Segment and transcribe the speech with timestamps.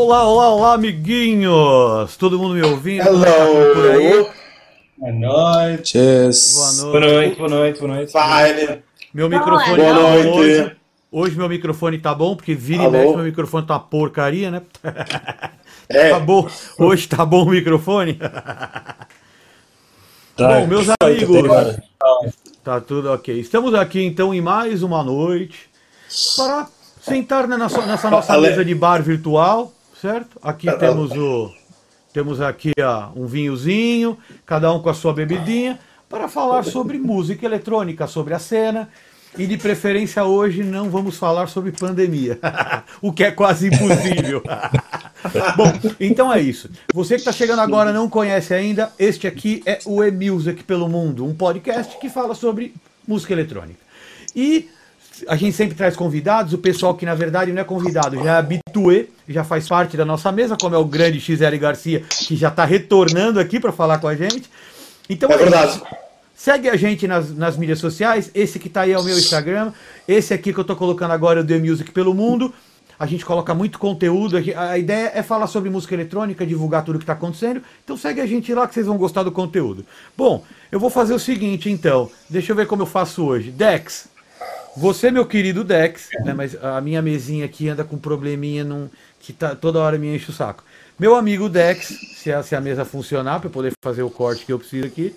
[0.00, 2.16] Olá, olá, olá, amiguinhos!
[2.16, 3.02] Todo mundo me ouvindo?
[3.04, 3.74] Hello!
[3.74, 4.26] Por aí?
[4.96, 5.98] Boa noite.
[6.54, 6.82] Boa noite.
[6.84, 8.12] Boa noite, boa noite, boa noite.
[8.12, 8.82] Fine.
[9.12, 10.28] Meu microfone Boa tá bom noite.
[10.28, 10.76] hoje.
[11.10, 12.92] Hoje meu microfone tá bom, porque vira e Alô?
[12.92, 14.62] mexe meu microfone tá uma porcaria, né?
[15.90, 16.46] É, Tá bom.
[16.78, 18.14] Hoje tá bom o microfone?
[18.14, 19.08] Tá,
[20.36, 21.76] Bom, meus perfeito amigos.
[22.62, 23.40] Tá tudo ok.
[23.40, 25.58] Estamos aqui então em mais uma noite
[26.36, 26.68] para
[27.00, 30.38] sentar na nossa, nessa nossa Ale- mesa de bar virtual, certo?
[30.42, 31.52] Aqui Ah, temos o
[32.12, 37.44] temos aqui ó, um vinhozinho, cada um com a sua bebidinha, para falar sobre música
[37.44, 38.88] eletrônica, sobre a cena.
[39.36, 42.40] E de preferência hoje não vamos falar sobre pandemia,
[43.00, 44.42] o que é quase impossível.
[45.54, 46.70] Bom, então é isso.
[46.94, 51.26] Você que está chegando agora não conhece ainda, este aqui é o E-Music pelo Mundo,
[51.26, 52.74] um podcast que fala sobre
[53.06, 53.80] música eletrônica.
[54.34, 54.70] E
[55.26, 58.38] a gente sempre traz convidados, o pessoal que na verdade não é convidado, já é
[58.38, 62.48] habituê, já faz parte da nossa mesa, como é o grande XL Garcia, que já
[62.48, 64.50] está retornando aqui para falar com a gente.
[65.08, 65.42] Então é isso.
[65.42, 65.82] verdade.
[66.34, 68.30] Segue a gente nas, nas mídias sociais.
[68.32, 69.72] Esse que tá aí é o meu Instagram.
[70.06, 72.54] Esse aqui que eu tô colocando agora é o The Music pelo Mundo.
[72.96, 74.36] A gente coloca muito conteúdo.
[74.36, 77.60] A ideia é falar sobre música eletrônica, divulgar tudo que tá acontecendo.
[77.82, 79.84] Então segue a gente lá que vocês vão gostar do conteúdo.
[80.16, 82.10] Bom, eu vou fazer o seguinte então.
[82.30, 83.50] Deixa eu ver como eu faço hoje.
[83.50, 84.08] Dex,
[84.78, 88.88] você, meu querido Dex, né, mas a minha mesinha aqui anda com um probleminha num,
[89.20, 90.62] que tá, toda hora me enche o saco.
[90.98, 94.46] Meu amigo Dex, se a, se a mesa funcionar para eu poder fazer o corte
[94.46, 95.14] que eu preciso aqui.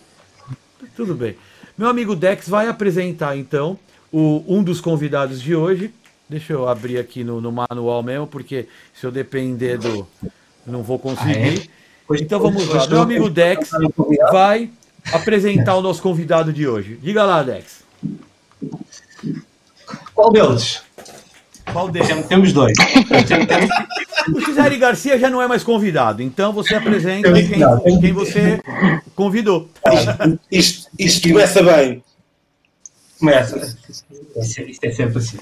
[0.95, 1.36] Tudo bem.
[1.78, 3.78] Meu amigo Dex vai apresentar então
[4.12, 5.94] o, um dos convidados de hoje.
[6.28, 10.08] Deixa eu abrir aqui no, no manual mesmo, porque se eu depender do.
[10.66, 11.70] Não vou conseguir.
[12.12, 12.88] Então vamos lá.
[12.88, 13.70] Meu amigo Dex
[14.32, 14.70] vai
[15.12, 17.00] apresentar o nosso convidado de hoje.
[17.02, 17.84] Diga lá, Dex.
[20.22, 20.81] Qual deles?
[21.73, 22.08] Qual deles?
[22.08, 22.73] Tem- Temos dois.
[24.36, 28.61] O Cisari Garcia já não é mais convidado, então você apresenta quem, não, quem você
[29.16, 29.67] convidou.
[30.52, 32.04] Isto, isto começa bem.
[33.20, 33.58] Começa.
[34.37, 35.37] Isso, é- isso é sempre assim.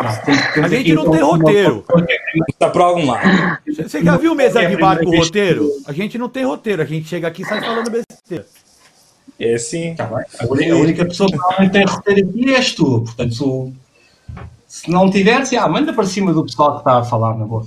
[0.55, 1.83] Não, A gente não tem roteiro.
[2.47, 3.59] Está por algum lado.
[3.67, 5.69] Você já viu mesa É de bar com vez roteiro?
[5.85, 8.45] A gente não tem roteiro, a gente chega aqui e sai falando besteira.
[9.37, 9.93] É assim.
[9.93, 10.23] Tá bem.
[10.39, 13.01] A única, a única pessoa que realmente tem roteiro aqui és tu.
[13.01, 13.73] Portanto,
[14.69, 17.65] se, não tiveres, ah, manda para cima do pessoal que está a falar na boa.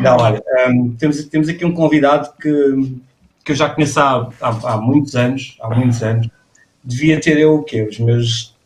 [0.00, 3.00] Não, olha, hum, temos, temos aqui um convidado que,
[3.44, 6.28] que eu já conheço há, há, há muitos anos, há muitos anos.
[6.82, 7.82] Devia ter eu o quê?
[7.82, 8.56] Os meus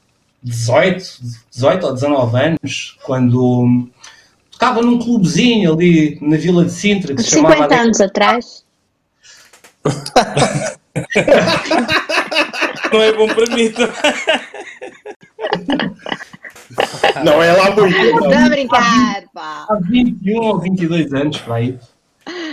[0.42, 1.04] 18,
[1.52, 3.88] 18 ou 19 anos, quando
[4.50, 8.64] tocava num clubezinho ali na Vila de Sintra que se chamava 50 anos atrás.
[12.94, 13.62] Não é bom para mim.
[13.64, 13.88] então.
[17.24, 18.20] Não é lá muito.
[18.20, 18.32] Não.
[18.32, 19.66] a brincar, pá.
[19.68, 21.76] há 21 ou 22 anos, por aí.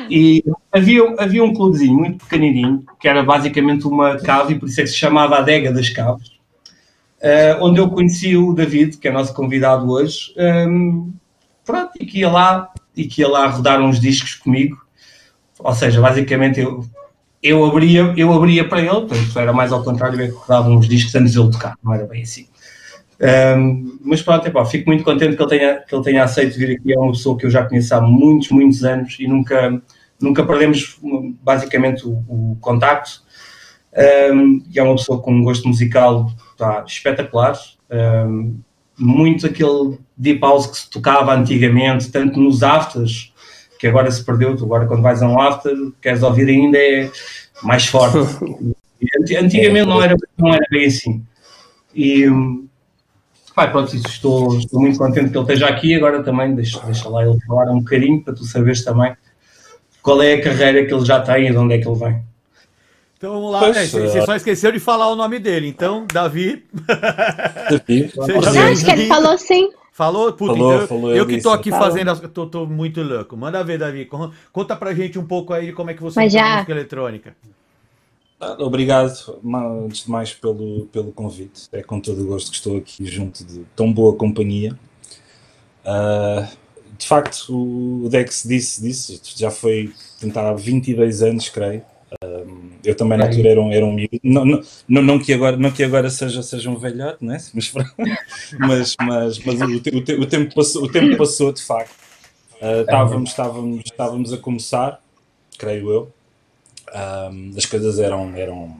[0.09, 4.81] E havia, havia um clubezinho muito pequenininho, que era basicamente uma cave, e por isso
[4.81, 6.31] é que se chamava Adega das Caves,
[7.21, 11.11] eh, onde eu conheci o David, que é nosso convidado hoje, ehm,
[11.63, 14.75] pronto, e que ia lá, e que ia lá rodar uns discos comigo.
[15.59, 16.83] Ou seja, basicamente eu,
[17.41, 20.87] eu, abria, eu abria para ele, portanto era mais ao contrário, eu que rodava uns
[20.87, 22.47] discos antes ele tocar, não era bem assim.
[23.21, 26.77] Um, mas pronto, epá, fico muito contente que ele, tenha, que ele tenha aceito vir
[26.77, 26.91] aqui.
[26.91, 29.79] É uma pessoa que eu já conheço há muitos, muitos anos e nunca,
[30.19, 33.21] nunca perdemos um, basicamente o, o contacto.
[34.33, 37.55] Um, e é uma pessoa com um gosto musical pá, espetacular.
[37.91, 38.59] Um,
[38.97, 43.30] muito aquele deep house que se tocava antigamente, tanto nos afters,
[43.81, 44.55] que agora se perdeu.
[44.55, 47.09] Tu Agora, quando vais a um after, queres ouvir ainda é
[47.63, 48.15] mais forte.
[49.19, 51.25] Anti- Antigamente não era, não era bem assim.
[51.95, 52.27] E,
[53.55, 55.95] Pai, pronto, isso, estou, estou muito contente que ele esteja aqui.
[55.95, 59.17] Agora também deixa, deixa lá ele falar um bocadinho para tu saberes também
[60.03, 62.21] qual é a carreira que ele já tem e de onde é que ele vem.
[63.17, 63.85] Então vamos lá, Pois, né?
[63.87, 64.25] Você é.
[64.25, 65.67] só esqueceu de falar o nome dele.
[65.67, 66.65] Então, Davi.
[67.69, 68.11] Davi.
[68.53, 69.69] Não, acho que ele falou sim.
[70.01, 70.33] Falou?
[70.33, 71.43] Puta, Falou, então, falou, eu eu que disse.
[71.43, 71.85] tô aqui Falou.
[71.85, 72.09] fazendo.
[72.09, 72.19] As...
[72.19, 73.37] Tô, tô muito louco.
[73.37, 74.05] Manda ver, Davi.
[74.07, 76.55] Con- Conta pra gente um pouco aí de como é que você já.
[76.55, 77.35] música eletrônica.
[78.39, 79.13] Ah, Obrigado,
[79.85, 81.67] antes de mais, pelo, pelo convite.
[81.71, 84.75] É com todo o gosto que estou aqui junto de tão boa companhia.
[85.85, 86.49] Ah,
[86.97, 87.53] de facto,
[88.05, 91.83] o Dex disse isto já foi tentar há 22 anos, creio.
[92.11, 92.43] Ah,
[92.83, 94.19] eu também na altura era um, era um miúdo.
[94.23, 97.37] Não, não, não, não que agora, não que agora seja, seja um velhote, não é?
[97.53, 97.73] Mas,
[98.59, 101.95] mas, mas, mas o, te- o, te- o tempo passou, o tempo passou de facto.
[102.61, 105.01] Ah, estávamos, estávamos, estávamos a começar,
[105.57, 106.11] creio eu.
[106.93, 108.75] Um, as coisas eram, eram,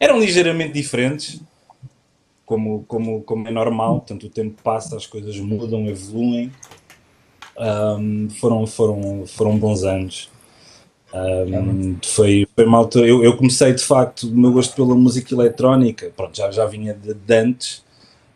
[0.00, 1.40] eram ligeiramente diferentes.
[2.46, 6.52] como, como, como é normal, portanto o tempo passa, as coisas mudam, evoluem.
[7.58, 10.30] Um, foram, foram, foram bons anos.
[11.14, 15.34] Um, foi, foi uma altura, eu, eu comecei de facto o meu gosto pela música
[15.34, 17.84] eletrónica, pronto, já, já vinha de, de antes.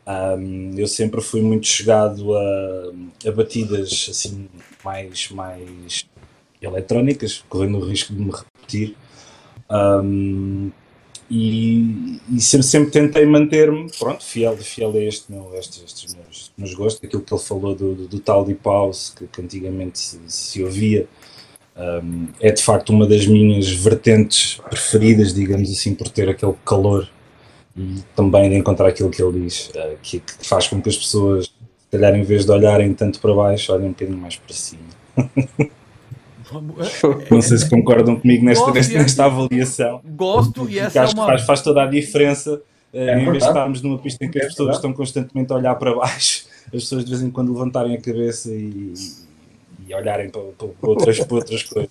[0.07, 2.93] Um, eu sempre fui muito chegado a,
[3.27, 4.49] a batidas assim
[4.83, 6.07] mais, mais
[6.61, 8.97] eletrónicas, correndo o risco de me repetir.
[9.71, 10.71] Um,
[11.31, 16.53] e, e sempre, sempre tentei manter-me pronto, fiel, fiel a este meu, estes, estes meus,
[16.59, 19.99] meus gostos, aquilo que ele falou do, do, do tal Deep House, que, que antigamente
[19.99, 21.07] se, se ouvia,
[21.81, 27.09] um, é de facto uma das minhas vertentes preferidas, digamos assim, por ter aquele calor
[27.77, 30.97] e também de encontrar aquilo que ele diz, uh, que, que, faz com que as
[30.99, 31.53] pessoas, se
[31.91, 34.83] calhar, em vez de olharem tanto para baixo, olhem um bocadinho mais para cima.
[37.31, 40.01] Não sei se concordam comigo nesta, Gosto nesta, nesta avaliação.
[40.05, 41.27] Gosto e essa é acho que uma.
[41.29, 42.61] faz, faz toda a diferença.
[42.93, 45.57] eh, em vez de estarmos numa pista em que as É pessoas estão constantemente a
[45.57, 48.93] olhar para baixo, as pessoas de vez em quando levantarem a cabeça e,
[49.91, 51.91] e olharem para, para outras, para outras coisas.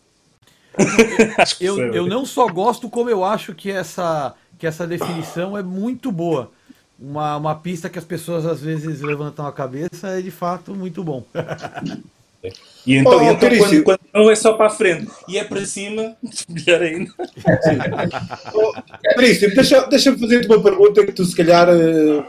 [1.59, 6.09] Eu, eu não só gosto, como eu acho que essa, que essa definição é muito
[6.11, 6.51] boa.
[6.97, 11.03] Uma, uma pista que as pessoas às vezes levantam a cabeça é de fato muito
[11.03, 11.23] bom.
[12.87, 15.43] E então, Oh, e então quando, quando não é só para a frente e é
[15.43, 16.15] para cima,
[16.47, 17.11] melhor ainda.
[19.03, 22.23] Patrício, deixa- deixa-me fazer-te uma pergunta que tu, se calhar, eh,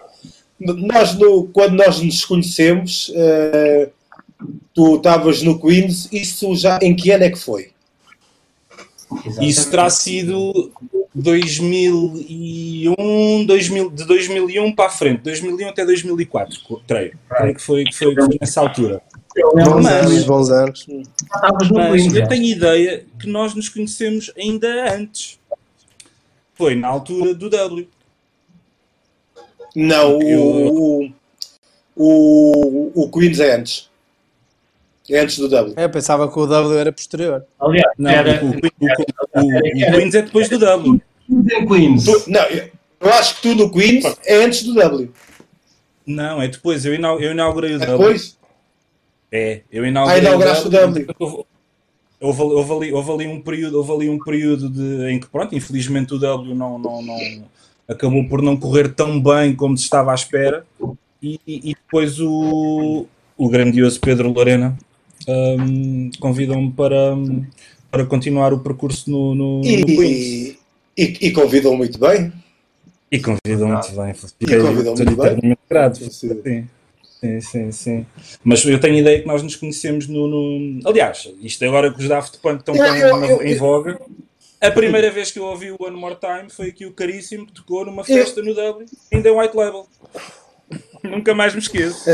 [0.58, 3.90] nós, no- quando nós nos conhecemos, eh,
[4.75, 7.70] tu estavas no Queens, isso já em que ano é que foi?
[9.40, 10.70] Isso terá sido
[11.14, 17.19] 2001, 2000, de 2001 para a frente, 2001 até 2004, co- creio.
[17.28, 19.02] Creio que foi, que foi, que foi nessa altura.
[19.37, 20.86] Bons Mas- anos, bons anos.
[21.72, 25.38] Mas eu tenho ideia que nós nos conhecemos ainda antes.
[26.54, 27.88] Foi na altura do W.
[29.75, 31.10] Não, o,
[31.96, 33.89] o, o Queens é antes.
[35.10, 35.74] É antes do W.
[35.76, 37.44] Eu pensava que o W era posterior.
[37.58, 41.00] Aliás, Não, era o, o, o, o, o Queens é depois do W.
[41.30, 42.04] em Queens.
[42.04, 42.70] Tu- não, eu
[43.00, 45.10] eu acho que tu no Queens é antes do W.
[46.06, 46.84] Não, é depois.
[46.84, 47.98] Eu, inau- eu inaugurei o É W.
[47.98, 48.38] depois?
[49.32, 51.06] É, eu inaugurei Ah, inauguraste o W.
[51.18, 51.44] Houve,
[52.20, 55.54] houve, houve ali, houve ali um período, houve ali um período de, em que, pronto,
[55.54, 57.16] infelizmente o W não, não, não,
[57.88, 60.66] acabou por não correr tão bem como se estava à espera.
[61.22, 64.76] E, e- e depois o, o grandioso Pedro Lorena
[65.28, 67.17] hum, convidou-me para,
[67.90, 70.06] para continuar o percurso no, no, no Queens.
[70.06, 70.58] E,
[70.96, 72.32] e, e convidam muito bem.
[73.11, 74.11] E convidou muito bem.
[74.40, 75.56] E convidou muito bem.
[75.69, 75.99] grato.
[76.12, 76.40] Sim.
[76.43, 76.69] Sim.
[77.20, 78.06] Sim, sim, sim.
[78.43, 80.26] Mas eu tenho ideia que nós nos conhecemos no.
[80.26, 84.00] no- Aliás, isto agora que os Daft Punk estão Eu- eu- eu- em voga.
[84.58, 87.52] A primeira vez que eu ouvi o One More Time foi aqui o Caríssimo que
[87.52, 89.87] tocou numa festa no Dublin, ainda em White Label.
[91.02, 92.05] Nunca mais me esqueço.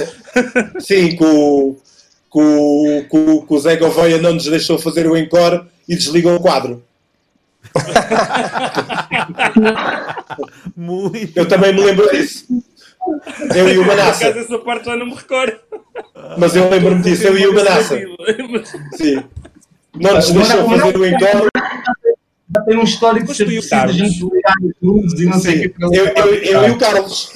[0.81, 1.77] Sim, que o,
[2.33, 5.97] que o, que o, que o Zé Gouveia não nos deixou fazer o encore e
[5.97, 6.83] desligou o quadro.
[10.77, 11.37] Muito.
[11.37, 12.47] Eu também me lembro disso.
[13.55, 14.29] Eu e o Por Manassa.
[14.29, 15.59] acaso essa parte já não me recordo.
[16.39, 17.97] Mas eu lembro-me disso, eu e o Manassa.
[18.97, 19.23] Sim.
[19.95, 21.49] Não nos deixou fazer o encore.
[22.55, 25.85] Já tem um histórico de gente ligar e não sei o que.
[25.85, 27.33] Eu, eu e o Carlos.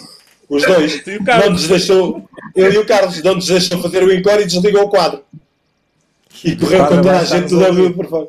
[0.50, 1.02] Os dois.
[1.05, 1.47] Tu e o Carlos.
[1.47, 2.29] Não nos deixou.
[2.56, 5.23] Eu e o Carlos não nos deixou fazer o encore e desligou o quadro.
[6.44, 8.29] E correu com toda a gente do W por fora.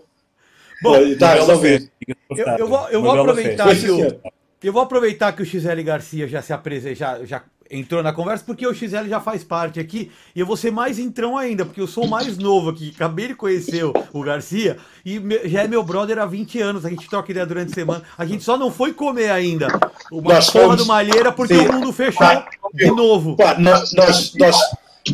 [0.83, 1.89] Bom, está resolvido.
[2.29, 4.21] Eu, eu vou, eu vou aproveitar que o,
[4.63, 8.43] eu vou aproveitar que o XL Garcia já se apresentou, já, já entrou na conversa,
[8.45, 11.79] porque o XL já faz parte aqui, e eu vou ser mais entrão ainda, porque
[11.81, 15.63] eu sou o mais novo aqui, acabei de conhecer o, o Garcia, e me- já
[15.63, 18.43] é meu brother há 20 anos, a gente troca ideia durante a semana, a gente
[18.43, 19.67] só não foi comer ainda
[20.11, 21.67] uma Nós fomos- do Malheira, porque Sim.
[21.67, 22.27] o mundo fechou
[22.73, 23.37] de novo.
[23.59, 24.57] Nós, nós, nós,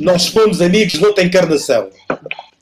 [0.01, 1.89] nós fomos amigos, não tem encarnação.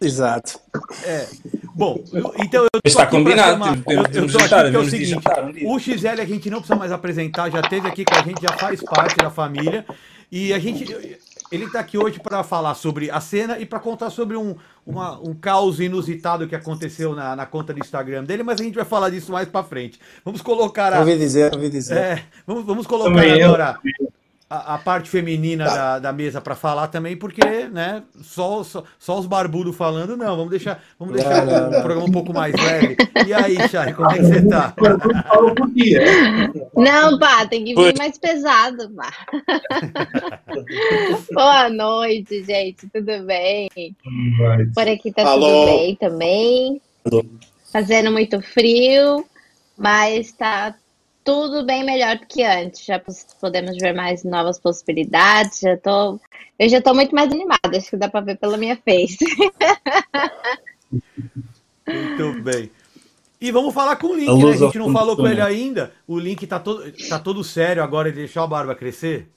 [0.01, 0.59] Exato.
[1.05, 1.27] É.
[1.73, 5.09] Bom, eu- então eu Está combinado, chamar- temos- eu- eu jantar, porque é o seguinte,
[5.09, 8.21] jantar um o XL a gente não precisa mais apresentar, já esteve aqui com a
[8.21, 9.85] gente, já faz parte da família.
[10.31, 10.85] E a gente.
[11.51, 15.19] Ele está aqui hoje para falar sobre a cena e para contar sobre um, uma-
[15.21, 18.83] um caos inusitado que aconteceu na, na conta do Instagram dele, mas a gente vai
[18.83, 19.99] falar disso mais para frente.
[20.25, 20.99] Vamos colocar a.
[20.99, 21.97] Ouvi dizer, ouvi dizer.
[21.97, 23.51] É, vamos, vamos colocar Também eu.
[24.55, 29.19] A, a parte feminina da, da mesa para falar também, porque, né, só, só, só
[29.19, 32.55] os barbudos falando, não, vamos deixar, vamos deixar Não, não, o programa um pouco mais
[32.55, 32.95] leve.
[33.27, 34.73] E aí, Chay, como é que você tá?
[35.73, 36.01] Dia.
[36.75, 39.11] Não, pá, tem que vir mais pesado, pá.
[41.33, 43.69] Boa noite, gente, tudo bem?
[44.73, 45.47] Por aqui tá Alô.
[45.47, 46.81] tudo bem também.
[47.05, 47.25] Alô.
[47.71, 49.25] Fazendo muito frio,
[49.77, 50.75] mas tá
[51.25, 52.85] tudo bem melhor do que antes.
[52.85, 53.01] Já
[53.41, 55.59] podemos ver mais novas possibilidades.
[55.59, 56.19] Já tô,
[56.57, 59.17] eu já tô muito mais animada, acho que dá para ver pela minha face.
[61.87, 62.71] Muito bem.
[63.39, 64.51] E vamos falar com o Link, né?
[64.53, 65.91] A gente não falou com ele ainda.
[66.07, 69.29] O Link tá todo, tá todo sério agora de deixar a barba crescer.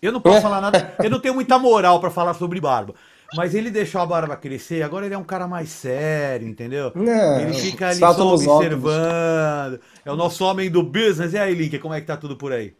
[0.00, 2.94] Eu não posso falar nada, eu não tenho muita moral para falar sobre barba.
[3.34, 6.92] Mas ele deixou a barba crescer, agora ele é um cara mais sério, entendeu?
[6.94, 9.80] Não, ele fica ali só observando.
[10.04, 11.32] É o nosso homem do business.
[11.32, 12.74] E aí, Link, como é que tá tudo por aí?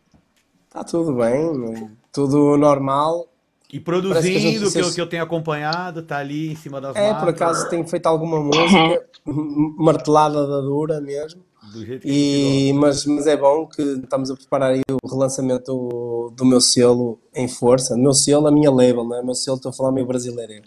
[0.70, 3.28] Tá tudo bem, tudo normal.
[3.72, 7.12] E produzindo, que, que, eu, que eu tenho acompanhado, tá ali em cima das É,
[7.14, 9.04] por acaso tenho feito alguma música,
[9.76, 11.42] martelada da dura mesmo.
[11.72, 15.72] Do jeito que e, mas, mas é bom que estamos a preparar aí o relançamento
[15.72, 17.94] do, do meu selo em força.
[17.94, 19.20] O meu selo, a minha label, não é?
[19.20, 20.62] O meu selo, estou a falar meio brasileiro.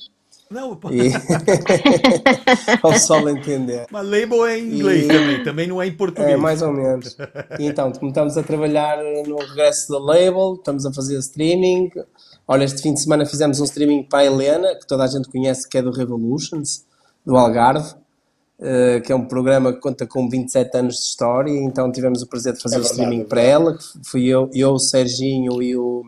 [0.50, 0.90] Não, pô.
[0.90, 1.10] E...
[2.84, 3.86] o pessoal entender.
[3.90, 5.08] Mas label é em inglês e...
[5.08, 6.34] também, também não é em português.
[6.34, 7.16] É, mais ou menos.
[7.60, 11.92] E então, estamos a trabalhar no regresso da label, estamos a fazer streaming.
[12.52, 15.30] Olha, este fim de semana fizemos um streaming para a Helena, que toda a gente
[15.30, 16.84] conhece, que é do Revolutions,
[17.24, 17.94] do Algarve.
[18.60, 22.28] Uh, que é um programa que conta com 27 anos de história, então tivemos o
[22.28, 25.78] prazer de fazer é o streaming para ela, que fui eu, eu, o Serginho e
[25.78, 26.04] o,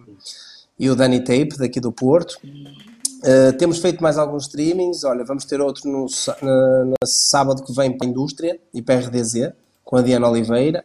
[0.78, 2.34] e o Danny Tape, daqui do Porto.
[2.44, 6.08] Uh, temos feito mais alguns streamings, olha, vamos ter outro no,
[7.06, 9.54] sábado que vem para a Indústria e para a RDZ,
[9.86, 10.84] com a Diana Oliveira.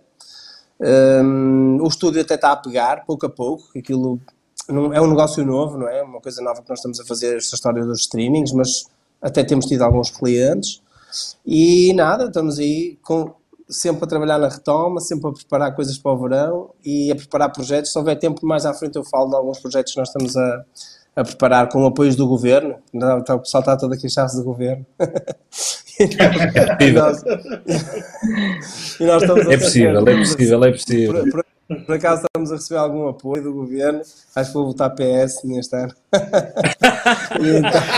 [0.79, 4.21] Um, o estúdio até está a pegar, pouco a pouco, aquilo
[4.69, 6.03] não, é um negócio novo, não é?
[6.03, 8.87] Uma coisa nova que nós estamos a fazer, esta história dos streamings, mas
[9.21, 10.83] até temos tido alguns clientes.
[11.45, 13.35] E nada, estamos aí com,
[13.69, 17.51] sempre a trabalhar na retoma, sempre a preparar coisas para o verão e a preparar
[17.53, 17.93] projetos.
[17.93, 20.65] Se houver tempo mais à frente eu falo de alguns projetos que nós estamos a,
[21.17, 22.77] a preparar com apoios do governo.
[22.93, 24.85] Então, o pessoal está todo a queixar-se do governo.
[26.81, 27.23] e, nós,
[29.01, 31.23] e nós estamos é possível, é possível, é possível.
[31.25, 31.45] Por, por,
[31.87, 34.01] por, acaso estamos a receber algum apoio do governo?
[34.35, 35.95] Acho que vou votar PS neste ano.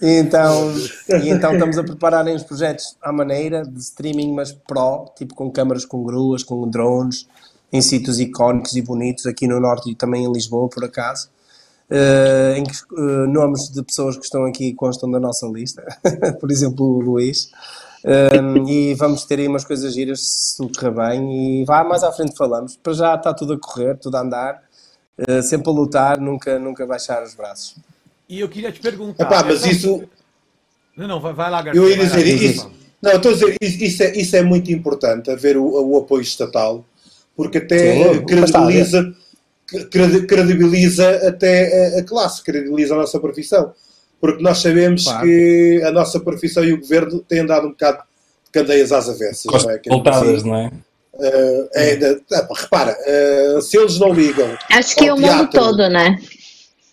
[0.00, 4.32] e então, e, e, então, então estamos a preparar os projetos à maneira de streaming,
[4.32, 7.26] mas pro, tipo com câmaras com gruas, com drones,
[7.72, 11.30] em sítios icónicos e bonitos aqui no Norte e também em Lisboa, por acaso.
[11.88, 15.84] Uh, em que uh, nomes de pessoas que estão aqui constam da nossa lista,
[16.40, 17.50] por exemplo, o Luís.
[18.06, 21.60] Um, e vamos ter aí umas coisas giras se tudo correr bem.
[21.60, 22.76] E vá mais à frente falamos.
[22.76, 24.62] Para já está tudo a correr, tudo a andar,
[25.28, 27.74] uh, sempre a lutar, nunca, nunca baixar os braços.
[28.28, 29.24] E eu queria te perguntar.
[29.24, 30.04] Epá, mas isso.
[30.96, 31.82] Não, não, vai, vai lá, Garcia.
[31.82, 32.70] Eu ia dizer isso.
[33.02, 36.84] Não, estou a dizer, isso é, isso é muito importante, haver o, o apoio estatal,
[37.36, 39.14] porque até Sim, credibiliza,
[40.26, 43.72] credibiliza até a, classe, credibiliza a nossa profissão.
[44.26, 45.24] Porque nós sabemos claro.
[45.24, 47.98] que a nossa profissão e o governo têm andado um bocado
[48.44, 49.44] de candeias às avessas.
[49.44, 49.80] Não é?
[49.86, 50.72] Voltadas, não é?
[51.14, 51.98] Uh, é,
[52.54, 52.96] repara,
[53.56, 54.58] uh, se eles não ligam.
[54.70, 56.18] Acho que é o mundo todo, né?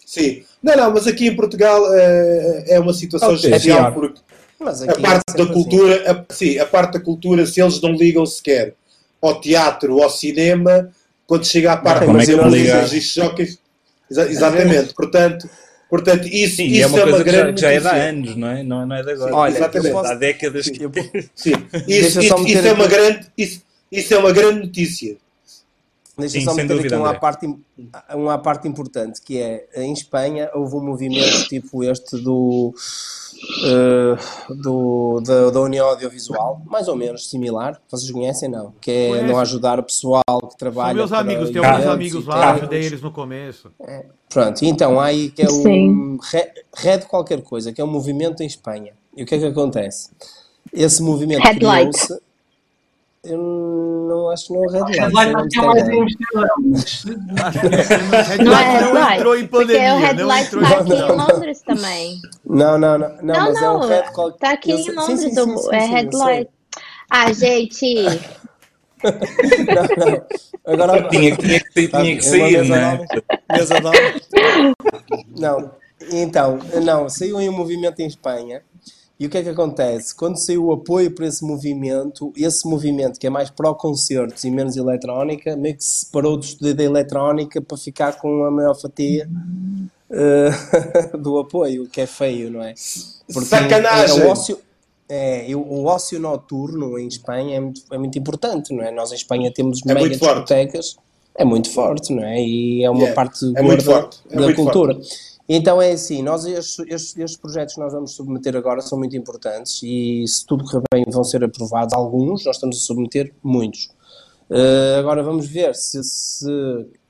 [0.05, 4.21] Sim, não, não, mas aqui em Portugal uh, é uma situação okay, especial porque
[4.61, 5.53] a parte da assim.
[5.53, 6.07] cultura, assim.
[6.07, 8.75] a, sim, a parte da cultura, se eles não ligam sequer
[9.19, 10.89] ao teatro, ao cinema,
[11.25, 13.59] quando chega à parte não, das é jockeys,
[14.09, 15.49] exa exatamente, portanto,
[15.93, 18.35] portanto isso, sim, isso é uma, é uma grande já, já é de há anos,
[18.35, 18.63] não é?
[18.63, 19.31] Não, não é de agora.
[19.31, 19.91] Sim, Olha, exatamente.
[19.91, 20.11] Posso...
[20.11, 20.79] Há décadas que...
[21.35, 21.51] Sim,
[21.87, 25.17] isso, isso, isso é uma grande, isso, isso é uma grande notícia.
[26.17, 27.55] Deixa Sim, só meter dúvida, aqui uma parte,
[28.13, 32.73] uma parte importante, que é, em Espanha houve um movimento tipo este do,
[33.63, 38.73] uh, do da, da, União Audiovisual, mais ou menos similar, vocês conhecem não?
[38.79, 39.27] Que é Conheço.
[39.27, 40.89] não ajudar o pessoal que trabalha...
[40.89, 43.71] São meus amigos, tenho alguns amigos lá, ajudei eles no começo.
[43.81, 46.17] É, pronto, então há aí que é um
[46.73, 48.93] Red qualquer coisa, que é um movimento em Espanha.
[49.15, 50.09] E o que é que acontece?
[50.71, 52.19] Esse movimento criou-se
[53.23, 54.99] eu não acho que não é o Red Light.
[54.99, 55.73] Red Light não
[58.53, 59.15] é Red Light.
[59.15, 59.91] entrou em pandemia.
[59.91, 62.21] Porque o Red Light está aqui em Londres também.
[62.45, 63.09] Não, não, não.
[63.09, 64.29] Não, não, mas não, é o Red Call.
[64.29, 66.49] Está aqui em Londres, sim, sim, sim, é Red Light.
[67.09, 67.95] Ah, gente.
[69.03, 70.25] não, não.
[70.65, 73.05] Agora, tinha, tinha, que, tinha que sair, não é?
[75.37, 75.71] Não,
[76.11, 78.63] então, não, saiu em um movimento em Espanha
[79.23, 80.13] e o que é que acontece?
[80.13, 84.75] Quando saiu o apoio para esse movimento, esse movimento que é mais pró-concertos e menos
[84.75, 89.29] eletrónica, meio que se separou do estudo da eletrónica para ficar com a maior fatia
[90.09, 92.73] uh, do apoio, o que é feio, não é?
[93.31, 94.19] Porque Sacanagem!
[94.19, 94.59] É, o, ócio,
[95.07, 98.91] é, o ócio noturno em Espanha é muito, é muito importante, não é?
[98.91, 100.97] Nós em Espanha temos é mega discotecas,
[101.33, 102.41] é muito forte, não é?
[102.41, 104.95] E é uma yeah, parte é gorda da cultura.
[104.95, 109.15] Forte Então é assim, nós estes, estes, projetos que nós vamos submeter agora são muito
[109.17, 113.89] importantes e se tudo correr bem vão ser aprovados alguns, nós estamos a submeter muitos.
[114.49, 116.47] Uh, agora vamos ver se, se,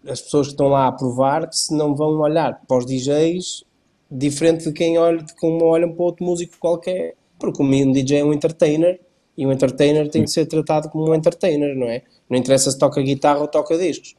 [0.07, 3.63] as pessoas que estão lá a aprovar se não vão olhar para os DJs
[4.09, 8.23] diferente de quem olha, de como olham para outro músico qualquer, porque um DJ é
[8.23, 8.99] um entertainer
[9.35, 12.03] e um entertainer tem de ser tratado como um entertainer, não é?
[12.29, 14.15] Não interessa se toca guitarra ou toca discos.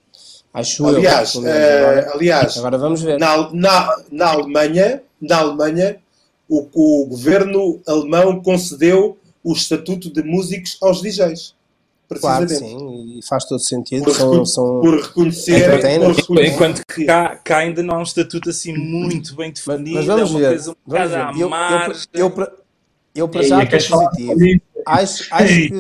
[0.55, 3.19] Acho aliás, eu, uh, agora, aliás, agora vamos ver.
[3.19, 5.99] Na, na, na Alemanha, na Alemanha
[6.49, 11.55] o, o governo alemão concedeu o estatuto de músicos aos DJs.
[12.21, 14.05] Claro, sim, e faz todo sentido.
[14.05, 16.55] Por, são, são por reconhecer, por reconhecer.
[16.55, 20.07] Enquanto que cá, cá, ainda não há um estatuto assim muito bem definido, mas, mas
[20.07, 21.51] vamos é uma ver, coisa um bocado à eu.
[22.13, 22.49] Eu, eu,
[23.15, 24.61] eu, para já estou positivo.
[24.87, 25.73] Acho, acho, que,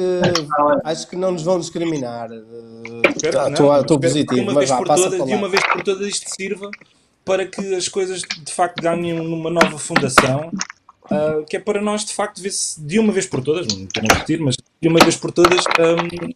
[0.82, 2.30] acho que não nos vão discriminar.
[3.80, 6.70] Estou positivo, mas vá, por todas, De uma vez por todas isto sirva
[7.24, 10.50] para que as coisas de facto ganhem uma nova fundação,
[11.04, 13.84] uh, que é para nós de facto ver se de uma vez por todas, não
[13.84, 16.30] estou a repetir, mas de uma vez por todas um,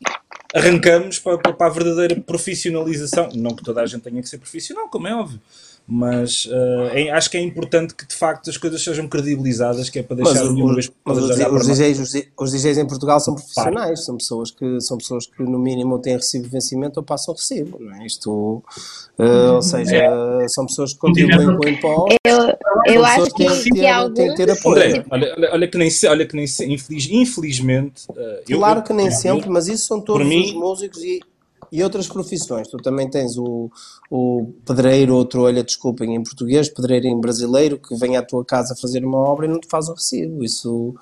[0.54, 3.28] arrancamos para, para, a verdadeira profissionalização.
[3.34, 5.40] Não que toda a gente tenha que ser profissional, como é óbvio,
[5.90, 9.98] mas uh, é, acho que é importante que de facto as coisas sejam credibilizadas, que
[9.98, 12.86] é para deixar mas, de uma vez mas os, os, DJs, os, os, DJs em
[12.86, 17.00] Portugal são profissionais, são pessoas que são pessoas que no mínimo têm recibo de vencimento
[17.00, 18.04] ou passam recibo, não é?
[18.04, 18.62] Isto,
[19.18, 20.48] uh, ou seja, é.
[20.48, 22.16] são pessoas que contribuem com impostos.
[22.22, 25.04] Eu, eu acho que, que, que, ter, têm que ter apoio.
[25.10, 28.04] Olha, olha, que nem, olha que nem infeliz, infelizmente.
[28.10, 31.20] Uh, claro eu, que nem eu, sempre, mas isso são todos os músicos e
[31.70, 32.68] e outras profissões.
[32.68, 33.70] Tu também tens o,
[34.10, 38.76] o pedreiro, outro, olha, desculpem em português, pedreiro em brasileiro, que vem à tua casa
[38.80, 40.44] fazer uma obra e não te faz o recibo.
[40.44, 40.94] Isso.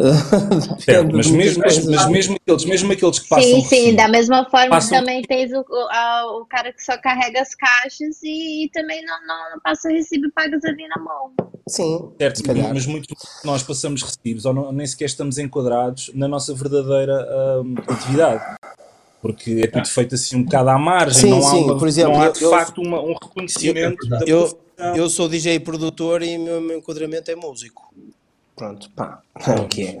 [0.80, 3.44] certo, mas, mesmo, mas, mas, mesmo, aqueles, mesmo aqueles que passam.
[3.44, 4.98] Sim, sim, recibo, da mesma forma passam...
[4.98, 9.14] também tens o, o, o, cara que só carrega as caixas e, e também não,
[9.26, 11.32] não, não, passa recibo e pagas ali na mão.
[11.68, 12.42] Sim, certo,
[12.72, 13.14] mas muitos
[13.44, 18.42] nós passamos recibos ou não, nem sequer estamos enquadrados na nossa verdadeira hum, atividade
[19.20, 21.64] porque é tudo feito assim um bocado à margem, sim, não, há sim.
[21.64, 25.10] Uma, por exemplo, não há de eu, facto uma, um reconhecimento eu, da eu, eu
[25.10, 27.90] sou DJ produtor e o meu, meu enquadramento é músico.
[28.56, 29.98] Pronto, pá, é o que é.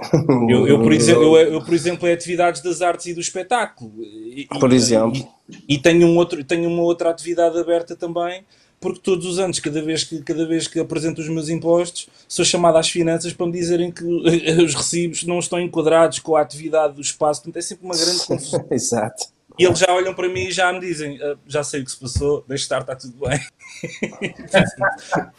[0.48, 3.90] Eu, eu, por exemplo, eu, eu, por exemplo, é atividades das artes e do espetáculo.
[4.02, 5.16] E, por exemplo.
[5.48, 8.44] E, e, tenho, um outro, tenho uma outra atividade aberta também,
[8.80, 12.44] porque todos os anos, cada vez que, cada vez que apresento os meus impostos, sou
[12.44, 14.02] chamado às finanças para me dizerem que
[14.64, 18.24] os recibos não estão enquadrados com a atividade do espaço, portanto é sempre uma grande
[18.24, 18.66] confusão.
[18.72, 19.26] Exato.
[19.58, 21.90] E eles já olham para mim e já me dizem: ah, já sei o que
[21.90, 23.38] se passou, deixe estar, está tudo bem.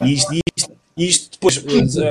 [0.00, 1.60] e isto, isto, isto depois,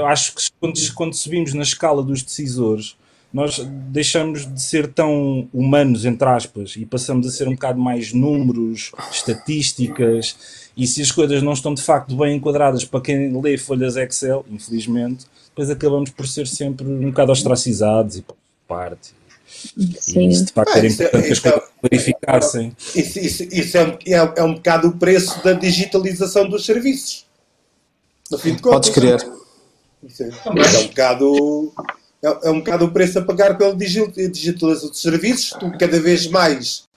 [0.09, 2.97] acho que quando, quando subimos na escala dos decisores,
[3.33, 8.11] nós deixamos de ser tão humanos, entre aspas, e passamos a ser um bocado mais
[8.11, 13.57] números, estatísticas e se as coisas não estão de facto bem enquadradas para quem lê
[13.57, 18.25] folhas Excel, infelizmente, depois acabamos por ser sempre um bocado ostracizados e
[18.67, 19.13] parte.
[19.99, 20.27] Sim.
[20.27, 22.77] E isso de facto ah, era importante é, que as coisas é, verificassem.
[22.95, 27.25] Isso, isso, isso é, é, é, um bocado o preço da digitalização dos serviços.
[28.29, 28.89] No fim de contas.
[28.89, 29.31] Podes crer.
[30.19, 31.73] É, é, um bocado.
[32.23, 35.49] É, é um bocado o preço a pagar pela digitalização dos serviços.
[35.59, 36.87] Tu cada vez mais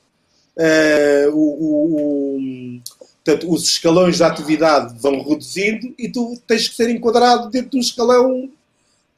[0.57, 2.81] uh, o, o
[3.25, 7.77] Portanto, os escalões da atividade vão reduzindo e tu tens que ser enquadrado dentro de
[7.79, 8.51] um escalão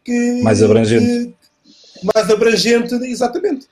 [0.05, 1.35] que, mais abrangente.
[1.65, 3.67] Que, mais abrangente, exatamente.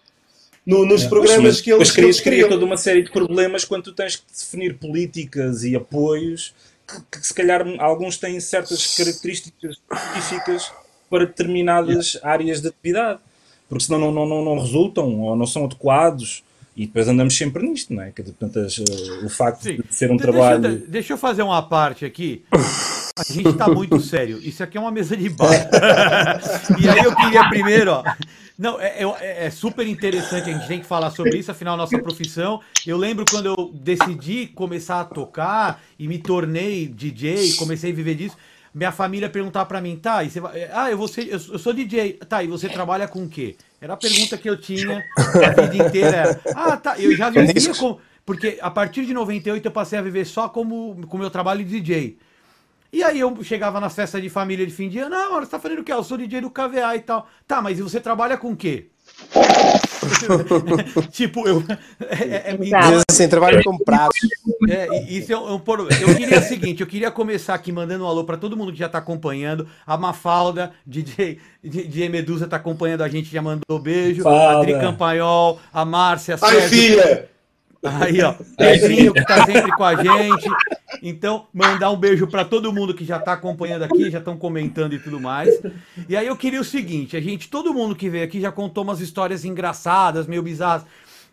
[0.66, 1.09] No, nos é.
[1.09, 2.12] programas que eles, criam.
[2.12, 6.53] cria toda uma série de problemas quando tu tens que definir políticas e apoios
[6.87, 10.73] que, que se calhar alguns têm certas características específicas
[11.09, 13.20] para determinadas áreas de atividade,
[13.68, 16.42] porque senão não, não, não, não resultam ou não são adequados
[16.76, 18.10] e depois andamos sempre nisto, não é?
[18.10, 18.66] Portanto,
[19.24, 19.76] o facto Sim.
[19.76, 20.84] de ser um deixa trabalho.
[20.88, 22.44] Deixa eu fazer uma parte aqui.
[22.52, 24.38] A gente está muito sério.
[24.42, 25.48] Isso aqui é uma mesa de bar.
[26.80, 28.04] e aí eu queria primeiro, ó.
[28.58, 31.98] Não, é, é, é, super interessante, a gente tem que falar sobre isso, afinal, nossa
[31.98, 32.60] profissão.
[32.87, 38.14] Eu lembro quando eu decidi começar a tocar e me tornei DJ, comecei a viver
[38.14, 38.37] disso.
[38.74, 40.68] Minha família perguntava para mim, tá, e você vai...
[40.72, 43.56] ah, eu, vou ser, eu sou DJ, tá, e você trabalha com o quê?
[43.80, 46.40] Era a pergunta que eu tinha a vida inteira.
[46.54, 46.98] Ah, tá.
[46.98, 47.98] Eu já vivia com.
[48.26, 51.62] Porque a partir de 98 eu passei a viver só como com o meu trabalho
[51.64, 52.18] de DJ.
[52.92, 55.58] E aí eu chegava nas festas de família de fim de ano, não, você tá
[55.58, 55.92] fazendo o quê?
[55.92, 57.28] Eu sou DJ do KVA e tal.
[57.46, 58.88] Tá, mas e você trabalha com o quê?
[61.11, 61.62] tipo, eu.
[62.00, 64.14] É, é, é, assim, trabalho com prato.
[64.68, 68.24] É, isso é um, Eu queria o seguinte: eu queria começar aqui mandando um alô
[68.24, 69.66] para todo mundo que já tá acompanhando.
[69.87, 74.22] A Mafalda, DJ, DJ Medusa tá acompanhando a gente, já mandou beijo.
[74.22, 74.37] Fala.
[74.37, 77.34] A Adri Campanhol, a Márcia, a Ai, filha!
[77.85, 80.49] Aí, ó, Pezinho que tá sempre com a gente.
[81.03, 84.94] Então, mandar um beijo para todo mundo que já tá acompanhando aqui, já estão comentando
[84.94, 85.61] e tudo mais.
[86.09, 88.85] E aí eu queria o seguinte, a gente, todo mundo que veio aqui já contou
[88.85, 90.87] umas histórias engraçadas, meio bizarras.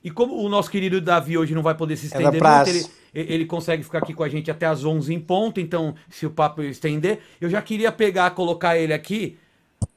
[0.03, 2.69] E como o nosso querido Davi hoje não vai poder se estender muito,
[3.13, 6.25] ele, ele consegue ficar aqui com a gente até as 11 em ponto, então se
[6.25, 9.37] o papo estender, eu já queria pegar, colocar ele aqui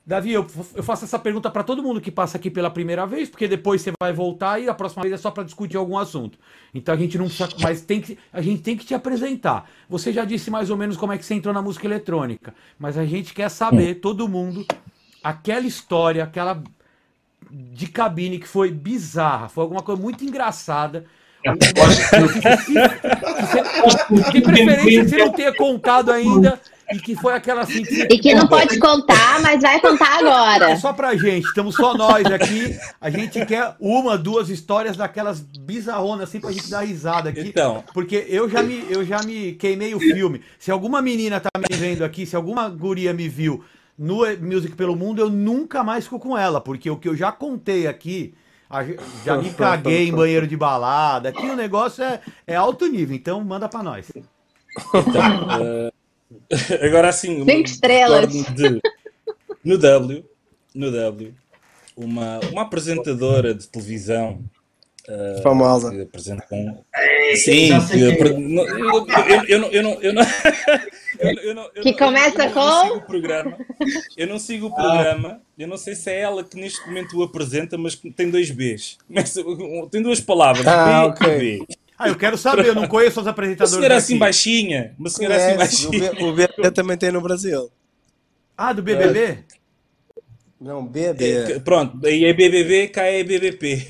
[0.07, 3.31] Davi, eu, eu faço essa pergunta para todo mundo que passa aqui pela primeira vez,
[3.31, 6.38] porque depois você vai voltar e a próxima vez é só para discutir algum assunto.
[6.75, 9.67] Então a gente não precisa, mas tem que, a gente tem que te apresentar.
[9.88, 12.99] Você já disse mais ou menos como é que você entrou na música eletrônica, mas
[12.99, 14.67] a gente quer saber, todo mundo,
[15.23, 16.62] aquela história, aquela
[17.51, 21.07] de cabine que foi bizarra, foi alguma coisa muito engraçada.
[24.33, 26.59] De preferência você não tenha contado ainda
[26.92, 27.83] e que foi aquela assim.
[27.83, 28.03] Que...
[28.03, 30.70] E que não pode contar, mas vai contar agora.
[30.70, 32.77] É só pra gente, estamos só nós aqui.
[33.01, 37.40] A gente quer uma, duas histórias daquelas bizarronas assim pra gente dar risada aqui.
[37.40, 37.85] Então.
[37.92, 40.42] Porque eu já me, eu já me queimei o filme.
[40.59, 43.64] Se alguma menina tá me vendo aqui, se alguma guria me viu
[43.99, 47.31] no Music pelo Mundo, eu nunca mais fico com ela, porque o que eu já
[47.33, 48.35] contei aqui.
[49.25, 51.29] Já me caguei em banheiro de balada.
[51.29, 54.11] Aqui o negócio é, é alto nível, então manda para nós.
[54.92, 55.92] Então, uh,
[56.83, 58.33] Agora assim, Cinco estrelas.
[58.33, 58.81] De,
[59.64, 60.25] no W,
[60.75, 61.35] no W,
[61.97, 64.44] uma, uma apresentadora de televisão
[65.09, 65.90] uh, famosa.
[65.90, 66.47] Que apresenta.
[67.37, 68.11] Sim, que, eu,
[69.49, 70.23] eu, não, eu não, eu não,
[71.42, 72.61] eu não, que começa com.
[72.61, 73.59] Eu não sigo o programa.
[74.16, 75.40] Eu não sigo o programa.
[75.59, 78.99] Eu não sei se é ela que neste momento o apresenta, mas tem dois Bs.
[79.90, 80.66] Tem duas palavras.
[80.66, 81.37] Ah, B okay.
[81.37, 81.66] e B.
[81.98, 83.72] Ah, eu quero saber, eu não conheço os apresentadores.
[83.72, 84.94] Uma senhora assim baixinha.
[84.98, 86.12] Uma senhora assim baixinha.
[86.20, 87.70] O BBB também tem no Brasil.
[88.57, 89.44] Ah, do BBB?
[90.61, 91.30] Não, BB.
[91.30, 93.87] É, pronto, aí é BBB, cá é BBP.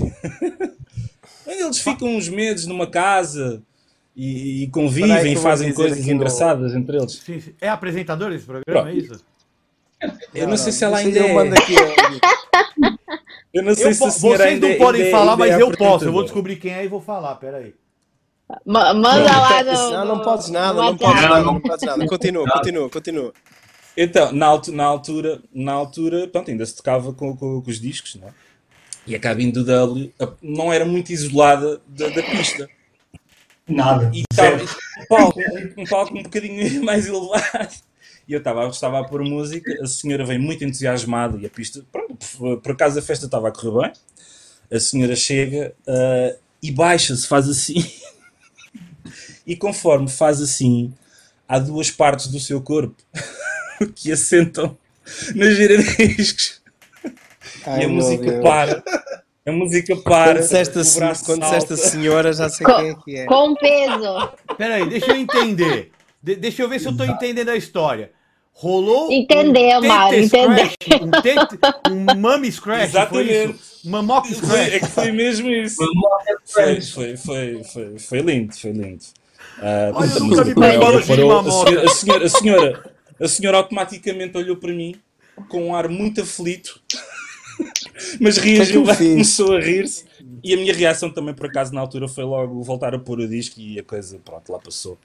[1.47, 3.63] Eles ficam uns meses numa casa
[4.17, 6.79] e, e convivem, fazem coisas engraçadas no...
[6.79, 7.13] entre eles.
[7.13, 7.55] Sim, sim.
[7.61, 9.25] É apresentador esse programa, é isso?
[10.35, 11.49] Eu não, não sei se ela ainda é.
[11.51, 11.75] Aqui,
[13.53, 16.07] eu não sei eu, se a senhora Vocês não podem falar, mas eu posso.
[16.07, 17.75] Eu vou descobrir quem é e vou falar, peraí.
[18.65, 19.91] Manda lá no.
[19.91, 22.07] Não, não podes nada, não podes nada, não podes nada.
[22.07, 23.33] Continua, continua, continua.
[23.97, 28.17] Então, na, na altura, na altura, pronto, ainda se tocava com, com, com os discos,
[28.17, 28.33] não é?
[29.07, 32.69] E a cabine do W não era muito isolada da, da pista.
[33.69, 34.11] Nada.
[34.13, 35.41] E estava um palco,
[35.77, 37.75] um palco um bocadinho mais elevado.
[38.27, 41.85] E eu estava, estava a pôr música, a senhora veio muito entusiasmada e a pista,
[41.93, 43.93] pronto, por, por acaso a festa estava a correr bem.
[44.73, 47.75] A senhora chega uh, e baixa-se, faz assim.
[49.47, 50.93] E conforme faz assim,
[51.49, 52.97] há duas partes do seu corpo
[53.95, 54.77] que assentam
[55.35, 56.63] nos giradiscos.
[57.67, 58.43] Ai, e a música Deus.
[58.43, 58.85] para.
[59.47, 60.33] A música para.
[60.33, 63.27] Quando disseste, a, quando disseste a senhora, já sei com, quem é que é.
[63.27, 64.31] Com peso.
[64.57, 65.93] Peraí, deixa eu entender.
[66.23, 68.13] De, deixa eu ver se eu estou entendendo a história.
[68.57, 70.67] Rolou entendeu, um Mário, entendeu.
[71.03, 71.59] Um, tete,
[71.91, 73.59] um mummy scratch, Exatamente.
[73.59, 74.73] foi Mamock scratch.
[74.73, 75.77] É que foi mesmo isso.
[76.47, 79.05] foi, foi, foi, foi, foi lindo, foi lindo.
[79.59, 84.95] Uh, Olha, nunca vi a, senhora, a, senhora, a senhora automaticamente olhou para mim
[85.49, 86.81] com um ar muito aflito,
[88.21, 90.05] mas reagiu, é começou a rir-se.
[90.43, 93.29] E a minha reação também, por acaso, na altura foi logo voltar a pôr o
[93.29, 94.99] disco e a coisa, pronto, lá passou.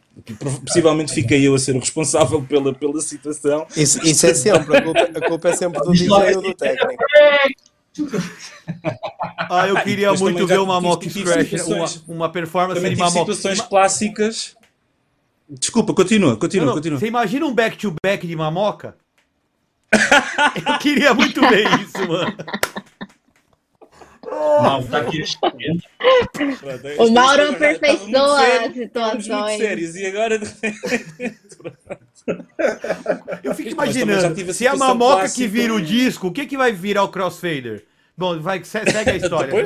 [0.66, 3.66] Possivelmente fiquei eu a ser o responsável pela, pela situação.
[3.76, 7.04] Isso, isso é sempre, a culpa, a culpa é sempre do DJ ou do técnico.
[9.50, 13.62] Ah, eu queria muito ver uma mock scratch, uma, uma performance também de uma situações
[13.62, 14.56] clássicas.
[15.50, 17.00] Desculpa, continua, continua, não, não, continua.
[17.00, 18.96] Você imagina um back-to-back -back de mamoca?
[20.68, 22.36] eu queria muito ver isso, mano.
[24.32, 25.24] Não, tá aqui.
[27.00, 29.58] o Mauro aperfeiçoa as situações.
[29.58, 30.40] Sérios, e agora.
[33.44, 35.42] Eu fico imaginando, se a mamoca clássica...
[35.42, 37.86] que vira o disco, o que, que vai virar o crossfader?
[38.20, 39.54] Bom, vai, segue a história.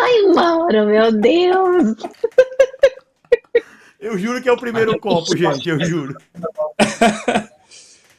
[0.00, 1.96] Ai, Mauro, meu Deus!
[3.98, 6.16] Eu juro que é o primeiro copo, gente, eu juro.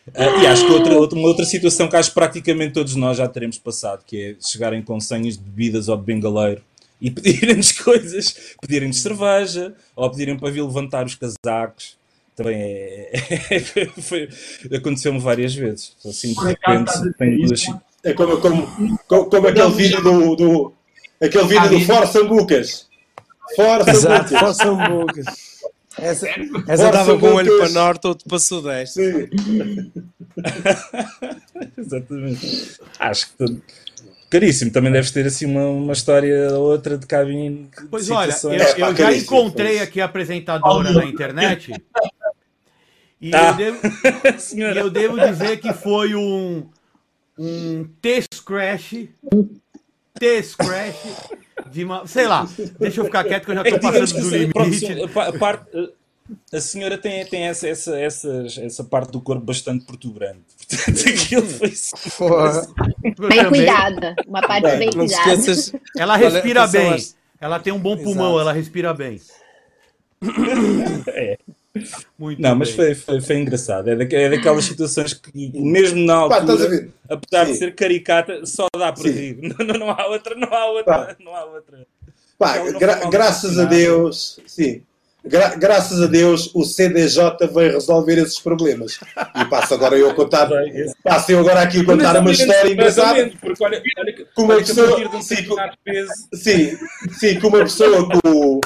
[0.05, 3.15] Uh, e acho que outra, outra, uma outra situação que acho que praticamente todos nós
[3.15, 6.61] já teremos passado, que é chegarem com senhas de bebidas de bengaleiro
[6.99, 11.95] e pedirem-nos coisas, pedirem-nos cerveja ou pedirem para vir levantar os casacos.
[12.35, 13.11] Também é,
[14.69, 15.95] é aconteceu-me várias vezes.
[16.05, 17.41] Assim, de repente, tem
[18.03, 20.73] É como, como, como, como aquele vídeo do, do
[21.21, 22.87] aquele vídeo do Força Sambucas.
[23.55, 24.39] Força Sambucas.
[24.39, 25.25] Força Sambucas.
[25.97, 26.27] Essa,
[26.67, 28.99] essa dava com um olho para norte, outro para sudeste.
[31.77, 32.79] Exatamente.
[32.99, 33.61] Acho que
[34.33, 37.69] Caríssimo, também deves ter assim uma, uma história ou outra de cabine.
[37.79, 38.51] de Pois olha, eu.
[38.51, 41.71] É, eu já encontrei aqui a apresentadora na internet.
[43.21, 43.49] E Ah.
[43.49, 43.79] eu, devo,
[44.57, 46.67] e eu devo dizer que foi um,
[47.37, 49.07] um T-Scratch.
[50.19, 50.95] T-Scratch.
[51.71, 52.47] De uma, sei lá,
[52.79, 55.03] deixa eu ficar quieto que eu já É tô que digamos passando do pronto, limite.
[55.19, 55.65] a pa-
[56.53, 60.39] a senhora tem, tem essa, essa, essa, essa parte do corpo bastante protuberante.
[60.69, 61.73] Portanto, aquilo foi.
[62.17, 62.67] Porra.
[63.29, 64.15] Bem cuidada.
[64.27, 65.33] Uma parte Bem, bem cuidada.
[65.33, 65.73] esqueças.
[65.97, 66.97] Ela respira Olha, bem.
[67.41, 68.39] Ela tem um bom pulmão, Exato.
[68.41, 69.19] ela respira bem.
[71.07, 71.37] É.
[72.19, 72.75] Muito Não, mas bem.
[72.77, 73.89] foi, foi, foi engraçado.
[73.89, 76.89] É, daque- é daquelas situações que, mesmo na Pá, estás a altura, ver?
[77.09, 77.57] apesar de Sim.
[77.59, 79.39] ser caricata, só dá para rir.
[79.41, 81.15] Não, não, não há outra, não há outra, Pá.
[81.19, 81.87] não há outra.
[82.37, 83.65] Pá, Não, não gra- graças a.
[83.65, 84.83] Deus, sim.
[85.25, 88.99] Gra- graças a Deus, o CDJ vai resolver esses problemas.
[89.35, 90.49] E passo agora eu a contar.
[91.03, 93.13] Passo eu agora aqui a contar uma história engraçada.
[93.15, 95.21] menos, Porque olha, olha, que- Como é olha que que a sou- partir de um
[95.21, 95.35] sim,
[95.83, 96.11] peso.
[96.33, 96.77] Sim,
[97.19, 98.61] sim, com uma pessoa com,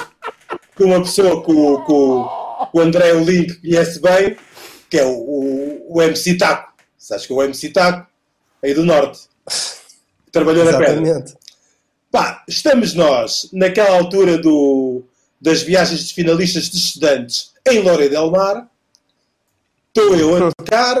[0.76, 4.36] com uma pessoa com, com, com o André o Link conhece bem,
[4.90, 6.72] que é o, o, o MC Taco.
[6.96, 8.06] Sabes que é o MC Taco?
[8.62, 9.20] Aí do Norte.
[10.24, 11.24] Que Trabalhou na pedra.
[12.10, 15.02] Pá, estamos nós naquela altura do,
[15.40, 18.68] das viagens de finalistas de estudantes em Loura del Mar.
[19.88, 20.96] Estou eu a tocar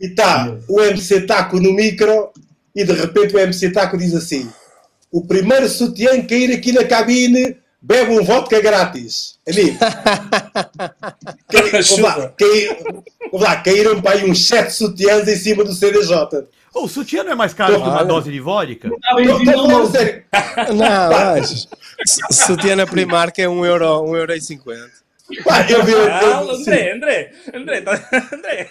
[0.00, 2.30] e está o MC Taco no micro
[2.74, 4.50] e de repente o MC Taco diz assim:
[5.10, 9.38] O primeiro sutiã que cair aqui na cabine bebe um vodka grátis.
[9.48, 9.78] Amigo.
[11.50, 12.32] Cai- ouve lá,
[13.32, 16.46] lá, caíram para aí uns 7 sutiãs em cima do CDJ.
[16.74, 18.88] Ô, o sutiã não é mais caro que uma dose de vodka?
[19.08, 20.22] Falar a Vila sério.
[20.74, 21.66] Não, mas.
[22.30, 24.90] Sutiã na Primark é 1 euro, 1 euro e 50.
[25.44, 26.70] Pá, eu vi, Ah, eu- sim.
[26.70, 28.70] André, André, André, tá- André.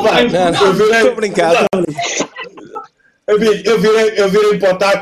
[0.00, 1.66] Vai, Não, não, eu virei, brincar.
[3.26, 4.28] eu virei, eu virei, eu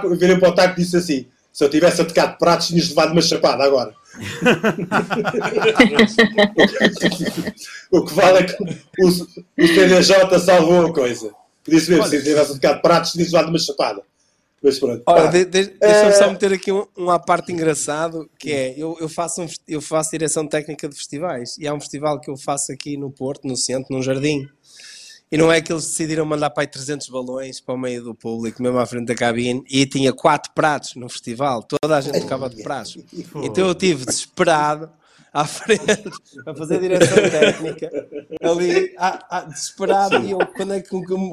[0.06, 1.26] eu virei para o taco e disse assim:
[1.56, 3.94] se eu tivesse a tocar de pratos, tinhas levado uma chapada agora.
[7.90, 8.66] o que vale é que o,
[9.08, 11.30] o CDJ salvou a coisa.
[11.66, 14.02] Disse mesmo: se eu tivesse a tocar de pratos, tinhas levado uma chapada.
[14.62, 15.02] Mas pronto.
[15.06, 18.74] Olha, de- de- deixa-me eh, só meter aqui um, um à parte engraçado, que é,
[18.76, 22.28] eu, eu, faço um eu faço direção técnica de festivais, e há um festival que
[22.28, 24.46] eu faço aqui no Porto, no centro, num jardim,
[25.30, 28.14] e não é que eles decidiram mandar para aí 300 balões para o meio do
[28.14, 32.20] público, mesmo à frente da cabine, e tinha quatro pratos no festival, toda a gente
[32.20, 32.98] tocava de pratos.
[33.42, 34.90] Então eu tive desesperado,
[35.36, 35.82] à frente,
[36.46, 37.90] a fazer direção técnica,
[38.42, 40.88] ali, ah, ah, desesperado, e eu, quando é, que,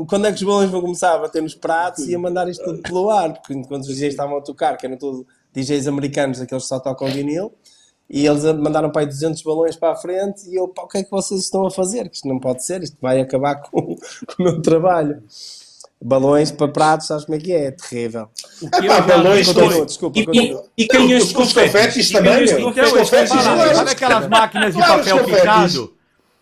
[0.06, 2.66] quando é que os balões vão começar a bater nos pratos e a mandar isto
[2.66, 6.42] tudo pelo ar, porque enquanto os DJs estavam a tocar, que eram tudo DJs americanos,
[6.42, 7.54] aqueles que só tocam vinil,
[8.16, 11.00] e eles mandaram para aí 200 balões para a frente, e eu, pá, o que
[11.00, 12.08] é que vocês estão a fazer?
[12.10, 13.98] Que isto não pode ser, isto vai acabar com, com
[14.40, 15.24] o meu trabalho.
[16.06, 17.66] Balões para pratos, sabes como é que é?
[17.68, 18.28] É terrível.
[18.62, 20.66] O É pá, balões, Continua, desculpa, E, continua.
[20.78, 22.44] e, e canhões Os- confetes também.
[22.44, 25.94] Então, Os confetes, sabe aquelas máquinas de papel picado?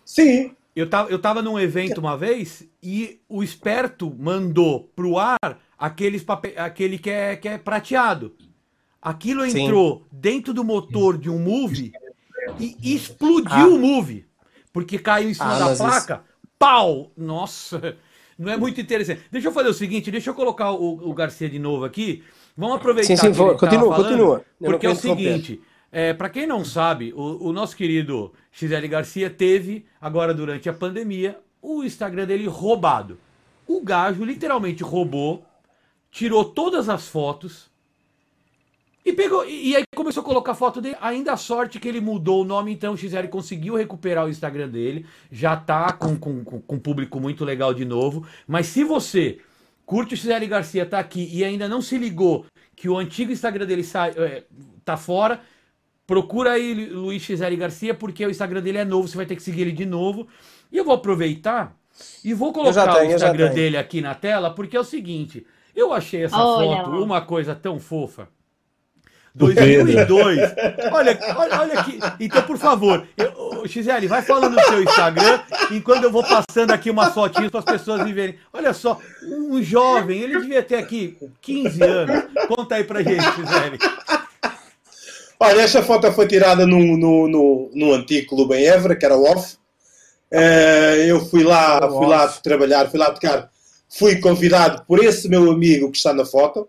[0.04, 0.50] Sim.
[0.74, 5.38] Eu tava, eu tava num evento uma vez e o esperto mandou pro ar
[5.78, 8.32] aqueles papel, aquele que é, que é prateado.
[9.02, 9.64] Aquilo Sim.
[9.64, 11.92] entrou dentro do motor de um Move
[12.58, 13.66] e explodiu Ah.
[13.66, 14.24] o Move.
[14.72, 16.24] Porque caiu em cima Ah, da placa.
[16.58, 17.10] Pau!
[17.16, 17.96] Nossa!
[18.38, 19.22] Não é muito interessante.
[19.30, 22.22] Deixa eu fazer o seguinte, deixa eu colocar o, o Garcia de novo aqui.
[22.56, 24.44] Vamos aproveitar Sim, sim, vou- continua, falando, continua.
[24.60, 25.60] Eu Porque é o seguinte,
[25.90, 30.72] é, para quem não sabe, o, o nosso querido XL Garcia teve, agora durante a
[30.72, 33.18] pandemia, o Instagram dele roubado.
[33.66, 35.44] O gajo literalmente roubou,
[36.10, 37.70] tirou todas as fotos
[39.04, 39.44] e pegou.
[39.44, 40.96] E, e aí começou a colocar foto dele.
[41.00, 44.68] Ainda a sorte que ele mudou o nome, então o XL conseguiu recuperar o Instagram
[44.68, 45.06] dele.
[45.30, 48.26] Já tá com, com, com, um público muito legal de novo.
[48.46, 49.38] Mas se você
[49.84, 53.66] curte o XL Garcia, tá aqui e ainda não se ligou que o antigo Instagram
[53.66, 54.44] dele sai, é,
[54.84, 55.40] tá fora,
[56.06, 59.36] procura aí Lu- Luiz XL Garcia, porque o Instagram dele é novo, você vai ter
[59.36, 60.26] que seguir ele de novo.
[60.70, 61.76] E eu vou aproveitar
[62.24, 65.92] e vou colocar tenho, o Instagram dele aqui na tela, porque é o seguinte, eu
[65.92, 67.00] achei essa Olha foto lá.
[67.00, 68.28] uma coisa tão fofa.
[69.34, 69.84] Do Pedro.
[69.84, 70.40] 2002.
[70.92, 71.98] Olha, olha, olha aqui.
[72.20, 75.40] Então, por favor, eu, XL, vai falando no seu Instagram,
[75.70, 78.36] enquanto eu vou passando aqui umas fotinhas para as pessoas me verem.
[78.52, 82.24] Olha só, um jovem, ele devia ter aqui 15 anos.
[82.46, 83.76] Conta aí pra gente, XL.
[85.40, 89.16] Olha, esta foto foi tirada num, num, num, num antigo clube em Évora, que era
[89.16, 89.56] o Off.
[90.30, 93.50] Eh, eu fui lá, fui lá trabalhar, fui lá tocar.
[93.88, 96.68] Fui convidado por esse meu amigo que está na foto,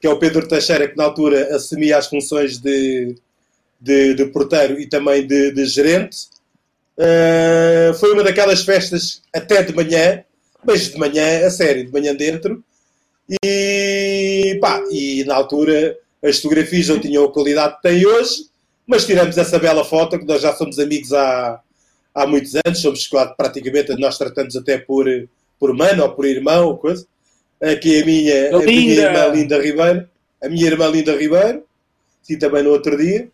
[0.00, 3.14] que é o Pedro Teixeira, que na altura assumia as funções de,
[3.80, 6.28] de, de porteiro e também de, de gerente.
[6.96, 10.24] Eh, foi uma daquelas festas até de manhã,
[10.64, 12.62] mas de manhã, a sério, de manhã dentro.
[13.44, 18.46] E pá, e na altura as fotografias não tinham a qualidade que têm hoje,
[18.86, 21.60] mas tiramos essa bela foto, que nós já somos amigos há,
[22.14, 25.06] há muitos anos, somos praticamente, nós tratamos até por,
[25.58, 27.06] por mano ou por irmão ou coisa.
[27.72, 30.08] Aqui a minha, a minha irmã Linda Ribeiro,
[30.42, 31.64] a minha irmã Linda Ribeiro,
[32.22, 33.28] sim, também no outro dia.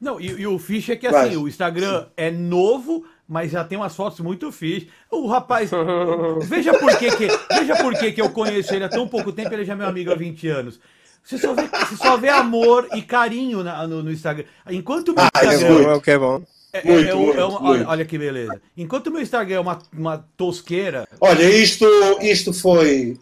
[0.00, 1.36] Não, e, e o ficha é que assim, Vai.
[1.36, 4.88] o Instagram é novo, mas já tem umas fotos muito fixe.
[5.10, 5.70] O rapaz,
[6.46, 9.52] veja por que, que veja por que, que eu conheço ele há tão pouco tempo,
[9.52, 10.80] ele já é meu amigo há 20 anos.
[11.22, 14.44] Você só vê, você só vê amor e carinho na, no, no, Instagram.
[14.70, 15.82] Enquanto o meu ah, Instagram.
[15.82, 16.42] É o que é bom.
[16.72, 18.60] É, muito, é, muito, é uma, olha, olha, que beleza.
[18.76, 21.08] Enquanto o meu Instagram é uma, uma tosqueira.
[21.20, 21.84] Olha, isto,
[22.22, 23.18] isto foi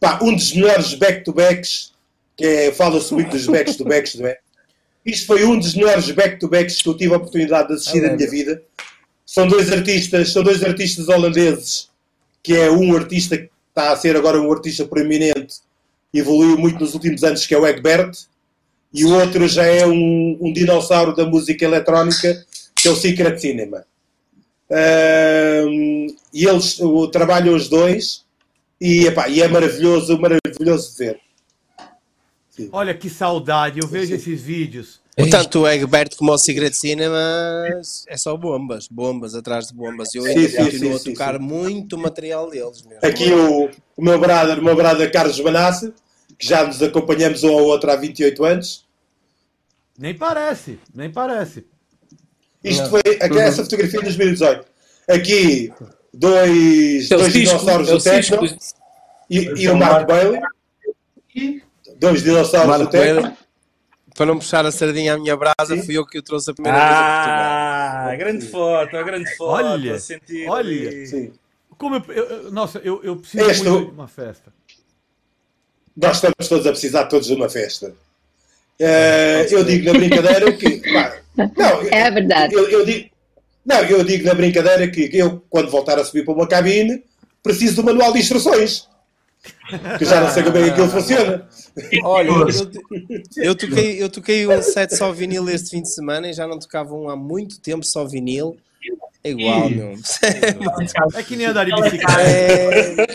[0.00, 1.92] pá, um dos melhores back-to-backs,
[2.36, 4.38] que é, fala-se muito dos back-to-backs, não é?
[5.04, 8.30] Isto foi um dos melhores back-to-backs que eu tive a oportunidade de assistir na minha
[8.30, 8.62] vida.
[9.24, 11.90] São dois artistas, são dois artistas holandeses,
[12.42, 15.56] que é um artista que está a ser agora um artista proeminente,
[16.12, 18.12] evoluiu muito nos últimos anos, que é o Egbert,
[18.92, 22.44] e o outro já é um, um dinossauro da música eletrónica,
[22.80, 23.84] que é o Secret Cinema.
[24.70, 26.78] Um, e eles
[27.10, 28.24] trabalham os dois
[28.80, 31.20] e, epá, e é maravilhoso, maravilhoso ver.
[32.50, 32.68] Sim.
[32.72, 34.14] Olha que saudade, eu vejo Sim.
[34.14, 35.00] esses vídeos.
[35.30, 37.18] Tanto o Egbert como o Secret Cinema
[38.06, 40.14] é só bombas, bombas atrás de bombas.
[40.14, 42.82] Eu ainda continuo a tocar muito material deles.
[42.82, 43.00] Mesmo.
[43.02, 45.92] Aqui o, o meu brother, o meu brother Carlos Banassi,
[46.38, 48.86] que já nos acompanhamos um ao outro há 28 anos.
[49.98, 51.66] Nem parece, nem parece.
[52.62, 54.66] Isto foi aqui, essa fotografia de 2018.
[55.08, 55.72] Aqui,
[56.12, 58.58] dois, dois dinossauros do Tecno
[59.30, 60.40] e, e o Mark Bailey.
[61.96, 63.36] Dois dinossauros do Tecno.
[64.14, 65.82] Para não puxar a sardinha à minha brasa, Sim.
[65.84, 68.08] fui eu que o trouxe a primeira ah, vez a Portugal.
[68.08, 69.64] Ah, grande foto, a grande foto.
[69.64, 69.96] Olha,
[70.48, 71.06] olha.
[71.06, 71.32] Sim.
[71.78, 74.52] Como eu, eu, nossa, eu, eu preciso este, muito de uma festa.
[75.96, 77.94] Nós estamos todos a precisar todos de uma festa.
[78.80, 80.80] Uh, eu digo na brincadeira que.
[80.92, 82.54] Pá, não, é verdade.
[82.54, 83.08] Eu, eu, digo,
[83.64, 87.02] não, eu digo na brincadeira que eu, quando voltar a subir para uma cabine,
[87.42, 88.88] preciso do manual de instruções.
[89.98, 91.48] Que já não sei como é que aquilo funciona.
[92.02, 92.48] Olha, eu,
[93.36, 96.58] eu, toquei, eu toquei um set só vinil este fim de semana e já não
[96.58, 98.56] tocava um há muito tempo só vinil.
[99.22, 99.94] É igual, meu.
[101.14, 102.20] É que nem andar de bicicleta.
[102.20, 103.06] É...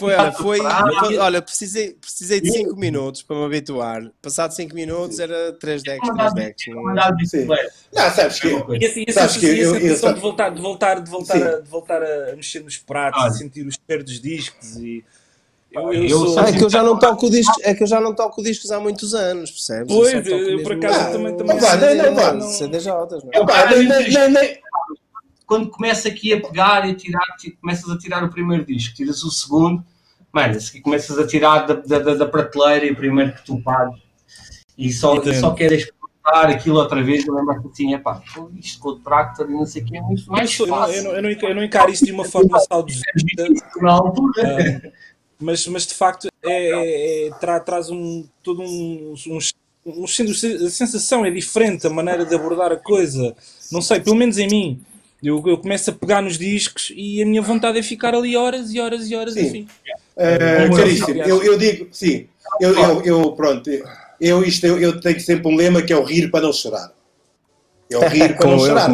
[0.00, 4.10] Foi, olha, foi, olha, precisei, precisei de 5 minutos para me habituar.
[4.22, 6.66] Passado 5 minutos era 3 decks, 3 decks.
[6.68, 8.48] Não, não sabes que.
[8.48, 11.68] E assim, essa, sabes que eu, eu, de voltar, de voltar, de voltar, a, de
[11.68, 15.04] voltar a mexer nos pratos, a sentir os cheiro dos discos e.
[15.70, 16.40] Eu, eu sou...
[16.40, 18.80] é, que eu já não toco discos, é que eu já não toco discos há
[18.80, 19.94] muitos anos, percebes?
[19.94, 21.56] Pois, eu, eu por acaso ah, também também.
[21.56, 22.48] Não, não, não.
[22.48, 24.40] CDJs, não.
[25.46, 27.24] Quando começa aqui a pegar e a tirar,
[27.60, 29.84] começas a tirar o primeiro disco, tiras o segundo,
[30.32, 33.98] mano, se começas a tirar da, da, da, prateleira e primeiro que tu pagas
[34.76, 38.22] e só, só queres exportar aquilo outra vez, eu lembro assim, é pá,
[38.56, 40.94] isto com o tractor e não sei o que é muito mais eu, fácil.
[40.94, 43.04] Eu, não, eu, não, eu não encaro isso de uma forma saudosista.
[43.80, 44.42] Na altura.
[44.42, 44.92] Uh,
[45.40, 49.38] mas, mas de facto é, é, é tra, traz um, todo um, um,
[49.86, 53.34] um, a sensação é diferente, a maneira de abordar a coisa.
[53.72, 54.82] Não sei, pelo menos em mim.
[55.22, 58.72] Eu, eu começo a pegar nos discos e a minha vontade é ficar ali horas
[58.72, 59.46] e horas e horas Sim.
[59.46, 59.66] assim.
[60.16, 62.26] Uh, caríssimo, eu, eu, digo, sim,
[62.60, 63.70] eu, eu, eu pronto,
[64.20, 66.92] eu, isto, eu, eu, tenho sempre um lema que é o rir para não chorar.
[67.90, 68.88] É o rir para não chorar.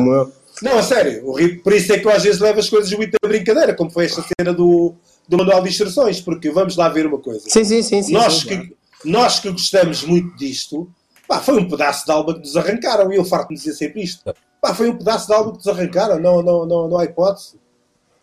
[0.63, 2.91] Não, a sério, o rir, por isso é que eu às vezes levo as coisas
[2.93, 4.95] muito a brincadeira, como foi esta cena do,
[5.29, 7.49] do manual de instruções, porque vamos lá ver uma coisa.
[7.49, 8.03] Sim, sim, sim.
[8.03, 8.77] sim nós, sim, que, claro.
[9.05, 10.89] nós que gostamos muito disto,
[11.27, 14.03] pá, foi um pedaço de alma que nos arrancaram, e eu farto de dizer sempre
[14.03, 14.35] isto.
[14.61, 17.59] Pá, foi um pedaço de alma que nos arrancaram, não, não, não, não há hipótese.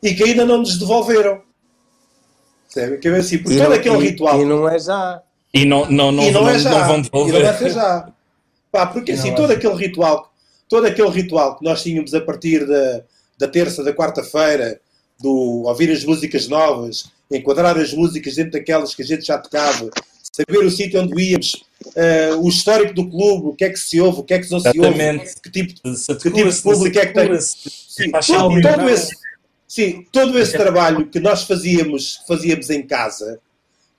[0.01, 1.41] E que ainda não nos devolveram.
[2.73, 2.97] Percebe?
[2.97, 4.41] Que é assim, por todo aquele e, ritual.
[4.41, 5.21] E não é já.
[5.53, 6.71] E não, não, não, e não, não, é já.
[6.71, 7.39] não vão devolver.
[7.39, 8.09] E não é já.
[8.71, 10.33] Pá, porque assim, todo é aquele ritual,
[10.67, 13.03] todo aquele ritual que nós tínhamos a partir da,
[13.37, 14.79] da terça, da quarta-feira,
[15.19, 19.91] do ouvir as músicas novas, enquadrar as músicas dentro daquelas que a gente já tocava,
[20.35, 23.99] saber o sítio onde íamos, uh, o histórico do clube, o que é que se
[23.99, 27.05] ouve, o que é que não se ouve, que tipo, que tipo de público é
[27.05, 27.39] que tem.
[27.39, 29.15] Sim, todo, todo esse,
[29.73, 33.39] Sim, todo esse trabalho que nós fazíamos, fazíamos em casa,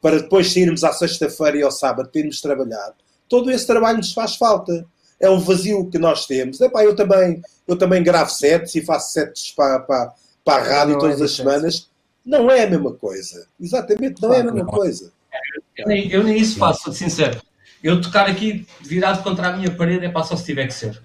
[0.01, 2.95] para depois sairmos à sexta-feira e ao sábado termos trabalhado,
[3.29, 4.87] todo esse trabalho nos faz falta.
[5.19, 6.61] É um vazio que nós temos.
[6.61, 10.15] Epá, eu, também, eu também gravo sets e faço sets para, para,
[10.45, 11.91] para a rádio não todas é as semanas.
[12.25, 13.49] Não é a mesma coisa.
[13.61, 15.13] Exatamente, não é a mesma coisa.
[15.77, 17.43] Eu nem, eu nem isso faço, sincero.
[17.85, 21.03] Eu tocar aqui virado contra a minha parede é para só se tiver que ser.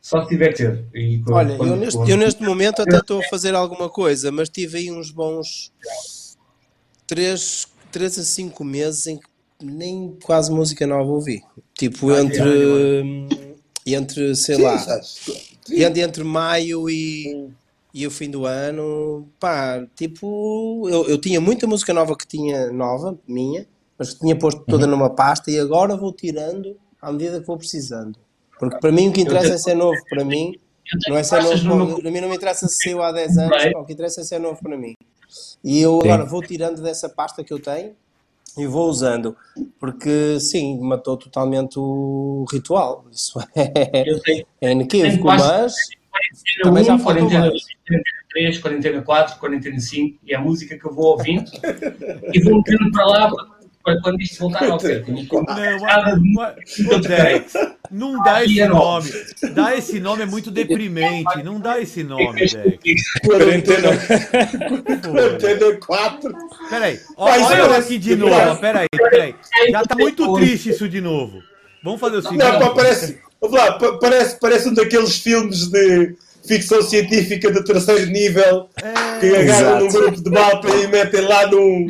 [0.00, 0.82] Só se tiver que ter.
[0.94, 2.08] E, Olha, quando, eu, neste, quando...
[2.08, 5.70] eu neste momento até estou a fazer alguma coisa, mas tive aí uns bons
[7.06, 9.26] 3, 3 a 5 meses em que
[9.62, 11.42] nem quase música nova ouvi.
[11.74, 13.28] Tipo, entre,
[13.84, 15.20] entre sei Sim, lá, sabes?
[15.70, 17.50] entre, entre maio e,
[17.92, 22.72] e o fim do ano, pá, tipo, eu, eu tinha muita música nova que tinha,
[22.72, 23.66] nova, minha,
[24.04, 27.56] mas que tinha posto toda numa pasta e agora vou tirando à medida que vou
[27.56, 28.18] precisando.
[28.58, 30.54] Porque para mim o que interessa é ser novo, para mim,
[31.08, 33.84] não é ser novo, para mim não me interessa se saiu há 10 anos, o
[33.84, 34.94] que interessa é ser novo para mim.
[35.62, 37.92] E eu agora vou tirando dessa pasta que eu tenho
[38.56, 39.36] e vou usando,
[39.80, 43.04] porque sim, matou totalmente o ritual.
[43.10, 44.20] Isso é, Eu
[44.60, 45.74] é inequívoco, mas
[46.14, 47.52] quarentena Também já 1, faltou quarentena mais.
[47.52, 51.50] 2, quarentena 3, quarentena 4, quarentena 5 e é a música que eu vou ouvindo
[52.32, 53.53] e vou metendo para lá para
[54.02, 55.00] quando isto voltar ao pé.
[55.00, 57.52] Tenho Não, nada mas, de mas, ô, Dex,
[57.90, 59.10] não dá esse é nome.
[59.52, 61.42] Dá esse nome é muito deprimente.
[61.44, 63.02] Não dá esse nome, Dex.
[63.24, 63.88] Quarentena,
[65.02, 66.34] Pô, quarentena 4.
[66.70, 68.56] Peraí, olha eu aqui de novo.
[68.60, 69.34] Peraí, peraí.
[69.70, 71.42] Já tá muito triste isso de novo.
[71.82, 72.42] Vamos fazer o seguinte.
[72.42, 76.16] Não, pá, parece, lá, pa- parece, parece um daqueles filmes de
[76.46, 81.46] ficção científica de terceiro nível É, que agarram num grupo de malta e metem lá
[81.46, 81.86] num,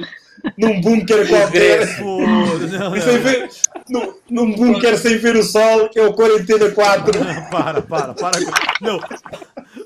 [0.57, 2.01] num bunker qualquer.
[2.01, 3.51] não, sem não, ver,
[3.88, 7.24] num, num bunker sem ver o sol, que é o Quarentena 4.
[7.24, 8.45] não, para, para, para.
[8.45, 9.01] com- Não,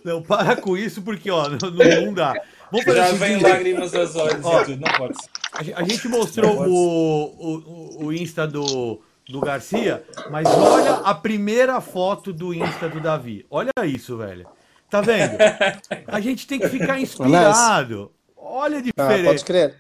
[0.05, 2.35] não, para com isso porque, ó, não, não- dá.
[2.71, 4.63] Vamos fazer Já o vem lágrimas aos olhos Ó.
[4.69, 5.75] não pode ser.
[5.75, 11.81] A A gente mostrou o, o, o Insta do, do Garcia, mas olha a primeira
[11.81, 13.47] foto do Insta do Davi.
[13.51, 14.47] Olha isso, velho.
[14.91, 15.37] Tá vendo?
[16.07, 18.11] A gente tem que ficar inspirado.
[18.37, 19.25] Olha a ah, diferença.
[19.25, 19.75] podes crer.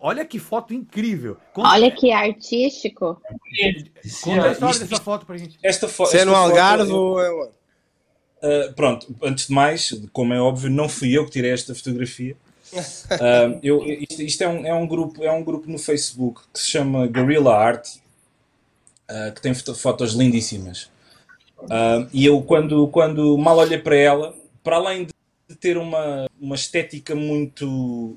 [0.00, 1.36] Olha que foto incrível.
[1.52, 3.20] Conta, Olha que artístico.
[4.22, 5.58] conta a história dessa foto pra gente.
[5.62, 7.50] Esta fo Se é no foto- Algarve ou é onde?
[8.40, 12.36] Uh, pronto, antes de mais, como é óbvio, não fui eu que tirei esta fotografia.
[12.72, 16.60] Uh, eu, isto isto é, um, é, um grupo, é um grupo no Facebook que
[16.60, 17.88] se chama Guerrilla Art,
[19.10, 20.84] uh, que tem foto- fotos lindíssimas.
[21.62, 24.32] Uh, e eu, quando, quando mal olhei para ela,
[24.62, 25.06] para além
[25.48, 28.16] de ter uma, uma estética muito.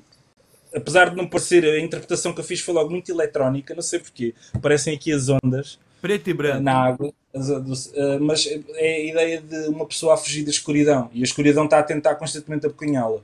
[0.74, 3.98] Apesar de não parecer, a interpretação que eu fiz foi logo muito eletrónica, não sei
[3.98, 4.34] porquê.
[4.60, 6.62] Parecem aqui as ondas Preto e branco.
[6.62, 11.20] na água, eh, mas é a ideia de uma pessoa a fugir da escuridão e
[11.20, 13.20] a escuridão está a tentar constantemente apocanhá-la.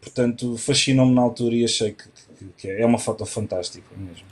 [0.00, 2.04] Portanto, fascinou-me na altura e achei que,
[2.38, 4.24] que- que é uma foto fantástica mesmo.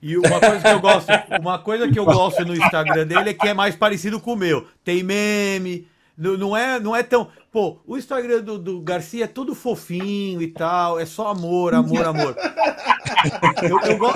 [0.00, 1.08] E uma coisa que eu gosto,
[1.40, 4.36] uma coisa que eu gosto no Instagram dele é que é mais parecido com o
[4.36, 4.66] meu.
[4.84, 5.86] Tem meme,
[6.16, 7.28] não, não é, não é tão.
[7.50, 12.04] Pô, o Instagram do, do Garcia é tudo fofinho e tal, é só amor, amor,
[12.06, 12.36] amor.
[13.62, 14.12] Eu, eu go-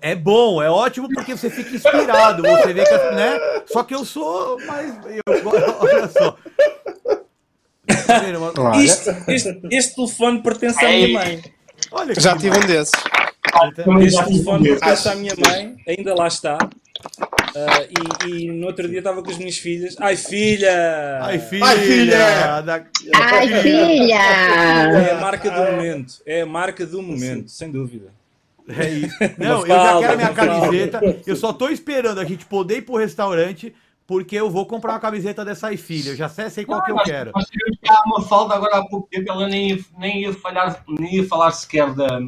[0.00, 3.38] É bom, é ótimo porque você fica inspirado, você vê que, né?
[3.66, 4.94] Só que eu sou mais.
[5.06, 5.50] Eu, go-
[5.84, 6.36] olha só.
[8.80, 11.42] Isto, este, este telefone pertence à minha mãe.
[11.90, 12.92] Olha já tive um desses.
[14.06, 16.58] Este telefone pertence à minha mãe, ainda lá está.
[17.58, 17.86] Ah,
[18.26, 19.96] e, e no outro dia estava com as minhas filhas.
[19.98, 21.18] Ai filha!
[21.22, 21.64] Ai, filha!
[21.66, 22.60] Ai, filha!
[22.60, 22.84] da-
[23.14, 25.14] Ai, É a filha!
[25.20, 26.14] marca do momento.
[26.26, 28.12] É a marca do momento, sem dúvida.
[28.68, 29.16] É isso.
[29.38, 31.00] Não, eu já quero a minha camiseta.
[31.26, 33.72] Eu só tô esperando a gente poder ir pro restaurante,
[34.06, 36.10] porque eu vou comprar uma camiseta dessa aí, filha.
[36.10, 37.32] Eu já sei, sei qual que eu quero.
[37.50, 41.14] Tivemos cá uma falda agora há pouco tempo, ela nem ia, nem ia, falhar, nem
[41.16, 42.20] ia falar sequer da,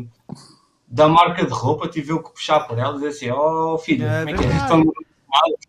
[0.86, 4.06] da marca de roupa, tive eu que puxar por ela e dizer assim: Oh filho,
[4.06, 4.56] É como é que é?
[4.56, 4.92] Estão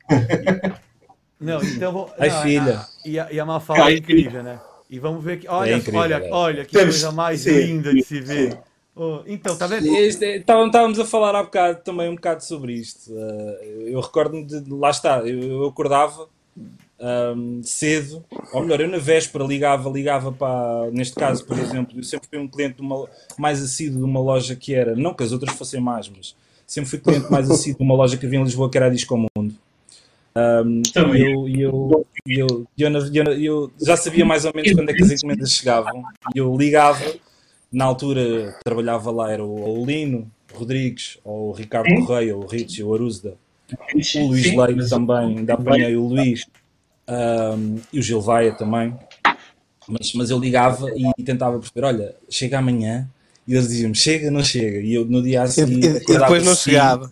[1.40, 2.12] Não, então vou.
[2.20, 2.80] Ai, não, filha.
[2.80, 4.60] a- E a, e a Mafalda é incrível, né?
[4.90, 5.48] E vamos ver que.
[5.48, 6.30] Olha, É incrível, olha, é.
[6.32, 7.52] olha que Temos- coisa mais sim.
[7.52, 8.58] linda de se ver.
[8.96, 9.86] Oh, então, tá vendo?
[9.96, 13.10] Estávamos estávamos a falar há bocado também um bocado sobre isto.
[13.14, 14.70] Uh, eu recordo-me de.
[14.70, 16.28] Lá está, eu, eu acordava
[17.00, 20.92] um, cedo, ou melhor, eu na véspera ligava, ligava para.
[20.92, 23.08] Neste caso, por exemplo, eu sempre fui um cliente de uma,
[23.38, 24.94] mais assíduo de uma loja que era.
[24.94, 26.36] Não que as outras fossem mais, mas
[26.70, 28.90] sempre fui cliente mais assíduo de uma loja que havia em Lisboa que era a
[28.90, 29.56] Disco Mundo.
[30.36, 31.24] Um, Também.
[31.24, 35.52] eu, eu, eu, eu, eu, já sabia mais ou menos quando é que as encomendas
[35.52, 36.04] chegavam.
[36.34, 37.04] E eu ligava
[37.72, 42.06] na altura trabalhava lá, era o, o Lino Rodrigues, ou o Ricardo Sim.
[42.06, 43.36] Correia, o Richie, o Arusa,
[44.16, 46.46] o Luís sim, Leite também, ainda apanhei o Luís
[47.08, 48.96] ahm, e o Gilvaia também.
[49.88, 53.10] Mas, mas eu ligava e tentava perceber: olha, chega amanhã.
[53.50, 54.78] E eles diziam chega, não chega.
[54.80, 55.84] E eu no dia a seguir.
[55.84, 57.12] e- e depois não assim, chegava.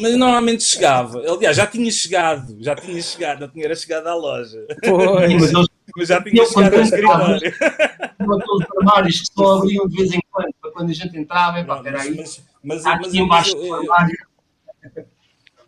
[0.00, 1.18] Mas normalmente chegava.
[1.28, 4.64] Aliás, já tinha chegado, já tinha chegado, não tinha era chegado à loja.
[4.84, 5.32] Pois.
[5.34, 5.66] Mas eles
[5.96, 7.36] Mas já tinha Eu, chegado ao escritório.
[7.36, 11.64] aqueles armários que só abriam de vez em quando, para quando a gente entrava, é
[11.64, 14.16] pá, Mas, peraí, mas, mas, mas aqui eu- embaixo do armário.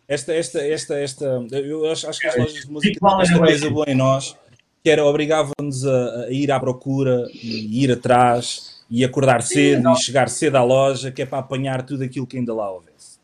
[0.07, 3.39] esta, esta, esta, esta, eu acho, acho que as lojas de música têm esta é,
[3.39, 3.71] coisa é.
[3.71, 4.37] boa em nós,
[4.83, 9.97] que era obrigava-nos a, a ir à procura e ir atrás e acordar cedo e
[9.97, 13.15] chegar cedo à loja, que é para apanhar tudo aquilo que ainda lá houvesse.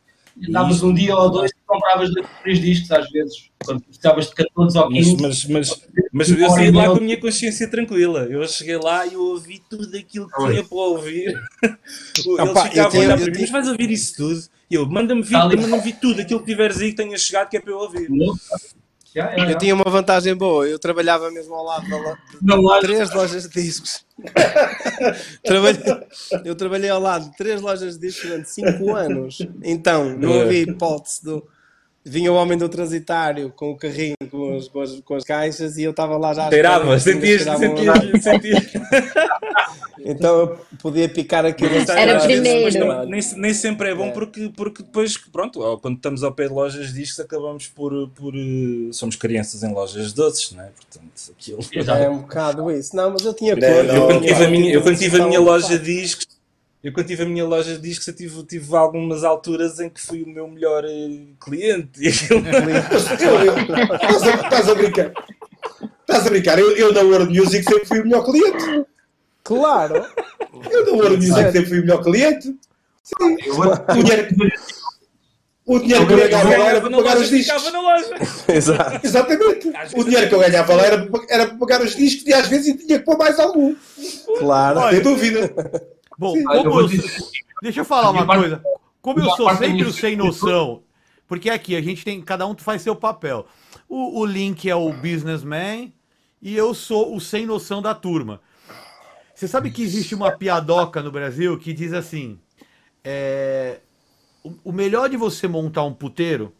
[0.49, 4.35] Andavas um dia ou dois e compravas dois, três discos às vezes, quando precisavas de
[4.35, 5.17] 14 ou 15.
[5.21, 8.21] Mas, mas, mas, mas eu saí de lá com a minha consciência tranquila.
[8.31, 11.27] Eu cheguei lá e eu ouvi tudo aquilo que tinha para ouvir.
[11.63, 14.17] Eles Opa, eu ficavam a tenho- olhar eu para mim, tenho- mas vais ouvir isso
[14.17, 14.41] tudo?
[14.71, 15.57] E eu, manda-me vir, Tá ali.
[15.57, 18.09] manda-me vir tudo aquilo que tiveres aí que tenha chegado que é para eu ouvir.
[19.15, 19.51] Já, já.
[19.51, 22.81] Eu tinha uma vantagem boa, eu trabalhava mesmo ao lado da lo- Na de loja.
[22.81, 24.05] três lojas de discos.
[25.45, 26.07] Trabalhei-
[26.45, 29.39] eu trabalhei ao lado de três lojas de discos durante cinco anos.
[29.63, 31.47] Então, não havia hipótese do.
[32.03, 35.77] Vinha o homem do transitário com o carrinho, com as, com as, com as caixas
[35.77, 36.49] e eu estava lá já.
[36.49, 38.71] Cheirava, sentias, sentias, sentias.
[40.03, 41.71] Então eu podia picar aquilo.
[41.75, 42.65] Era às vezes, primeiro.
[42.65, 44.11] mas não- nem, nem sempre é bom É.
[44.11, 48.09] porque, porque depois, pronto, quando estamos ao pé de lojas de discos, acabamos por.
[48.11, 50.69] por eh, somos crianças em lojas de doces, não é?
[50.69, 51.61] Portanto, aquilo.
[52.01, 52.97] É um bocado isso.
[52.97, 53.63] Não, mas eu tinha cor.
[53.63, 56.27] Eu quando não, tive a minha, eu quando tive a minha loja discos,
[56.83, 60.01] eu quando tive a minha loja de discos, eu tive, tive algumas alturas em que
[60.01, 62.07] fui o meu melhor eh, cliente.
[62.09, 62.31] Estás,
[64.69, 65.13] a, brincar.
[66.01, 66.59] Estás a brincar.
[66.59, 68.85] Eu, eu na World Music sempre fui o melhor cliente.
[69.45, 70.07] Claro.
[70.71, 72.57] Eu na World Music sempre fui o melhor cliente.
[73.47, 74.29] Eu vou- O dinheiro,
[75.67, 77.63] o dinheiro que eu ganhava lá era para pagar os discos.
[77.63, 78.15] ficava na loja.
[78.55, 79.07] Exato.
[79.07, 79.73] Exatamente.
[79.97, 82.49] O dinheiro que eu ganhava lá era, para- era para pagar os discos e às
[82.49, 83.75] vezes tinha que pôr mais algum.
[84.39, 84.91] Claro.
[84.91, 85.53] Sem dúvida.
[86.21, 86.41] Bom, Sim.
[86.41, 87.23] Eu como vou eu, dizer-
[87.63, 88.63] deixa eu falar uma coisa.
[89.01, 90.83] Como eu sou sempre é o sem noção,
[91.27, 93.47] porque aqui a gente tem, cada um faz seu papel.
[93.89, 95.91] O, o Link é o businessman
[96.43, 98.43] e eu sou o sem noção da turma.
[99.35, 102.39] Você sabe que existe uma piadoca no Brasil que diz assim:
[103.03, 103.81] é,
[104.45, 106.53] o, o melhor de você montar um puteiro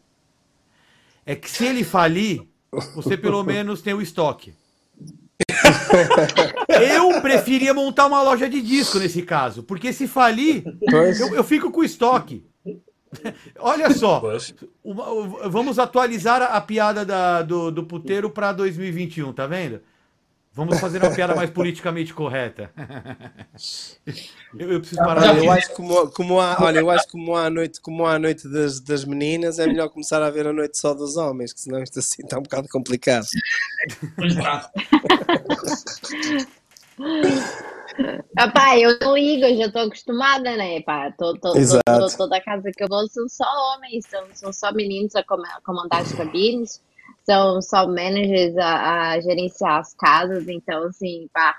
[1.27, 2.49] é que se ele falir,
[2.95, 4.55] você pelo menos tem o estoque.
[6.69, 10.63] Eu preferia montar uma loja de disco nesse caso, porque se falir,
[11.21, 12.45] eu, eu fico com o estoque.
[13.59, 14.23] Olha só,
[14.85, 19.81] uma- vamos atualizar a, a piada da- do, do puteiro para 2021, tá vendo?
[20.53, 22.73] Vamos fazer uma piada mais politicamente correta.
[24.59, 27.07] Eu, eu preciso parar Olha, de eu acho que como, como há, olha, eu acho
[27.09, 30.29] como há a noite, como há a noite das, das meninas, é melhor começar a
[30.31, 33.27] ver a noite só dos homens, que senão isto assim está um bocado complicado.
[34.17, 34.71] Pois está.
[38.39, 40.81] Epá, eu não ligo, eu já estou acostumada, né?
[41.19, 45.15] Tô, tô, tô- toda casa que eu vou são só homens, são, são só meninos
[45.15, 46.81] a a comandar as cabines,
[47.31, 51.57] são só managers a, a gerenciar as casas, então assim, pá,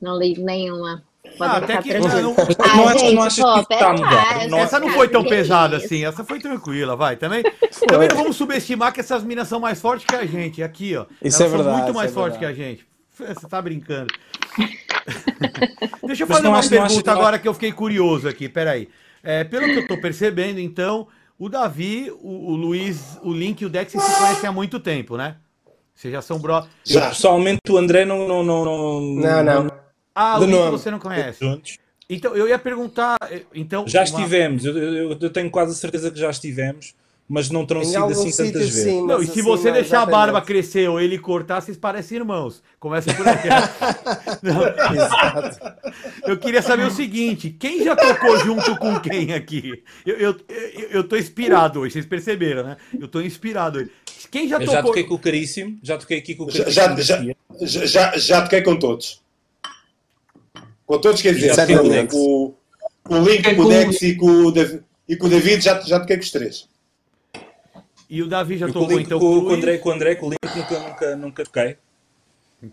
[0.00, 1.02] não ligo nenhuma.
[1.40, 2.22] Ah, até que- tranquilo.
[2.22, 4.36] não- Ah, não gente, não achas pô, que tá a mudar?
[4.36, 5.86] lá, Não- Essa não foi tão pesada isso?
[5.86, 7.16] assim, essa foi tranquila, vai.
[7.16, 7.42] Também,
[7.88, 10.62] também não vamos subestimar que essas minas são mais fortes que a gente.
[10.62, 11.04] Aqui, ó.
[11.20, 12.86] Isso Elas é são verdade, muito isso mais é fortes que a gente.
[13.10, 14.14] Você tá brincando.
[16.06, 18.88] Deixa eu fazer não uma não pergunta não agora que eu fiquei curioso aqui, peraí.
[19.22, 21.08] É, pelo que eu tô percebendo, então,
[21.38, 25.16] o Davi, o, o Luiz, o Link e o Dex se conhecem há muito tempo,
[25.16, 25.36] né?
[25.94, 26.66] Vocês já são bro...
[26.84, 27.08] Já.
[27.08, 28.26] Pessoalmente, o André não.
[28.28, 29.70] Não, não, não, Não, não.
[30.14, 30.70] Ah, o Link nome.
[30.70, 31.44] você não conhece.
[31.44, 31.78] Juntos.
[32.08, 33.16] Então, eu ia perguntar...
[33.30, 36.94] eh, Então, Já uma- estivemos, eu, eu- eu tenho quase a certeza que já estivemos,
[37.28, 38.84] mas não terão Em sido assim tantas vezes.
[38.84, 42.18] sim, Não, e se assim, você deixar a barba crescer ou ele cortar, vocês parecem
[42.18, 42.62] irmãos.
[42.78, 43.24] Começa por
[44.94, 45.58] Exato.
[46.24, 49.82] eu queria saber o seguinte: quem já tocou junto com quem aqui?
[50.04, 52.76] Eu, eu, eu, eu tô inspirado hoje, vocês perceberam, né?
[52.98, 53.90] Eu tô inspirado hoje.
[54.30, 54.90] Quem já Eu já tocou.
[54.90, 57.02] toquei com o Caríssimo, já toquei aqui com o Já, Caríssimo.
[57.02, 57.36] já, Garcia.
[57.62, 59.20] já, já, já toquei com todos.
[60.86, 62.54] Com todos, quer dizer, Já com, o
[63.08, 65.80] o, o Link, com o Dex e com o, Davi- e com o David, já,
[65.80, 66.68] já toquei com os três.
[68.08, 69.54] E o Davi já tocou Link, então com, com o?
[69.54, 71.76] André, com o André, com o Link nunca, nunca, nunca toquei.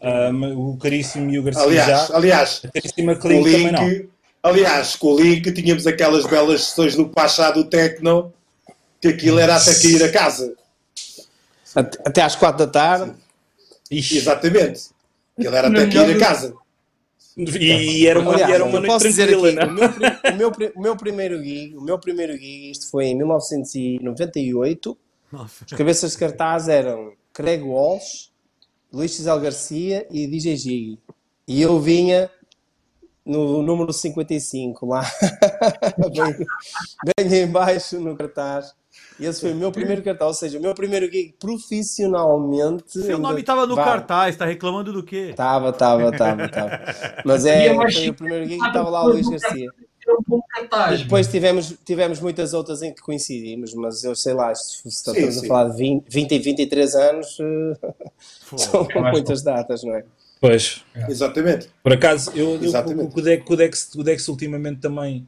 [0.02, 2.16] Ah, o Caríssimo e o Garcia Aliás, já.
[2.16, 2.72] aliás, a
[3.04, 3.90] com o Clink também não.
[3.90, 4.10] Link,
[4.42, 8.34] aliás, com o Link tínhamos aquelas belas sessões no Pachá do Tecno,
[9.02, 10.56] que aquilo era até cair a casa.
[11.76, 13.14] Até, até às quatro da tarde.
[13.92, 14.90] Ixi, Exatamente.
[15.38, 16.56] Aquilo era até cair a casa.
[17.36, 19.74] E era uma, Aliás, era uma noite posso dizer tranquila, aqui, não?
[19.74, 23.18] o meu, o, meu, o meu primeiro gig, o meu primeiro gig, isto foi em
[23.18, 24.98] 1998.
[25.34, 25.66] Nossa.
[25.66, 28.32] Os cabeças de cartaz eram Craig Walsh,
[28.94, 31.00] Luís Gisele Garcia e DJ Gig.
[31.48, 32.30] E eu vinha
[33.26, 35.02] no número 55 lá,
[36.14, 38.76] bem, bem em baixo no cartaz.
[39.20, 43.02] E esse foi o meu primeiro cartaz, ou seja, o meu primeiro gig profissionalmente.
[43.02, 45.30] Seu nome estava no cartaz, tá reclamando do quê?
[45.32, 46.80] Estava, estava, estava, estava.
[47.26, 49.72] Mas é, foi o primeiro gig que estava lá o Luís Garcia.
[50.06, 51.02] Era um bom cartaz.
[51.02, 55.46] Depois tivemos, tivemos muitas outras em que coincidimos, mas eu sei lá, se estamos sim.
[55.46, 57.94] a falar de 20, 20 e 23 anos, eh,
[58.58, 60.04] são É muitas datas, não é?
[60.42, 60.84] Pois.
[61.08, 61.70] Exatamente.
[61.82, 63.16] Por acaso, eu, eu Exatamente.
[63.16, 65.26] o, o, Dex, o, Dex, o Dex ultimamente também.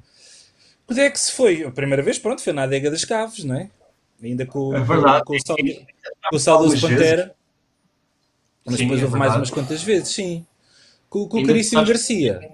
[0.90, 3.70] O Dex foi a primeira vez, pronto, foi na adega das Caves, não é?
[4.22, 5.24] Ainda com, É verdade.
[5.24, 7.34] com, com o, saudoso Pantera.
[8.66, 10.46] Mas Sim, depois é houve mais umas quantas vezes, sim.
[11.10, 12.52] Com, com o caríssimo sabes- Garcia.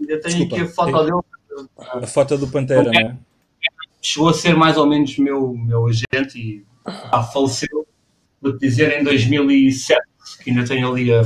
[0.00, 0.56] Ainda tenho Desculpa.
[0.56, 1.68] aqui a foto Tem- dele.
[1.78, 3.16] A foto do Pantera, é?
[4.00, 7.86] Chegou a ser mais ou menos meu, meu agente e ah, faleceu,
[8.40, 10.00] vou-te dizer, em 2007,
[10.42, 11.20] que ainda tenho ali a,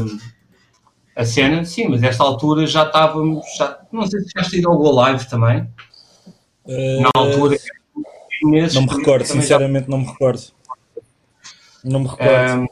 [1.14, 1.64] a cena.
[1.64, 3.44] Sim, mas nesta altura já estávamos.
[3.56, 5.68] Já, não sei se já ido ao Go Live também.
[6.66, 7.56] Na altura.
[8.42, 10.42] Não me recordo, também já- sinceramente não me recordo.
[11.84, 12.32] Não me recordo.
[12.32, 12.66] Ahm,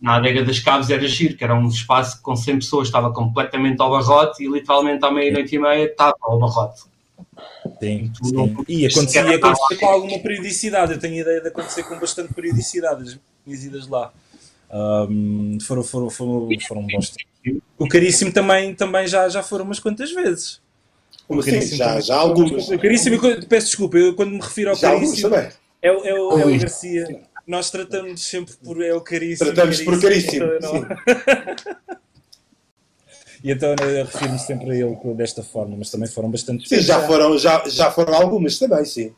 [0.00, 3.80] na adega das Caves era giro, que era um espaço com 100 pessoas, estava completamente
[3.80, 6.82] ao barrote e literalmente à meia-noite e meia estava ao barrote.
[7.80, 8.56] Sim, não- sim.
[8.68, 10.92] E acontecia, e acontecia com alguma periodicidade.
[10.92, 14.12] Eu tenho a ideia de acontecer com bastante periodicidade as minhas idas lá.
[14.70, 17.62] Ahm, foram, foram, foram, foram bons tempos.
[17.78, 20.60] O Caríssimo também, também já, já foram umas quantas vezes.
[21.26, 21.44] Como O?
[21.44, 22.68] Caríssimo Já, também- já algumas.
[22.68, 25.48] O Caríssimo, peço desculpa, eu quando me refiro ao Já Caríssimo, também.
[25.82, 26.58] é, o- é, o, é o Ui.
[26.58, 27.22] Garcia.
[27.48, 29.46] Nós tratamos sempre por é o Caríssimo.
[29.52, 30.44] Tratamos por caríssimo.
[30.44, 30.86] então, sim.
[33.42, 37.06] E então eu refiro-me sempre a ele desta forma, mas também foram bastante Sim, já
[37.06, 39.14] foram, já, já foram algumas também, sim.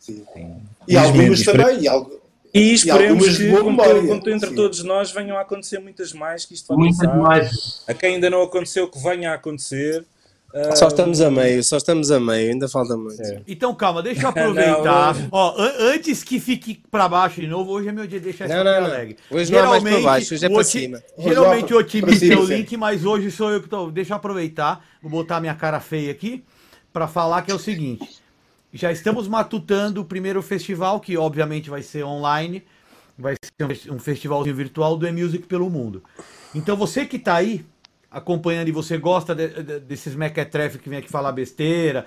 [0.00, 0.24] Sim.
[0.36, 1.80] E Felizmente, algumas espere- também.
[1.82, 2.20] E algo...
[2.52, 4.56] E esperemos de que, memória, to- com to- entre sim.
[4.56, 7.84] todos nós, venham a acontecer muitas mais, que isto vai Muitas mais.
[7.86, 10.04] A quem ainda não aconteceu, que venha a acontecer.
[10.74, 13.20] Só estamos a meio, só estamos a meio, ainda falta muito.
[13.22, 13.42] É.
[13.46, 15.14] Então calma, deixa eu aproveitar.
[15.14, 18.24] Não, Ó, an- antes que fique pra baixo de novo, hoje é meu dia de
[18.24, 19.16] deixar Não, não, alegre.
[19.30, 21.02] Hoje não é mais para Geralmente, baixo, hoje é para cima.
[21.18, 23.90] Geralmente Hoje o para otimista é cima, o link, mas hoje sou eu que tô.
[23.90, 26.42] Deixa eu aproveitar, vou botar minha cara feia aqui,
[26.94, 28.08] pra falar que é o seguinte.
[28.72, 32.64] Já estamos matutando o primeiro festival, que obviamente vai ser online,
[33.18, 36.02] vai ser um fes- um festivalzinho virtual do E-Music pelo mundo.
[36.54, 37.64] Então você que tá aí
[38.10, 42.06] acompanhando e você gosta de- de- desses mequetrefe que vem aqui falar besteira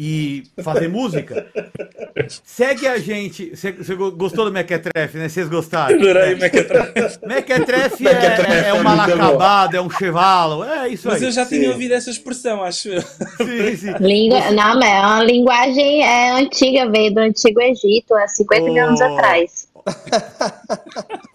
[0.00, 1.46] e fazer música,
[2.44, 3.56] segue a gente.
[3.56, 5.28] Você você go- gostou do mequetrefe, né?
[5.28, 5.96] Vocês gostaram?
[5.96, 7.26] Adorei o Mequetrefe.
[7.26, 11.24] Mequetrefe é, é, é é um malacabado, é um chevalo, é isso Mas aí.
[11.28, 11.58] eu já Sim.
[11.58, 13.02] tinha ouvido essa expressão, acho eu.
[13.02, 13.92] Sim, sim.
[13.98, 18.84] Língua, não, mas é uma linguagem é, antiga, veio do Antigo Egito, há 50 mil
[18.86, 19.04] anos Oh.
[19.04, 19.66] atrás.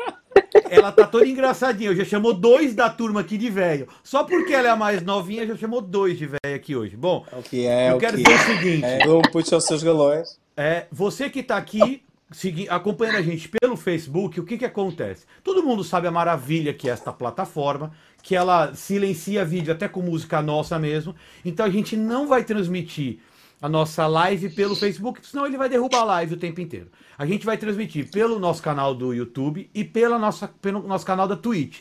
[0.70, 1.90] Ela tá toda engraçadinha.
[1.92, 3.88] Eu já chamou dois da turma aqui de velho.
[4.04, 6.96] Só porque ela é a mais novinha, já chamou dois de velho aqui hoje.
[6.96, 8.46] Bom, É o que é, é eu o quero que dizer o é.
[8.58, 8.86] seguinte.
[8.86, 10.40] É, um puxa os seus galões.
[10.56, 15.26] É, você que está aqui segui- acompanhando a gente pelo Facebook, o que, que acontece?
[15.44, 17.92] Todo mundo sabe a maravilha que é esta plataforma,
[18.22, 21.16] que ela silencia vídeo até com música nossa mesmo.
[21.44, 23.20] Então a gente não vai transmitir
[23.64, 26.90] a nossa live pelo Facebook, senão ele vai derrubar a live o tempo inteiro.
[27.18, 31.30] A gente vai transmitir pelo nosso canal do YouTube e pela nossa, pelo nosso canal
[31.30, 31.80] da Twitch.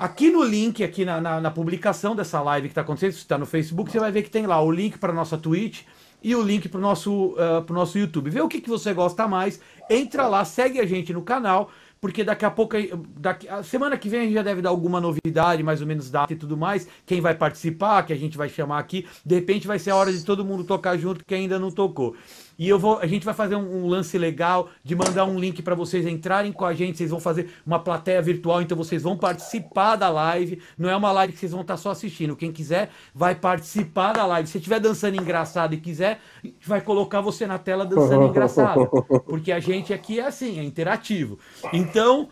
[0.00, 3.38] Aqui no link, aqui na, na, na publicação dessa live que está acontecendo, se está
[3.38, 5.82] no Facebook, você vai ver que tem lá o link para nossa Twitch
[6.20, 8.28] e o link para o nosso, pro nosso YouTube.
[8.28, 11.70] Vê o que, que você gosta mais, entra lá, segue a gente no canal,
[12.02, 12.76] porque daqui a pouco,
[13.16, 16.10] daqui, a semana que vem a gente já deve dar alguma novidade, mais ou menos
[16.10, 19.68] data e tudo mais, quem vai participar, que a gente vai chamar aqui, de repente
[19.68, 22.16] vai ser a hora de todo mundo tocar junto, que ainda não tocou.
[22.62, 25.60] E eu vou, a gente vai fazer um, um lance legal de mandar um link
[25.62, 26.96] para vocês entrarem com a gente.
[26.96, 30.62] Vocês vão fazer uma plateia virtual, então vocês vão participar da live.
[30.78, 32.36] Não é uma live que vocês vão estar só assistindo.
[32.36, 34.48] Quem quiser vai participar da live.
[34.48, 38.86] Se estiver dançando engraçado e quiser, a gente vai colocar você na tela dançando engraçado.
[39.26, 41.40] Porque a gente aqui é assim, é interativo.
[41.72, 42.28] Então,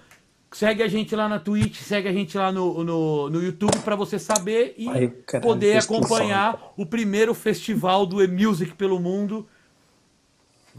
[0.53, 3.97] segue a gente lá na Twitch, segue a gente lá no, no, no YouTube para
[3.97, 9.45] você saber e Ai, caralho, poder acompanhar o primeiro festival do E-Music pelo mundo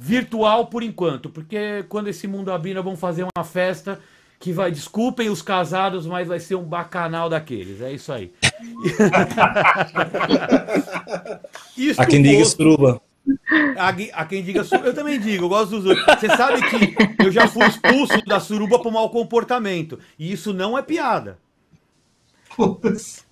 [0.04, 4.00] virtual por enquanto, porque quando esse mundo abrir, nós vamos fazer uma festa
[4.40, 7.80] que vai, desculpem os casados, mas vai ser um bacanal daqueles.
[7.82, 8.34] É isso aí.
[11.78, 13.00] Isto Há quem diga suruba.
[13.78, 16.04] a, a quem diga suruba, eu também digo, eu gosto dos outros.
[16.20, 20.00] Você sabe que eu já fui expulso da suruba por mau comportamento.
[20.18, 21.38] E isso não é piada.
[22.58, 23.24] De-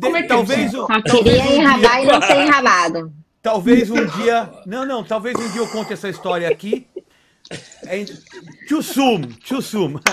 [0.00, 3.12] Como é que é talvez, o- Só talvez queria um enrabar e não ser enrabado.
[3.42, 4.50] Talvez um dia.
[4.66, 6.86] Não, não, talvez um dia eu conte essa história aqui.
[7.86, 8.04] É,
[8.68, 9.94] too soon, too soon.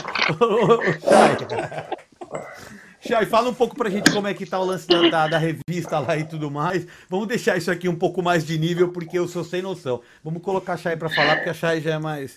[3.07, 3.25] Chay.
[3.27, 5.99] Fala um pouco pra gente como é que tá o lance da, da, da revista
[5.99, 6.87] lá e tudo mais.
[7.07, 10.01] Vamos deixar isso aqui um pouco mais de nível, porque eu sou sem noção.
[10.23, 12.35] Vamos colocar a Chay pra falar, porque a Chay já é mais.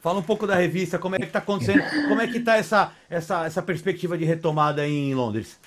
[0.00, 2.92] Fala um pouco da revista, como é que tá acontecendo, como é que tá essa,
[3.10, 5.58] essa, essa perspectiva de retomada em Londres.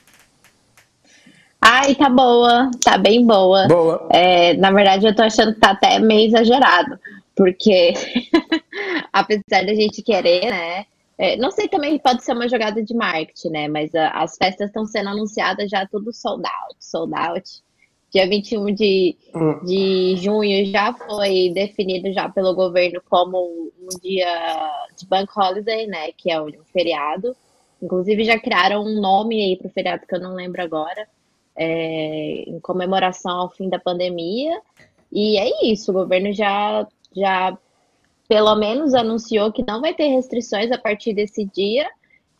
[1.69, 3.67] Ai, tá boa, tá bem boa.
[3.67, 4.07] Boa.
[4.11, 6.97] É, na verdade, eu tô achando que tá até meio exagerado,
[7.35, 7.93] porque
[9.11, 10.85] apesar da gente querer, né,
[11.19, 13.67] É, não sei também, pode ser uma jogada de marketing, né?
[13.67, 17.49] Mas a, as festas estão sendo anunciadas já tudo sold out, sold out.
[18.13, 19.59] Dia 21 de, Hum.
[19.65, 24.27] de junho já foi definido já pelo governo como um dia
[24.97, 26.11] de bank holiday, né?
[26.15, 27.35] Que é um feriado.
[27.81, 31.07] Inclusive já criaram um nome aí para o feriado que eu não lembro agora,
[31.57, 34.61] é, em comemoração ao fim da pandemia.
[35.11, 36.85] E é isso, o governo já,
[37.15, 37.57] já
[38.27, 41.89] pelo menos anunciou que não vai ter restrições a partir desse dia.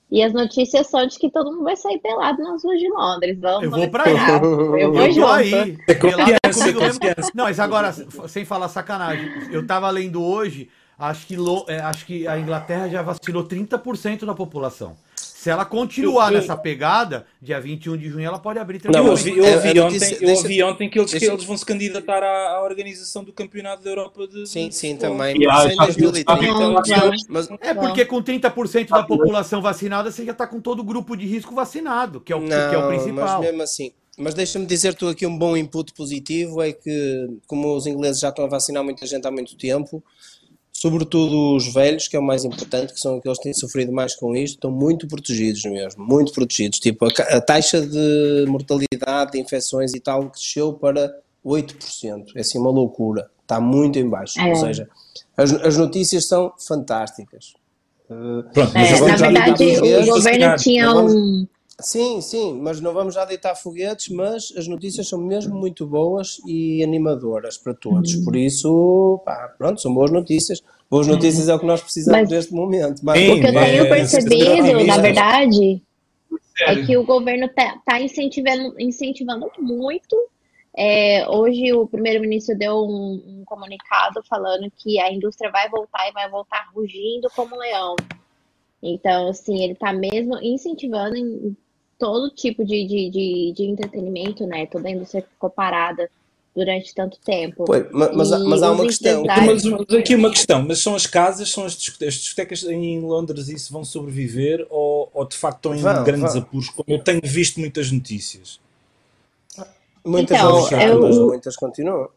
[0.10, 3.38] E as notícias são de que todo mundo vai sair pelado nas ruas de Londres.
[3.42, 4.42] Vamos Eu vou pra esperar.
[4.42, 5.28] Eu Eu vou junto.
[5.28, 5.78] aí.
[5.86, 7.32] É confiança, confiança.
[7.36, 7.92] Não, mas agora,
[8.28, 11.36] sem falar sacanagem, eu tava lendo hoje, acho que,
[11.68, 14.96] é, acho que a Inglaterra já vacinou 30% da população.
[15.40, 19.06] Se ela continuar Eu- eu- nessa pegada, dia 21 de junho ela pode abrir Não,
[19.06, 21.46] Eu ouvi, eu ouvi notícia- ontem, eu deixa- ouvi ontem que, eles, que deixa- eles
[21.46, 25.36] vão se candidatar à, à organização do Campeonato da Europa de Sim, sim, também.
[25.40, 26.54] E Mas que 2030.
[26.60, 27.12] Não, mas- não.
[27.30, 31.16] mas- É porque com 30% da população vacinada, você já tá com todo o grupo
[31.16, 33.14] de risco vacinado, que é o, que é o Não, principal.
[33.38, 33.92] mas mesmo assim.
[34.18, 38.46] Mas deixa-me dizer-te aqui um bom input positivo, é que como os ingleses já estão
[38.46, 40.04] a vacinar muita gente há muito tempo,
[40.78, 44.16] sobretudo os velhos, que é o mais importante, que são aqueles que têm sofrido mais
[44.16, 46.78] com isto, estão muito protegidos mesmo, muito protegidos.
[46.78, 51.12] Tipo, a, taxa de mortalidade, de infecções e tal, desceu para
[51.44, 52.26] 8%.
[52.36, 53.28] É assim uma loucura.
[53.42, 54.40] Está muito em baixo.
[54.40, 54.50] É.
[54.50, 54.88] Ou seja,
[55.36, 57.54] as, as notícias são fantásticas.
[58.08, 61.48] Pronto, É, na verdade, o governo tinha um.
[61.80, 66.42] Sim, sim, mas não vamos já deitar foguetes, mas as notícias são mesmo muito boas
[66.48, 68.16] e animadoras para todos.
[68.16, 68.26] Uhum.
[68.26, 70.64] Por isso, pá, pronto, são boas notícias.
[70.90, 73.02] Boas notícias é o que nós precisamos Mas- neste momento.
[73.04, 75.82] Mas- Sim, O que eu tenho é, percebido, na verdade,
[76.62, 80.16] é que o governo tá, tá incentivando, incentivando muito.
[80.76, 86.12] É, hoje o primeiro-ministro deu um, um comunicado falando que a indústria vai voltar e
[86.12, 87.96] vai voltar rugindo como um leão.
[88.82, 91.16] Então, assim, ele tá mesmo incentivando
[91.98, 94.66] todo tipo de, de, de, de entretenimento, né?
[94.68, 96.10] Toda a indústria ficou parada
[96.56, 97.66] durante tanto tempo.
[97.66, 99.24] Pois, ma- mas, há- mas há uma questão.
[99.26, 103.00] Mas, mas aqui uma questão, mas são as casas, são as, disco- as discotecas em
[103.02, 106.42] Londres isso vão sobreviver ou, ou de facto estão em Vão, grandes vão.
[106.44, 106.70] apuros?
[106.70, 108.60] Como eu tenho visto muitas notícias.
[110.06, 112.10] Muitas Então, vão fechar, eu- mas muitas continuam.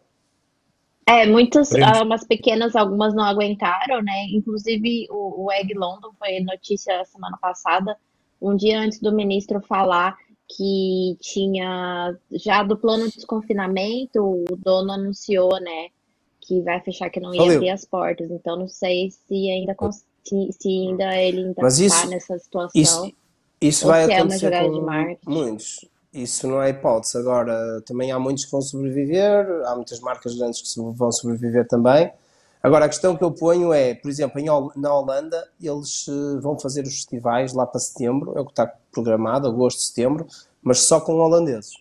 [1.08, 4.26] É, muitas, ah, umas pequenas, algumas não aguentaram, né?
[4.32, 7.96] Inclusive o, o Egg London foi notícia semana passada,
[8.40, 10.16] um dia antes do ministro falar
[10.56, 15.88] que tinha já do plano de desconfinamento, o dono anunciou, né,
[16.40, 17.56] que vai fechar, que não ia Valeu.
[17.56, 18.30] abrir as portas.
[18.30, 19.76] Então não sei se ainda
[20.24, 22.80] se, se ainda ele ainda Mas isso- tá nessa situação.
[22.80, 23.12] Isso,
[23.60, 24.68] isso vai se é acontecer jogada
[25.24, 25.88] com muitos.
[26.12, 27.16] Isso não é hipótese.
[27.18, 32.10] Agora, também há muitos que vão sobreviver, há muitas marcas grandes que vão sobreviver também.
[32.62, 36.40] Agora, a questão que eu ponho é, por exemplo, em Hol- na Holanda, eles eh,
[36.40, 40.26] vão fazer os festivais lá para setembro, é o que está programado, agosto, setembro,
[40.62, 41.72] mas só com holandeses.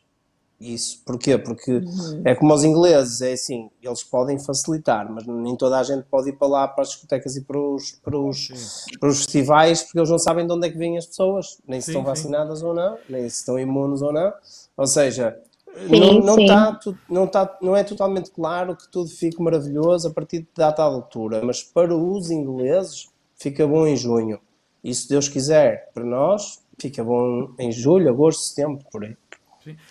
[0.60, 1.38] Isso, porquê?
[1.38, 2.22] Porque Uhum.
[2.26, 6.30] é como os ingleses, é assim, eles podem facilitar, mas nem toda a gente pode
[6.30, 8.52] ir para lá, para as discotecas e para os, para os,
[9.00, 11.80] para os festivais, porque eles não sabem de onde é que vêm as pessoas, nem
[11.80, 12.06] se Sim, estão sim.
[12.06, 14.34] vacinadas ou não, nem se estão imunes ou não.
[14.76, 15.40] Ou seja,
[15.88, 16.46] Sim, não, não, sim.
[16.46, 20.82] tá não, tá, não é totalmente claro que tudo fique maravilhoso a partir de data
[20.84, 24.40] altura, mas para os ingleses fica bom em junho.
[24.84, 29.16] E se Deus quiser, para nós, fica bom em julho, agosto, setembro, por aí.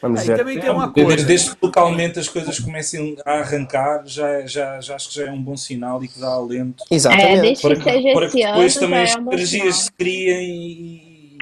[0.00, 0.38] Vamos Ah, ver.
[0.38, 1.26] também tem uma Desde, coisa.
[1.26, 5.30] desde que localmente as coisas comecem a arrancar, já, já, já acho que já é
[5.30, 6.82] um bom sinal e que dá alento.
[6.90, 7.40] É, Exatamente.
[7.42, 9.72] desde Para que que, seja para que depois também as é um energias sinal.
[9.72, 11.38] se criem e,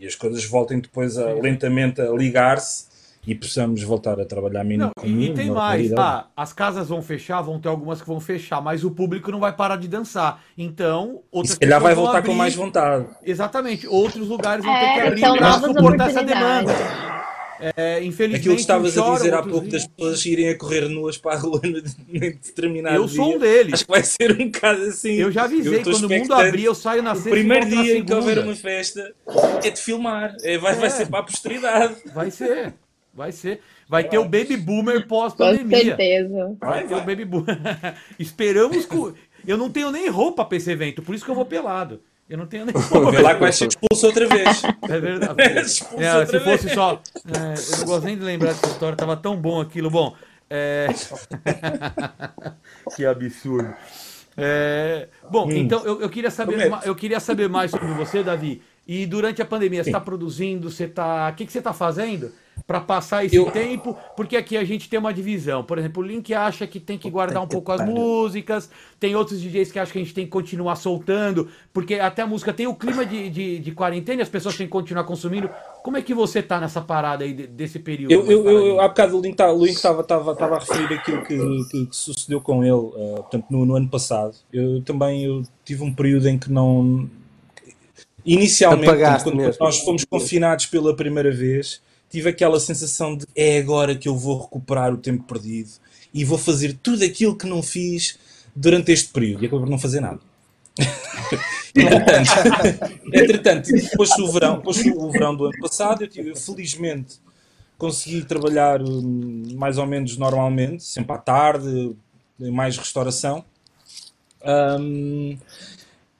[0.00, 2.86] e as coisas voltem depois a, lentamente a ligar-se
[3.26, 7.02] e possamos voltar a trabalhar Não, mínimo e, e tem mais, ah, as casas vão
[7.02, 10.40] fechar, vão ter algumas que vão fechar, mas o público não vai parar de dançar.
[10.56, 13.06] Então, E outras se calhar vai voltar com abrir- mais vontade.
[13.24, 16.72] Exatamente, outros lugares vão ter que É, abrir são para suportar essa demanda.
[17.74, 20.50] É, infelizmente, Aquilo que estavas uns a dizer choram, há pouco outros das pessoas irem
[20.50, 23.72] a correr nuas para a rua no determinado Eu sou um deles.
[23.72, 25.12] Acho que vai ser um bocado assim.
[25.14, 27.66] Eu já avisei, estou quando o mundo abrir, eu saio na O sexta e primeiro
[27.66, 29.10] dia em que houver uma festa
[29.64, 30.36] é de filmar.
[30.42, 30.90] É, vai, vai É.
[30.90, 31.94] ser para a posteridade.
[32.14, 32.74] Vai ser,
[33.16, 33.60] vai ser.
[33.88, 35.78] Vai ter o baby boomer Com pós-pandemia.
[35.78, 36.56] certeza.
[36.60, 37.58] Vai ter o baby boomer.
[38.18, 39.14] Esperamos que...
[39.46, 42.00] Eu não tenho nem roupa para esse evento, por isso que eu vou pelado.
[42.28, 43.12] Eu não tenho nem roupa.
[43.12, 44.62] Que vai ser expulso outra vez.
[44.82, 45.36] É verdade.
[45.96, 46.74] É, se fosse vez.
[46.74, 47.00] só.
[47.26, 49.88] é, eu não gosto nem de lembrar dessa história, tava tão bom aquilo.
[49.88, 50.14] Bom,
[50.50, 50.88] é...
[52.96, 53.72] que absurdo.
[54.36, 58.60] É, Bom, então eu, eu queria saber, eu queria saber mais sobre você, Davi.
[58.86, 61.28] E durante a pandemia, você está produzindo, você está.
[61.28, 62.30] O que, que você está fazendo
[62.66, 63.50] para passar esse eu...
[63.50, 63.96] tempo?
[64.16, 65.64] Porque aqui a gente tem uma divisão.
[65.64, 68.70] Por exemplo, o Link acha que tem que guardar um pouco as músicas,
[69.00, 72.26] tem outros DJs que acham que a gente tem que continuar soltando, porque até a
[72.28, 75.50] música tem o clima de, de, de quarentena e as pessoas têm que continuar consumindo.
[75.82, 78.12] Como é que você está nessa parada aí desse período?
[78.12, 81.96] Eu, eu, eu, há bocado o Link tá, estava a referir aquilo que, que, que,
[81.96, 84.36] sucedeu com ele uh, portanto, no, no ano passado.
[84.52, 87.10] Eu também eu tive um período em que não
[88.26, 94.08] Inicialmente, quando, nós fomos confinados pela primeira vez, tive aquela sensação de é agora que
[94.08, 95.70] eu vou recuperar o tempo perdido
[96.12, 98.18] e vou fazer tudo aquilo que não fiz
[98.54, 99.44] durante este período.
[99.44, 100.20] E acabei por não fazer nada.
[101.74, 102.30] entretanto,
[103.12, 107.18] entretanto, depois do verão, depois do verão do ano passado, eu, tive, felizmente
[107.78, 111.94] consegui trabalhar hum, mais ou menos normalmente, sempre à tarde,
[112.40, 113.44] em mais restauração.
[114.44, 115.36] Um,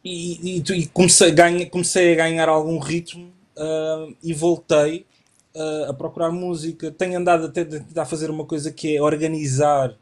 [0.07, 5.05] e, e, e comecei, ganha, comecei, a ganhar algum ritmo uh, e voltei
[5.55, 6.91] uh, a procurar música.
[6.93, 9.95] Tenho andado a tentar fazer uma coisa que é organizar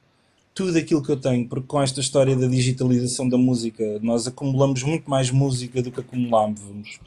[0.55, 4.83] tudo aquilo que eu tenho, porque com esta história da digitalização da música, nós acumulamos
[4.83, 7.01] muito mais música do que acumulávamos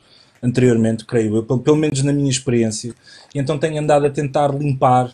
[0.44, 2.94] anteriormente, creio eu, pelo, pelo menos na minha experiência.
[3.34, 5.14] E então tenho andado a tentar limpar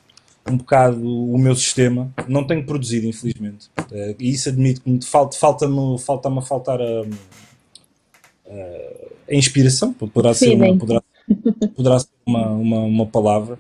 [0.50, 2.12] um bocado o meu sistema.
[2.28, 3.70] Não tenho produzido, infelizmente.
[3.92, 7.04] Uh, e isso admito que me falta-me falta falta a faltar a
[8.48, 11.02] a inspiração, poderá ser, uma, poderá,
[11.76, 13.58] poderá ser uma, uma, uma, palavra,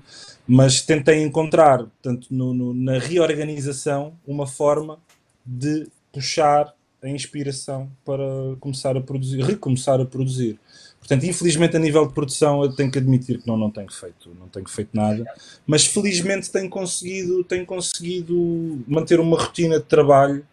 [0.47, 4.99] mas tentei encontrar, portanto, no, no, na reorganização, uma forma
[5.45, 8.23] de puxar a inspiração para
[8.59, 10.57] começar a produzir, recomeçar a produzir.
[10.99, 14.33] Portanto, infelizmente a nível de produção eu tenho que admitir que não, não tenho feito,
[14.39, 15.25] não tenho feito nada,
[15.67, 20.45] mas felizmente tenho conseguido, tenho conseguido manter uma rotina de trabalho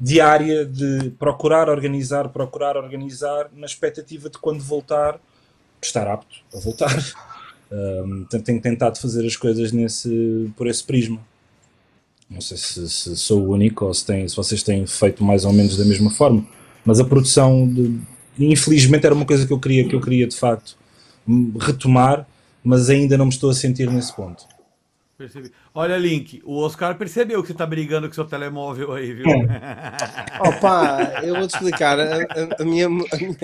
[0.00, 5.18] diária de procurar organizar, procurar organizar, na expectativa de quando voltar,
[5.82, 6.94] estar apto a voltar.
[7.70, 11.20] Um, tenho tentado fazer as coisas nesse, por esse prisma.
[12.30, 15.44] Não sei se, se, sou o único ou se, tem, se vocês têm feito mais
[15.44, 16.46] ou menos da mesma forma,
[16.82, 18.00] mas a produção, de,
[18.38, 20.78] infelizmente, era uma coisa que eu queria, que eu queria de facto
[21.60, 22.26] retomar,
[22.64, 24.46] mas ainda não me estou a sentir nesse ponto.
[25.18, 25.52] Percebi.
[25.74, 29.26] Olha, Link, o Oscar percebeu que você tá brigando com seu telemóvel aí, viu?
[30.46, 31.98] Opa, eu vou te explicar.
[31.98, 32.04] A,
[32.60, 33.36] a, minha, a, minha,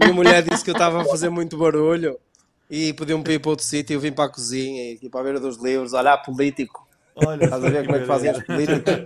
[0.00, 2.18] minha, mulher disse que eu estava a fazer muito barulho
[2.68, 3.94] e pediu-me para ir para outro sítio.
[3.94, 6.89] Eu vim para a cozinha, aqui para a beira dos livros, olhar político.
[7.14, 9.00] Olha, Estás a ver como é que fazem as políticas?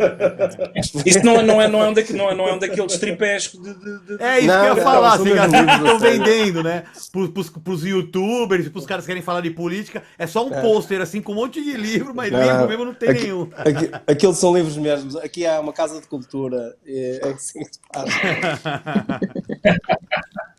[1.07, 2.97] Isso não, é, não, é, não, é um daquele, não, é, não é um daqueles
[2.99, 4.23] tripés de, de, de...
[4.23, 6.85] É isso não, que eu ia falar, assim, estão vendendo, né?
[7.13, 10.61] Para os youtubers, para os caras que querem falar de política, é só um é.
[10.61, 13.51] pôster assim com um monte de livro, mas não, livro mesmo não tem aqui, nenhum.
[13.57, 15.17] Aqui, aqueles são livros mesmos.
[15.17, 16.77] Aqui há uma casa de cultura.
[16.87, 18.11] É, é assim que se passa.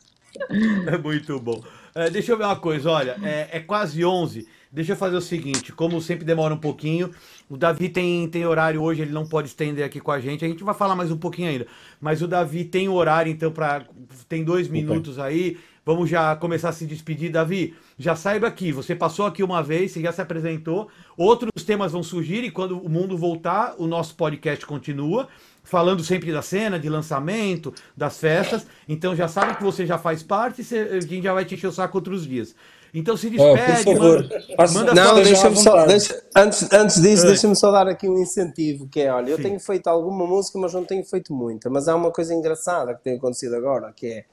[0.87, 1.63] É muito bom.
[1.93, 4.47] É, deixa eu ver uma coisa, olha, é, é quase 11.
[4.75, 7.09] Deixa eu fazer o seguinte, como sempre demora um pouquinho,
[7.49, 10.43] o Davi tem, tem horário hoje, ele não pode estender aqui com a gente.
[10.43, 11.65] A gente vai falar mais um pouquinho ainda.
[12.01, 13.85] Mas o Davi tem horário, então, para
[14.27, 15.57] tem dois minutos aí.
[15.85, 17.31] Vamos já começar a se despedir.
[17.31, 20.89] Davi, já saiba aqui, você passou aqui uma vez, você já se apresentou.
[21.15, 25.29] Outros temas vão surgir e quando o mundo voltar, o nosso podcast continua.
[25.63, 28.67] Falando sempre da cena, de lançamento, das festas.
[28.89, 31.67] Então já sabe que você já faz parte e a gente já vai te encher
[31.67, 32.53] o saco outros dias.
[32.95, 34.23] Então se despede, oh, por favor.
[34.57, 37.27] Manda, manda Não, deixa-me só, deixa, antes, antes disso, é.
[37.27, 39.43] deixa-me só dar aqui um incentivo, que é, olha, eu Sim.
[39.43, 43.03] tenho feito alguma música, mas não tenho feito muita, mas há uma coisa engraçada que
[43.03, 44.25] tem acontecido agora, que é,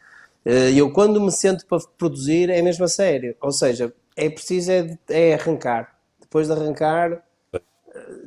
[0.45, 4.71] eh, eu quando me sento para produzir é mesmo a sério, ou seja, é preciso
[4.71, 7.21] é, é arrancar, depois de arrancar
[7.53, 7.61] eh,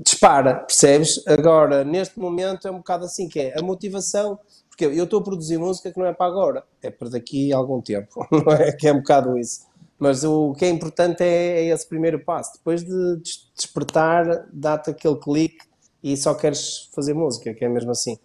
[0.03, 1.25] dispara, percebes?
[1.25, 5.23] Agora, neste momento é um bocado assim que é, a motivação, porque eu estou a
[5.23, 8.73] produzir música que não é para agora, é para daqui a algum tempo, não é?
[8.73, 9.73] Que é um bocado isso.
[9.97, 12.53] Mas o que é importante é, é esse primeiro passo.
[12.53, 13.21] Depois de
[13.55, 15.63] despertar, dá-te aquele clique
[16.03, 18.17] e só queres fazer música, que é mesmo assim.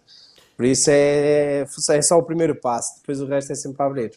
[0.55, 4.11] Por isso é, é só o primeiro passo, depois o resto é sempre a abrir.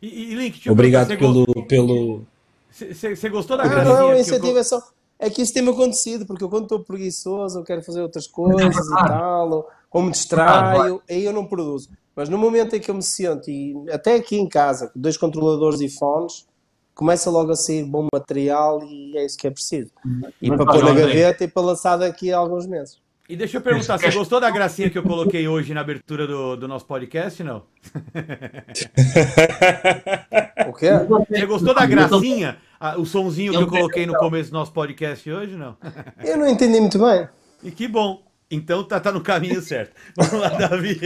[0.00, 1.46] E, e Link, Obrigado pelo.
[1.66, 2.22] pelo...
[2.70, 3.94] Você gostou da gracinha?
[3.94, 4.82] Não, a iniciativa é só.
[5.18, 8.86] É que isso tem-me acontecido, porque eu quando estou preguiçoso, eu quero fazer outras coisas
[8.86, 11.90] e tal, ou, ou me distraio, aí eu não produzo.
[12.14, 15.16] Mas no momento em que eu me sinto, e até aqui em casa, com dois
[15.16, 16.46] controladores e fones,
[16.96, 19.92] começa logo a sair bom material e é isso que é preciso.
[20.42, 22.98] E Mas para pôr na gaveta e para lançar daqui a alguns meses.
[23.28, 26.56] E deixa eu perguntar, você gostou da gracinha que eu coloquei hoje na abertura do,
[26.56, 27.64] do nosso podcast, não?
[30.68, 30.90] o quê?
[31.28, 32.56] Você gostou da gracinha?
[32.98, 35.76] o sonzinho que eu coloquei no começo do nosso podcast hoje, não?
[36.24, 37.28] Eu não entendi muito bem.
[37.62, 38.25] E que bom.
[38.50, 39.92] Então tá, tá no caminho certo.
[40.16, 41.00] Vamos lá, Davi.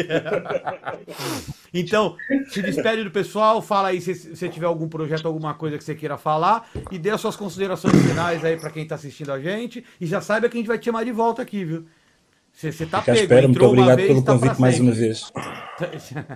[1.72, 2.16] então,
[2.50, 5.94] se despede do pessoal, fala aí se você tiver algum projeto, alguma coisa que você
[5.94, 9.82] queira falar e dê as suas considerações finais aí para quem tá assistindo a gente.
[9.98, 11.86] E já saiba que a gente vai te chamar de volta aqui, viu?
[12.52, 13.48] Você, você tá Fica pego, espera.
[13.48, 15.32] Muito obrigado vez, pelo tá convite mais uma vez.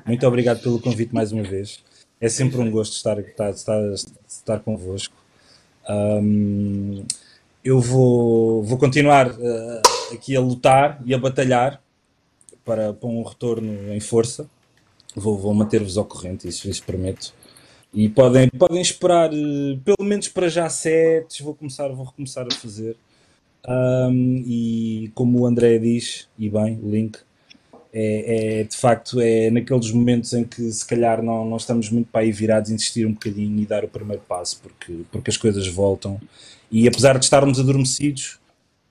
[0.07, 1.85] Muito obrigado pelo convite mais uma vez.
[2.19, 3.95] É sempre um gosto estar, estar, estar,
[4.27, 5.15] estar convosco.
[5.87, 7.05] Um,
[7.65, 11.81] eu vou, vou continuar uh, aqui a lutar e a batalhar
[12.63, 14.47] para, para um retorno em força.
[15.17, 17.33] Vou, vou manter-vos ao corrente, isso, isso prometo.
[17.93, 21.41] E podem, podem esperar, uh, pelo menos para já, sets.
[21.41, 22.97] Vou começar, vou recomeçar a fazer.
[23.67, 27.19] Um, e como o André diz, e bem, o link,
[27.95, 32.11] é, é, de facto é naqueles momentos em que se calhar não, não estamos muito
[32.11, 35.67] para aí virados, insistir um bocadinho e dar o primeiro passo, porque, porque as coisas
[35.69, 36.21] voltam.
[36.75, 38.41] E apesar de estarmos adormecidos,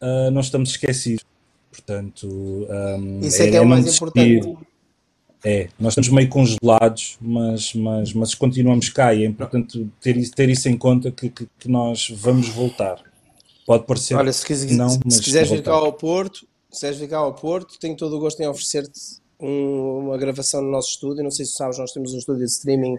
[0.01, 1.25] uh, não estamos esquecidos.
[1.69, 4.57] Portanto, um, isso é, é que é o mais importante.
[5.43, 10.31] É, nós estamos meio congelados, mas, mas, mas continuamos cá e é importante ter isso,
[10.31, 13.03] ter isso em conta que, que, que nós vamos voltar.
[13.67, 17.09] Pode parecer Olha, se, quiser, não, se quiseres vir cá ao Porto, se quiseres vir
[17.09, 18.97] cá ao Porto, tenho todo o gosto em oferecer-te
[19.37, 21.21] um, uma gravação no nosso estúdio.
[21.21, 22.97] Não sei se sabes, nós temos um estúdio de streaming.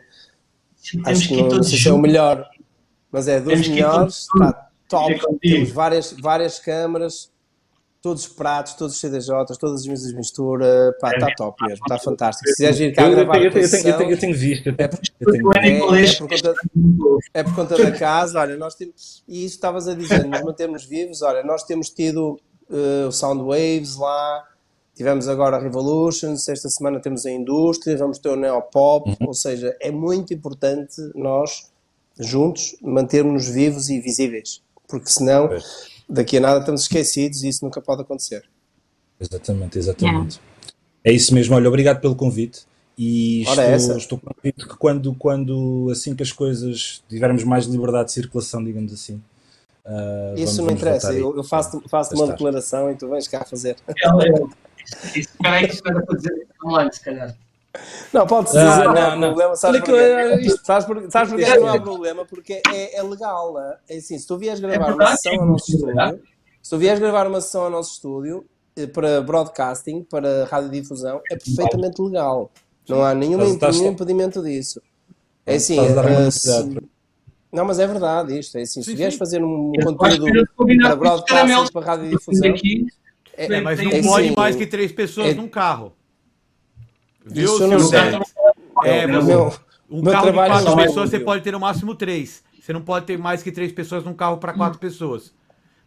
[0.77, 2.47] Sim, acho que não, não sei se é o melhor,
[3.11, 4.27] mas é dos melhores.
[4.35, 5.21] Está top.
[5.41, 7.31] Temos várias, várias câmaras,
[8.05, 10.95] todos os pratos, todos os CDJs, todas as mesas de mistura.
[11.01, 12.49] Pá, está top mesmo, está fantástico.
[12.49, 13.37] Se quiseres vir cá eu, gravar.
[13.39, 14.69] Eu, eu, eu, tenho, eu tenho visto.
[14.77, 16.55] É, por, é, é, por conta,
[17.33, 18.39] é por conta da casa.
[18.39, 19.25] Olha, nós temos.
[19.27, 21.23] E isso estavas a dizer, nos mantemos vivos.
[21.23, 24.45] Olha, nós temos tido uh, Soundwaves lá.
[24.95, 29.27] Tivemos agora a Revolutions, esta semana temos a Indústria, vamos ter o Neopop, uhum.
[29.27, 31.69] ou seja, é muito importante nós,
[32.17, 34.63] juntos, mantermos-nos vivos e visíveis,
[34.99, 35.51] porque senão,
[36.09, 38.45] daqui a nada estamos esquecidos e isso nunca pode acontecer.
[39.21, 40.41] Exatamente, exatamente.
[41.05, 42.67] É, é isso mesmo, olha, obrigado pelo convite
[42.97, 48.07] e Ora estou, estou convicto que quando, quando assim que as coisas tivermos mais liberdade
[48.07, 49.21] de circulação, digamos assim,
[49.85, 53.45] Uh, Isso vamos, não interessa, eu, eu, faço, faço uma declaração e tu vens cá
[53.45, 53.77] fazer.
[55.15, 57.37] Espera aí que isto era para dizer online, se calhar.
[58.13, 59.57] Não, pode ser, ah, não, não, não, problema.
[59.57, 60.49] Sabes porquê?
[60.65, 62.25] Sabes, por, sabes porquê não há problema?
[62.25, 63.55] Porque é, é legal.
[63.55, 63.77] Né?
[63.89, 66.21] É assim, se tu vieres gravar é uma sessão ao nosso estúdio,
[66.63, 68.45] se tu vieres gravar uma sessão ao nosso estúdio
[68.77, 72.51] eh, para broadcasting, para radiodifusão, é perfeitamente legal.
[72.89, 74.81] Não há nenhum, nenhum impedimento disso.
[75.47, 76.89] É assim, uh,
[77.53, 78.57] não, mas é verdade isto.
[78.57, 82.55] É assim, sim, se vieres fazer um conteúdo para broadcast para radiodifusão...
[83.37, 85.93] É, é, mas não é, pode sim, mais que três pessoas é, num carro.
[87.25, 88.01] Viu, isso não sei.
[88.85, 89.55] É, você, meu,
[89.91, 92.43] um meu carro de quatro pessoas, você pode ter no máximo três.
[92.61, 95.33] Você não pode ter mais que três pessoas num carro para quatro pessoas.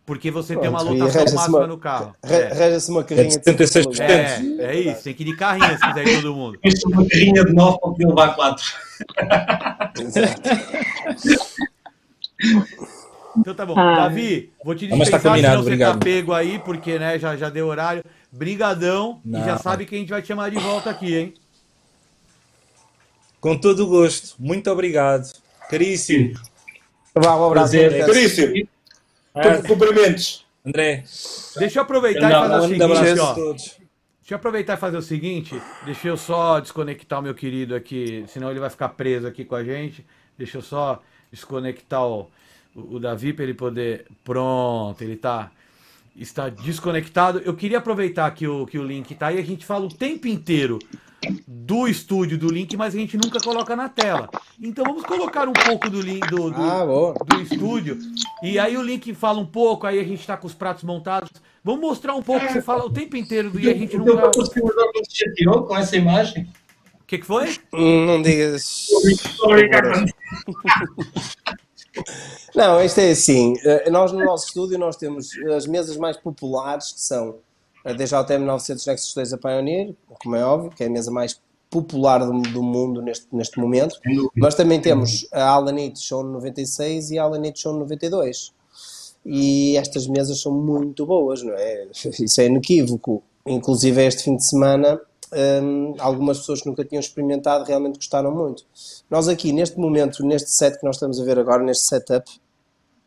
[0.06, 2.16] Porque você Pronto, tem uma lotação máxima uma, no carro.
[2.24, 4.00] Rege-se uma carrinha de 76%.
[4.00, 6.58] É, é isso, tem que ir de carrinha se quiser ir todo mundo.
[6.64, 8.66] Isso uma carrinha de 9 para levar 4.
[13.38, 13.78] Então tá bom.
[13.78, 13.96] Ah.
[13.96, 17.68] Davi, vou te dispensar, tá combinado, você tá pego aí, porque né, já, já deu
[17.68, 18.04] horário.
[18.38, 19.20] Brigadão.
[19.26, 19.42] Não.
[19.42, 21.34] E já sabe que a gente vai te chamar de volta aqui, hein?
[23.42, 24.36] Com todo o gosto.
[24.38, 25.32] Muito obrigado.
[25.70, 26.40] Caríssimo.
[27.16, 27.72] Vá, um abraço.
[27.72, 28.06] Prazer.
[28.06, 28.68] Caríssimo.
[29.34, 29.62] É.
[29.64, 30.46] Cumprimentos.
[30.64, 31.04] André.
[31.58, 33.34] Deixa eu aproveitar Não, e fazer o seguinte, ó.
[33.54, 35.62] Deixa eu aproveitar e fazer o seguinte.
[35.86, 39.56] Deixa eu só desconectar o meu querido aqui, senão ele vai ficar preso aqui com
[39.56, 40.06] a gente.
[40.38, 42.30] Deixa eu só desconectar o,
[42.76, 44.06] o Davi para ele poder.
[44.24, 45.52] Pronto, ele tá
[46.18, 47.42] está desconectado.
[47.46, 49.38] Eu queria aproveitar que o, que o link tá aí.
[49.38, 50.80] A gente fala o tempo inteiro
[51.48, 54.30] do estúdio do link, mas a gente nunca coloca na tela.
[54.62, 57.98] Então vamos colocar um pouco do link do, do, ah, do estúdio.
[58.42, 61.30] E aí o link fala um pouco, aí a gente está com os pratos montados.
[61.64, 64.32] Vamos mostrar um pouco, você fala o tempo inteiro do, e a gente nunca.
[65.36, 66.48] tirou com essa imagem?
[67.02, 67.58] O que, que foi?
[67.74, 68.88] Hum, não digas.
[72.56, 73.54] Não, isto é assim.
[73.64, 77.36] Eh, nós no nosso estúdio nós temos as mesas mais populares que são
[77.86, 81.40] a DJTM 900 Nexus 2 a Pioneer, como é óbvio, que é a mesa mais
[81.70, 83.96] popular do, do mundo neste, neste momento.
[84.36, 88.52] Mas também temos a Alanite Show 96 e a Alanite Show 92.
[89.26, 91.88] E estas mesas são muito boas, não é?
[92.20, 93.24] Isso é inequívoco.
[93.46, 95.00] Inclusive este fim de semana
[95.34, 98.64] um, algumas pessoas que nunca tinham experimentado realmente gostaram muito.
[99.10, 102.30] Nós aqui, neste momento, neste set que nós estamos a ver agora, neste setup,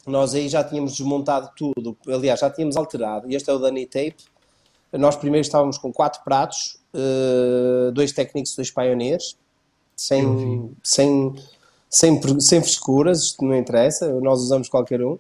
[0.07, 3.27] nós aí já tínhamos desmontado tudo, aliás, já tínhamos alterado.
[3.31, 4.17] Este é o Dani Tape.
[4.93, 9.37] Nós primeiro estávamos com quatro pratos, uh, dois técnicos, dois pioneers,
[9.95, 11.35] sem, sem,
[11.89, 15.19] sem, sem frescuras, isto não interessa, nós usamos qualquer um.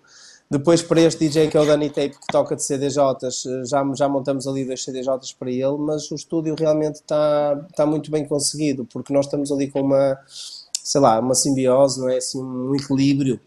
[0.51, 3.89] Depois, para este DJ que é o Danny Tape, que toca de CDJs, eh, já,
[3.95, 8.27] já montamos ali dois CDJs para ele, mas o estúdio realmente está, está muito bem
[8.27, 12.17] conseguido, porque nós estamos ali com uma, sei lá, uma simbiose, não é?
[12.17, 13.39] Assim, um equilíbrio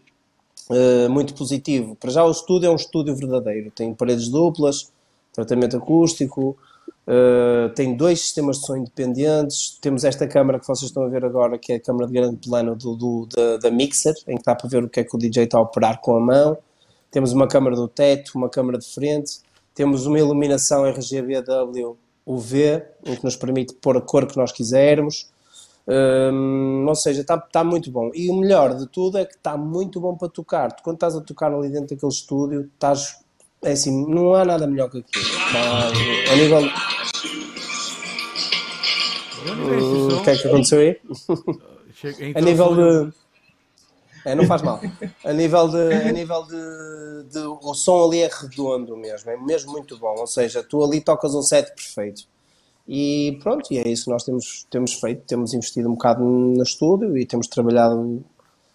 [0.70, 1.94] uh, muito positivo.
[1.94, 4.90] Para já, o estúdio é um estúdio verdadeiro, tem paredes duplas,
[5.30, 6.56] tratamento acústico,
[7.06, 11.22] uh, tem dois sistemas de som independentes, temos esta câmara que vocês estão a ver
[11.22, 14.42] agora, que é a câmara de grande plano do, do da, da Mixer, em que
[14.42, 16.56] dá para ver o que é que o DJ está a operar com a mão
[17.14, 19.38] temos uma câmara do teto, uma câmara de frente,
[19.72, 21.96] temos uma iluminação RGBW
[22.26, 25.30] UV, o que nos permite pôr a cor que nós quisermos.
[25.86, 28.10] Hum, ou seja, está tá muito bom.
[28.14, 30.72] E o melhor de tudo é que está muito bom para tocar.
[30.72, 33.22] Tu, quando estás a tocar ali dentro daquele estúdio, estás.
[33.62, 35.24] É assim, não há nada melhor que aquilo.
[36.32, 36.60] A nível.
[39.46, 40.98] Hum, o que é que aconteceu aí?
[42.34, 43.12] a nível de.
[44.24, 44.80] É, não faz mal.
[45.24, 45.92] A nível de.
[45.92, 50.14] A nível de, de, O som ali é redondo mesmo, é mesmo muito bom.
[50.18, 52.22] Ou seja, tu ali tocas um set perfeito.
[52.88, 55.22] E pronto, e é isso que nós temos, temos feito.
[55.26, 58.24] Temos investido um bocado no estúdio e temos trabalhado,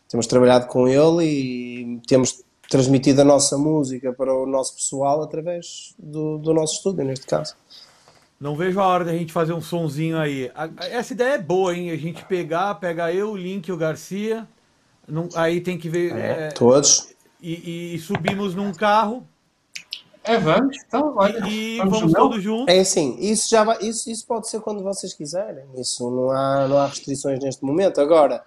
[0.08, 5.96] temos trabalhado com ele e temos transmitido a nossa música para o nosso pessoal através
[5.98, 7.56] do, do nosso estúdio, neste caso.
[8.40, 10.50] Não vejo a hora da gente fazer um sonzinho aí.
[10.92, 11.90] Essa ideia é boa, hein?
[11.90, 14.48] A gente pegar, pegar eu, o Link e o Garcia
[15.10, 16.16] não, aí tem que ver.
[16.16, 17.10] É, é, todos.
[17.42, 19.26] E, e, subimos num carro.
[20.24, 20.78] É, vamos.
[20.86, 22.74] Então, olha, e vamos, vamos todos juntos.
[22.74, 25.64] É assim, isso, já vai, isso, isso pode ser quando vocês quiserem.
[25.76, 28.02] Isso não há, não há restrições neste momento.
[28.02, 28.44] Agora,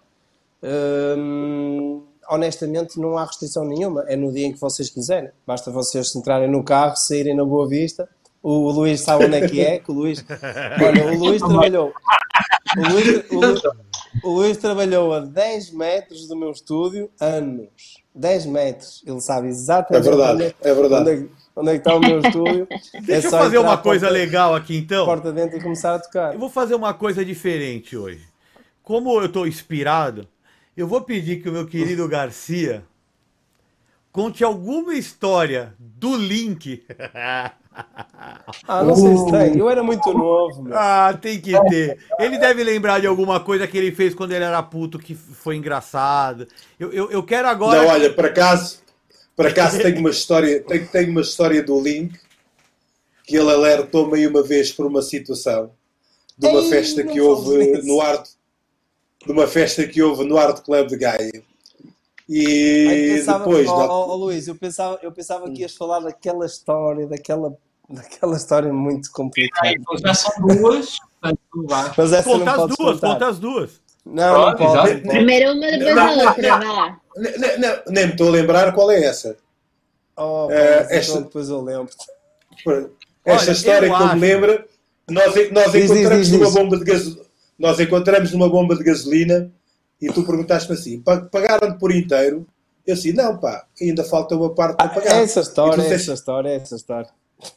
[0.63, 4.05] hum, honestamente, não há restrição nenhuma.
[4.07, 5.31] É no dia em que vocês quiserem.
[5.47, 8.09] Basta vocês entrarem no carro, saírem na Boa Vista.
[8.43, 9.79] O, o Luís sabe onde é que é.
[9.79, 10.25] Que o Luís,
[10.85, 11.93] olha, o Luís trabalhou.
[12.77, 13.63] O Luís, o Luís,
[14.23, 18.03] o Luís trabalhou a 10 metros do meu estúdio anos.
[18.15, 19.03] 10 metros.
[19.07, 21.11] Ele sabe exatamente é verdade, onde, é, é verdade.
[21.11, 22.69] Onde, é, onde é que está o meu estúdio.
[23.03, 25.07] Deixa é eu fazer uma coisa porta, legal aqui então.
[25.07, 26.35] Porta dentro e começar a tocar.
[26.35, 28.27] Eu vou fazer uma coisa diferente hoje.
[28.83, 30.29] Como eu estou inspirado,
[30.77, 32.85] eu vou pedir que o meu querido Garcia
[34.11, 36.85] conte alguma história do Link
[38.69, 39.59] Ah, não sei se tem.
[39.59, 40.63] Eu era muito novo.
[40.63, 40.77] Meu.
[40.77, 41.99] Ah, tem que ter.
[42.19, 45.57] Ele deve lembrar de alguma coisa que ele fez quando ele era puto que foi
[45.57, 46.47] engraçado.
[46.79, 47.83] Eu, eu, eu quero agora.
[47.83, 48.81] Não, olha, por acaso,
[49.35, 52.19] por acaso tenho uma história, tenho, tenho uma história do Link
[53.25, 55.71] que ele alertou-me uma vez por uma situação
[56.37, 58.29] de uma Ei, festa que houve no Art
[59.25, 61.43] de uma festa que houve no Art Club de Gaia.
[62.35, 63.69] E pensava, depois.
[63.69, 67.55] Oh, oh, oh, Luís, eu pensava, eu pensava que ias falar daquela história, daquela,
[67.91, 69.69] daquela história muito complicada.
[69.69, 70.97] Então já são duas.
[71.97, 73.13] Mas essa conta as duas, contar.
[73.13, 73.71] conta as duas.
[74.07, 75.01] Não, não pode.
[75.03, 77.01] Primeiro uma, depois a outra, vai lá.
[77.89, 79.37] Nem me estou a lembrar qual é essa.
[80.17, 81.13] Oh, uh, esta...
[81.13, 81.93] então depois eu lembro.
[83.25, 84.65] Esta Olha, história que eu me lembro,
[85.11, 87.23] nós, nós diz, encontramos diz, diz, numa bomba de gasolina.
[87.59, 89.53] Nós encontramos numa bomba de gasolina
[90.03, 91.01] e tu perguntaste-me assim:
[91.31, 92.45] pagaram por inteiro?
[92.85, 95.21] Eu assim, não, pá, ainda falta uma parte para pagar.
[95.21, 97.09] É essa história, é essa história, é essa história.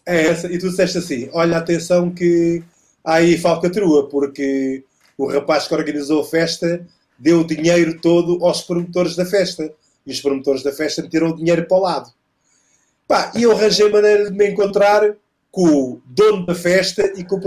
[0.05, 2.63] É essa, e tu disseste assim: olha, atenção que
[3.03, 4.83] há aí falcatrua, porque
[5.17, 6.85] o rapaz que organizou a festa
[7.17, 9.73] deu o dinheiro todo aos promotores da festa.
[10.05, 12.13] E os promotores da festa meteram o dinheiro para o lado.
[13.07, 15.15] Pá, e eu arranjei maneira de me encontrar
[15.49, 17.39] com o dono da festa e com,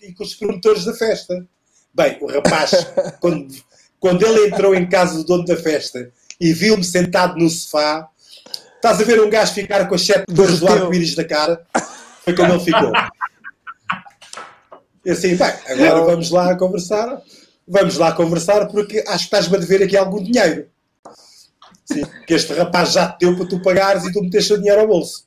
[0.00, 1.46] e com os promotores da festa.
[1.92, 2.70] Bem, o rapaz,
[3.20, 3.54] quando
[4.04, 8.06] quando ele entrou em casa do dono da festa e viu-me sentado no sofá,
[8.76, 11.66] estás a ver um gajo ficar com as sete dores do arco-íris da cara?
[12.22, 12.92] Foi como ele ficou.
[15.06, 17.18] E assim, bem, agora vamos lá conversar.
[17.66, 20.68] Vamos lá conversar porque acho que estás-me a dever aqui algum dinheiro.
[21.86, 24.82] Sim, que este rapaz já te deu para tu pagares e tu meteste o dinheiro
[24.82, 25.26] ao bolso.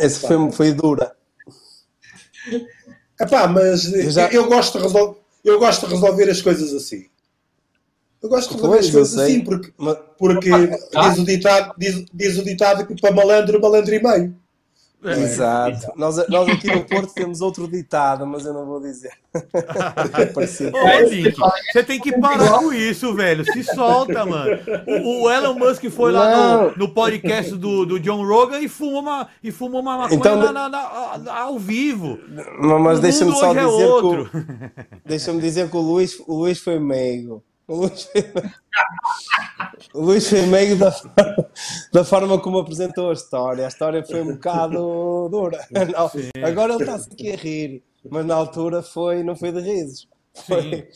[0.00, 1.12] Essa foi, foi dura.
[3.20, 7.06] Epá, mas eu, eu, gosto de resolver, eu gosto de resolver as coisas assim.
[8.22, 9.72] Eu gosto de resolver as coisas assim, porque,
[10.18, 10.50] porque
[10.94, 11.08] ah.
[11.08, 14.34] diz, o ditado, diz, diz o ditado que para malandro, malandro e meio.
[15.04, 15.12] É.
[15.12, 15.92] Exato.
[15.96, 19.12] Nós, nós aqui no Porto temos outro ditado, mas eu não vou dizer.
[19.32, 21.36] Ô, Link,
[21.72, 23.44] você tem que parar com isso, velho.
[23.44, 24.58] Se solta, mano.
[25.04, 26.18] O, o Elon Musk foi não.
[26.18, 30.18] lá no, no, podcast do, do John Rogan e fumou uma, e fumou uma maconha
[30.18, 32.18] então, na, na, na, ao vivo.
[32.80, 34.30] Mas deixa-me só é dizer é que o,
[35.06, 37.44] deixa-me dizer que o Luís, o Luís foi meigo.
[37.68, 38.24] O Luís foi,
[39.94, 40.94] o Luís foi meio da,
[41.92, 43.66] da forma como apresentou a história.
[43.66, 45.66] A história foi um bocado dura.
[45.70, 46.10] Não,
[46.48, 50.08] agora ele está-se aqui a rir, mas na altura foi, não foi de risos.
[50.46, 50.88] Foi,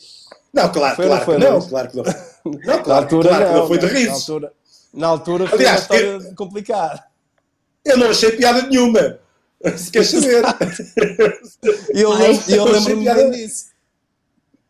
[0.51, 2.03] não, claro, foi, claro, não, foi, não, claro que não.
[2.03, 4.07] Não, claro, altura, claro não, que não foi de risos.
[4.07, 4.53] Na altura,
[4.93, 7.03] Na altura foi Aliás, uma história complicada.
[7.85, 9.19] Eu não achei piada nenhuma.
[9.77, 10.43] Se queres saber.
[11.93, 13.29] E eu, eu eu lembro-me achei bem piada.
[13.31, 13.72] disso.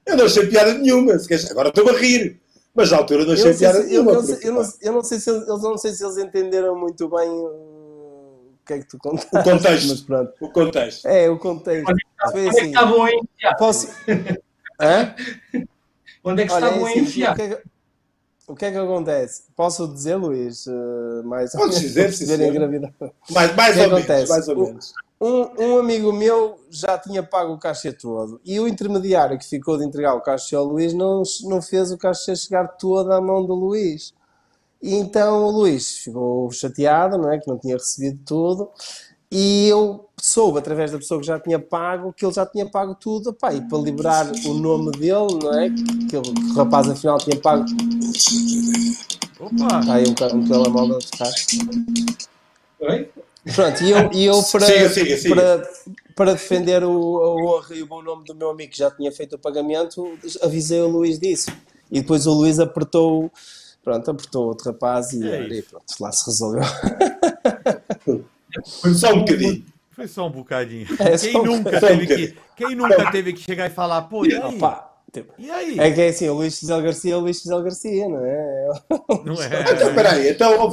[0.06, 1.14] Eu não achei piada nenhuma.
[1.52, 2.42] Agora estou a rir.
[2.76, 4.14] Mas na altura não Eu achei não, piada se, eu, nenhuma.
[4.14, 6.04] não sei, porque, eu, não, pá, eu não sei se eles, eles não sei se
[6.04, 9.30] eles entenderam muito bem uh, o que é que tu contaste.
[9.38, 9.88] O contexto.
[9.90, 10.34] Mas pronto.
[10.42, 11.06] O contexto.
[11.08, 11.90] É, o contexto.
[11.90, 12.66] Onde é que assim.
[12.68, 13.56] estavam a enfiar?
[13.58, 13.88] Posso.
[14.82, 15.16] Hã?
[16.24, 17.34] Onde é que Olha, estavam é a assim, enfiar?
[17.34, 17.62] o, que é que,
[18.48, 19.44] o que é que acontece?
[19.56, 20.66] Posso dizer, Luís?
[20.66, 22.94] uh, mais ou Podes menos, dizer, gravidade.
[23.30, 23.94] Mais, ou menos.
[23.94, 24.30] acontece?
[24.30, 24.94] Mais ou menos.
[25.26, 29.78] Um, um amigo meu já tinha pago o cachê todo e o intermediário que ficou
[29.78, 33.46] de entregar o cachê ao Luís não, não fez o cachê chegar todo à mão
[33.46, 34.14] do Luís.
[34.82, 37.40] E então o Luís ficou chateado, não é?
[37.40, 38.70] Que não tinha recebido tudo.
[39.32, 42.94] E eu soube, através da pessoa que já tinha pago, que ele já tinha pago
[42.94, 43.30] tudo.
[43.30, 45.70] Epá, e para liberar o nome dele, não é?
[45.70, 47.64] Que, que o rapaz afinal tinha pago.
[49.40, 49.80] Opa!
[49.80, 51.32] Está aí um, um telemóvel a tocar.
[52.82, 53.10] Oi?
[53.56, 55.36] Pronto, e eu, e eu para, Siga, siga, siga.
[55.36, 55.70] Para,
[56.16, 56.90] para defender o,
[57.24, 60.18] a honra e o bom nome do meu amigo que já tinha feito o pagamento,
[60.42, 61.52] avisei o Luís disso.
[61.92, 63.30] E depois o Luís apertou,
[63.84, 66.64] pronto, apertou outro rapaz e, É e pronto, lá se resolveu.
[68.82, 69.66] Foi só um bocadinho.
[69.92, 70.88] Foi só um bocadinho.
[71.00, 72.08] É, só quem, um nunca bocadinho.
[72.08, 74.56] teve que, quem nunca teve que chegar e falar, pô, e aí?
[74.56, 75.80] Opa, tipo, E aí?
[75.80, 78.68] é que é assim, o Luís Gisele Garcia é o Luís Gisele Garcia, não é?
[79.24, 79.34] Não
[79.72, 79.90] Então, é?
[79.90, 80.30] espera aí.
[80.32, 80.70] Então.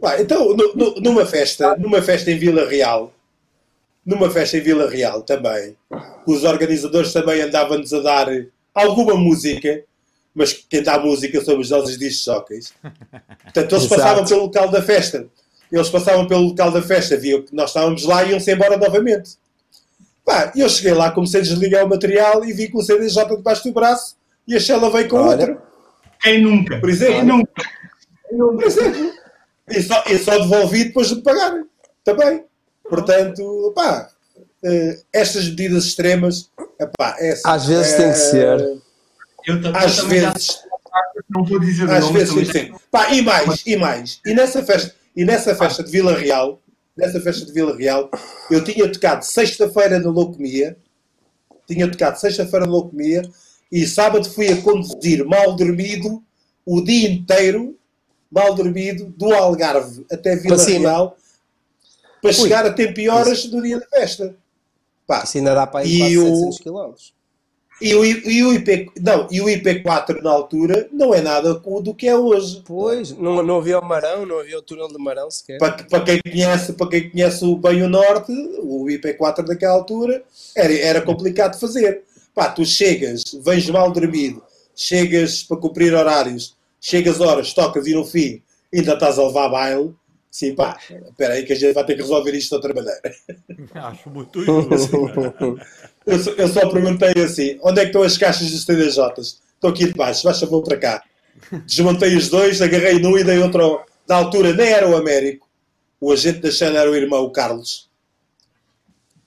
[0.00, 3.12] Vá, então nu- nu- numa festa, numa festa em Vila Real,
[4.04, 5.76] numa festa em Vila Real também,
[6.26, 8.26] os organizadores também andavam-nos a dar
[8.74, 9.82] alguma música,
[10.34, 12.72] mas quem dá música somos nós os discos.
[13.44, 15.26] Portanto, eles passavam pelo local da festa.
[15.70, 19.36] Eles passavam pelo local da festa, viam que nós estávamos lá e iam-se embora novamente.
[20.24, 23.64] Pá, eu cheguei lá, comecei a desligar o material e vi com o CDJ debaixo
[23.64, 24.16] do braço
[24.46, 25.46] e a Shella veio com Olha.
[25.46, 25.62] outro.
[26.20, 26.78] Quem nunca?
[26.78, 27.14] Por exemplo.
[27.14, 27.62] Quem nunca?
[28.28, 29.12] Por exemplo.
[29.68, 31.52] E só, e só devolvi depois de pagar.
[32.04, 32.44] Também.
[32.88, 34.08] Portanto, pá,
[34.64, 36.50] eh, estas medidas extremas,
[36.80, 38.60] epá, é assim, Às vezes tem que ser.
[39.46, 40.58] Eu, tam- eu Às também já vezes,
[41.30, 42.74] não vou dizer às nome, vezes também sim.
[42.90, 44.20] Pá, e mais, e mais.
[44.26, 46.60] E nessa festa, e nessa festa de Vila Real,
[46.96, 48.10] nessa festa de Vila Real,
[48.50, 50.76] eu tinha tocado sexta-feira na Locomia,
[51.66, 53.22] tinha tocado sexta-feira na Locomia,
[53.70, 56.22] e sábado fui a conduzir mal dormido
[56.66, 57.76] o dia inteiro,
[58.30, 60.66] mal dormido, do Algarve até Vila Para.
[60.78, 61.16] Real,
[62.20, 64.36] para chegar a tempo e horas do dia da festa.
[65.06, 66.94] Pá, Isso ainda dá para ir quase o- 700 km.
[67.82, 71.94] E o, e, o IP, não, e o IP4 na altura não é nada do
[71.94, 72.62] que é hoje.
[72.64, 75.58] Pois, não, não havia o Marão, não havia o túnel de Marão sequer.
[75.58, 80.22] Para, para quem conhece, para quem conhece o bem o Norte, o IP4 daquela altura
[80.56, 82.02] era, era complicado de fazer.
[82.34, 84.42] Pá, tu chegas, vens mal dormido,
[84.74, 88.40] chegas para cumprir horários, chegas horas, tocas e no fim
[88.72, 89.94] ainda estás a levar baile.
[90.34, 90.78] Sim, pá,
[91.10, 93.00] espera aí que a gente vai ter que resolver isto de outra maneira.
[93.74, 95.58] Acho muito justo.
[96.06, 99.40] Eu só, eu só perguntei assim: onde é que estão as caixas dos TDJs?
[99.54, 101.04] Estão aqui debaixo, baixa vou para cá.
[101.66, 103.62] Desmontei os dois, agarrei num e dei outro.
[103.62, 105.46] ao- Na altura nem era o Américo,
[106.00, 107.88] o agente da Shell era o irmão, o Carlos,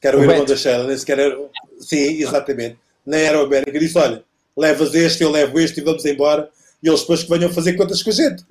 [0.01, 0.51] que era o, O irmão Beto.
[0.53, 1.37] da Shell, nem sequer era.
[1.79, 2.77] Sim, exatamente.
[3.05, 3.77] Nem era o Américo.
[3.77, 4.23] Eu disse: olha,
[4.57, 6.49] levas este, eu levo este e vamos embora.
[6.81, 8.43] E eles depois que venham fazer contas com a gente.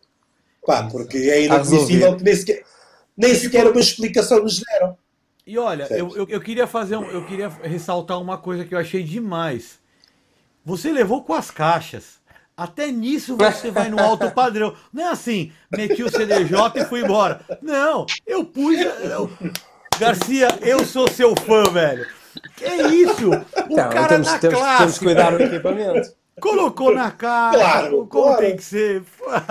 [0.66, 2.62] Pá, porque é Está inadmissível que nem sequer,
[3.16, 4.96] nem sequer uma explicação nos deram.
[5.46, 8.78] E olha, eu, eu, eu queria fazer um, eu queria ressaltar uma coisa que eu
[8.78, 9.78] achei demais.
[10.64, 12.22] Você levou com as caixas.
[12.56, 14.74] Até nisso você vai no alto padrão.
[14.92, 17.40] Não é assim, meti o CDJ e fui embora.
[17.60, 18.78] Não, eu pus.
[18.80, 19.30] eu-
[19.98, 22.06] Garcia, eu sou seu fã, velho.
[22.56, 23.30] Que isso?
[23.30, 23.34] O
[23.70, 24.78] Então, cara temos, da temos, classe.
[24.78, 26.12] temos que cuidar do equipamento.
[26.40, 27.56] Colocou na cara.
[27.58, 28.38] Claro, como claro.
[28.38, 29.02] tem que ser.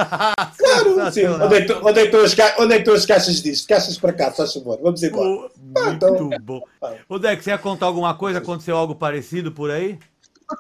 [0.58, 1.26] Claro, sim.
[1.28, 2.56] Onde é, que, onde, é que estão as ca...
[2.60, 3.68] onde é que as caixas disto?
[3.68, 4.80] Caixas para cá, faz favor.
[4.82, 5.30] Vamos embora.
[5.30, 6.30] Pô, Ah, Muito então.
[6.42, 6.62] bom.
[7.08, 8.40] Ô, Dex, você ia contar alguma coisa?
[8.40, 10.00] Aconteceu algo parecido por aí?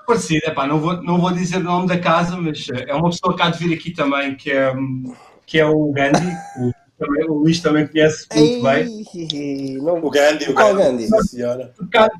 [0.07, 3.09] parecido, epá, não, vou, não vou dizer o nome da casa, mas eh, é uma
[3.09, 5.13] pessoa que há de vir aqui também, que é, hum,
[5.45, 6.31] que é o Gandhi.
[6.59, 9.05] O, também, o Luís também conhece muito bem.
[9.33, 11.07] Ei, não, O Gandhi, o Qual Gandhi.
[11.07, 11.27] Gandhi?
[11.27, 11.73] Senhora.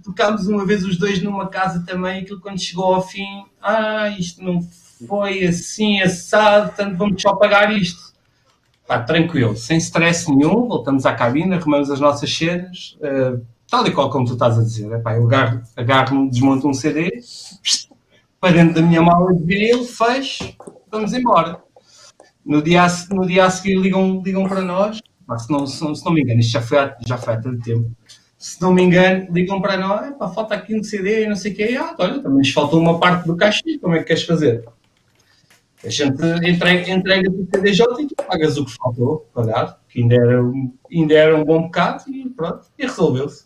[0.04, 4.44] Tocámos uma vez os dois numa casa também, aquilo quando chegou ao fim, ah, isto
[4.44, 4.60] não
[5.08, 8.14] foi assim, assado, portanto vamos só pagar isto.
[8.88, 13.38] Pá, tranquilo, sem stress nenhum, voltamos à cabine, arrumamos as nossas cenas, eh,
[13.70, 14.91] tal e qual como tu estás a dizer.
[14.91, 17.22] Epá, eu agarro, agarro desmonto um CD,
[18.41, 20.54] para dentro da minha mala de vinil, fecho,
[20.91, 21.62] vamos embora.
[22.45, 25.82] No dia, a no dia a seguir ligam, ligam para nós, pá, se, não, se,
[25.84, 27.90] não, se não me engano, isto já foi, há, já foi há tanto tempo
[28.38, 31.53] se não me engano, ligam para nós, "Epá, falta aqui um CD e não sei
[31.53, 34.24] o quê, ah, olha, também nos falta uma parte do cachê, como é que queres
[34.24, 34.65] fazer?
[35.86, 40.15] A gente entrega, entrega o CDJ e tu pagas o que faltou pagar, que ainda
[40.15, 43.45] era, um- ainda era um bom bocado e pronto, e resolveu-se.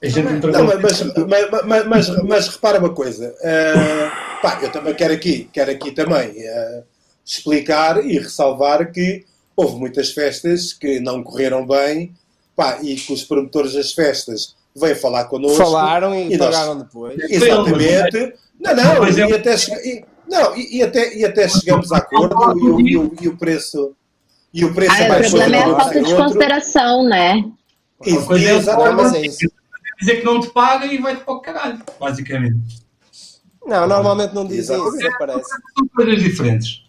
[0.00, 0.60] A gente entregou.
[0.60, 3.34] Não, mas, mas, mas, mas, mas repara uma coisa.
[3.42, 4.10] eh,
[4.40, 6.84] pá, eu também quero aqui, quero aqui também eh,
[7.32, 9.24] explicar e ressalvar que
[9.54, 12.14] houve muitas festas que não correram bem
[12.56, 15.58] pá, e que os promotores das festas vêm falar connosco.
[15.58, 17.18] Falaram e, e nós- pagaram depois.
[17.30, 18.34] Exatamente.
[18.58, 21.98] Não, não, Mas e, é- até, e- não e, e até, e até chegamos a
[21.98, 23.94] acordo e, o- e o- e o preço.
[24.52, 26.16] E o preço Ah, o mais problema é a falta de outro.
[26.16, 27.44] consideração, né?
[28.06, 29.16] Uma coisa é o Exatamente.
[29.16, 29.38] É isso.
[30.00, 32.56] dizer que não te paga e vai-te para o caralho, basicamente.
[33.66, 35.48] Não, normalmente não dizem isso, parece.
[35.76, 36.82] São coisas diferentes.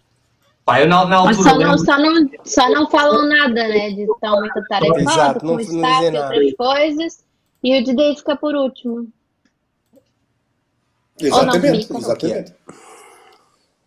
[0.64, 1.50] Pá, eu na, na Mas altura.
[1.50, 3.90] só não, lembro- só, não, só não falam nada, né?
[3.90, 6.34] De estão muito tarefados Exato, com não- o não staff dizem nada.
[6.34, 7.18] outras coisas.
[7.62, 9.08] E o DJ fica por último.
[11.20, 11.98] Exatamente, fica.
[11.98, 12.54] exatamente.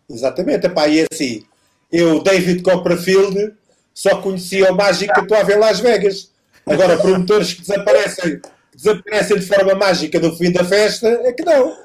[0.08, 1.44] Exatamente, epá, e assim,
[1.90, 3.54] eu, David Copperfield,
[3.92, 6.30] só conhecia o mágico que estou a ver em Las Vegas.
[6.66, 11.42] Agora, promotores que desaparecem, que desaparecem de forma mágica no fim da festa, é que
[11.44, 11.76] não.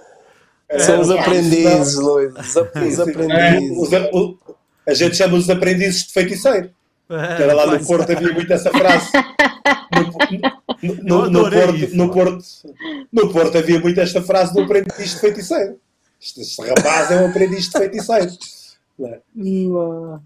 [0.79, 2.33] São os É, aprendizes, Luís.
[2.37, 2.57] Os,
[2.99, 3.77] aprendizes.
[3.77, 4.37] os- o-
[4.89, 6.69] a gente chama os aprendizes de feiticeiro.
[7.09, 9.09] É, Que era lá no Porto, havia muito essa frase.
[10.81, 11.95] No, no- no- Porto, isso.
[11.97, 12.45] no, Porto,
[13.11, 15.77] no Porto havia muito esta frase do aprendiz de feiticeiro.
[16.21, 18.31] Este, este rapaz é um aprendiz de feiticeiro.
[19.01, 19.19] É?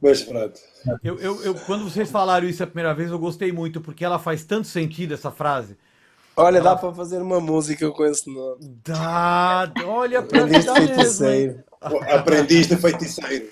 [0.02, 0.60] Mas pronto.
[1.04, 4.20] Eu, eu, eu- quando vocês falaram isso a primeira vez, eu gostei muito, porque ela
[4.20, 5.78] faz tanto sentido, essa frase.
[6.36, 8.58] Olha, dá para fazer uma música com esse nome.
[8.84, 11.64] Dá, olha pra Aprendiz de mesmo, feiticeiro.
[11.80, 13.46] Aprendiz de feiticeiro.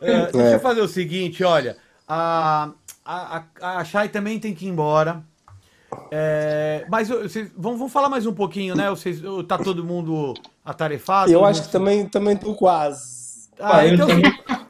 [0.00, 0.54] É, deixa É.
[0.54, 1.76] eu fazer o seguinte, olha.
[2.08, 2.70] A,
[3.04, 5.22] a, a, a Chay também tem que ir embora.
[6.10, 8.90] É, mas vocês, vamos, vamos falar mais um pouquinho, né?
[8.90, 10.34] Vocês, tá todo mundo
[10.64, 11.30] atarefado?
[11.32, 13.48] Eu acho que também também estou quase.
[13.58, 14.06] Ah, Ah, então,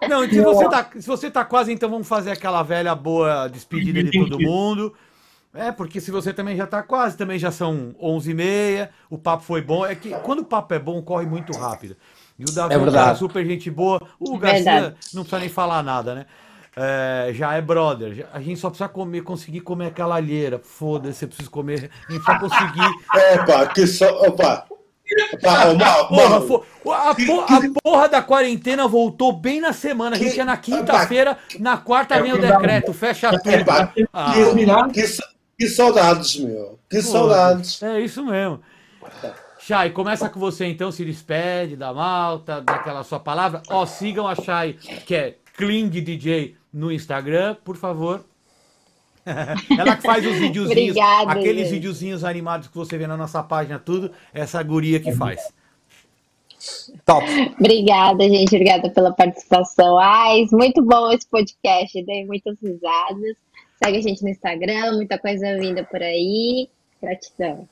[0.08, 3.48] não, então se você, tá, se você tá quase, então vamos fazer aquela velha boa
[3.48, 4.94] despedida de todo mundo.
[5.52, 9.62] É, porque se você também já tá quase, também já são 11h30, o papo foi
[9.62, 9.86] bom.
[9.86, 11.96] É que quando o papo é bom, corre muito rápido.
[12.38, 14.00] E o Davi É é um cara super gente boa.
[14.18, 14.96] O Garcia Verdade.
[15.14, 16.26] não precisa nem falar nada, né?
[16.78, 18.14] É, já é brother.
[18.14, 20.60] Já- A gente só precisa comer, conseguir comer aquela alheira.
[20.62, 21.90] Foda-se, eu preciso comer.
[22.08, 22.90] A gente vai conseguir.
[23.40, 24.06] Opa, que só.
[24.28, 24.66] Opa!
[25.34, 26.36] Opa, oh, mal, Porra, mal.
[27.10, 30.16] a, po- a porra da quarentena voltou bem na semana.
[30.16, 33.48] A gente Que- é na quinta-feira, na quarta É vem o decreto, fecha tudo.
[33.54, 34.32] Epá, Ah.
[34.92, 35.16] que, que,
[35.60, 36.78] que saudades, meu.
[36.90, 37.80] Que saudades.
[37.82, 38.60] É isso mesmo.
[39.66, 43.62] Chay, começa com você então, se despede da malta, daquela sua palavra.
[43.68, 48.24] Ó, sigam a Chay, que é Kling DJ no Instagram, por favor.
[49.26, 51.74] Ela que faz os videozinhos, Obrigada, aqueles gente.
[51.74, 55.52] videozinhos animados que você vê na nossa página, tudo, essa guria que faz.
[57.04, 57.26] Top.
[57.58, 58.54] Obrigada, gente.
[58.54, 59.98] Obrigada pela participação.
[59.98, 62.04] Ai, muito bom esse podcast.
[62.04, 63.36] Dei muitas risadas.
[63.82, 66.68] Segue a gente no Instagram, muita coisa vinda por aí.
[67.02, 67.68] Gratidão.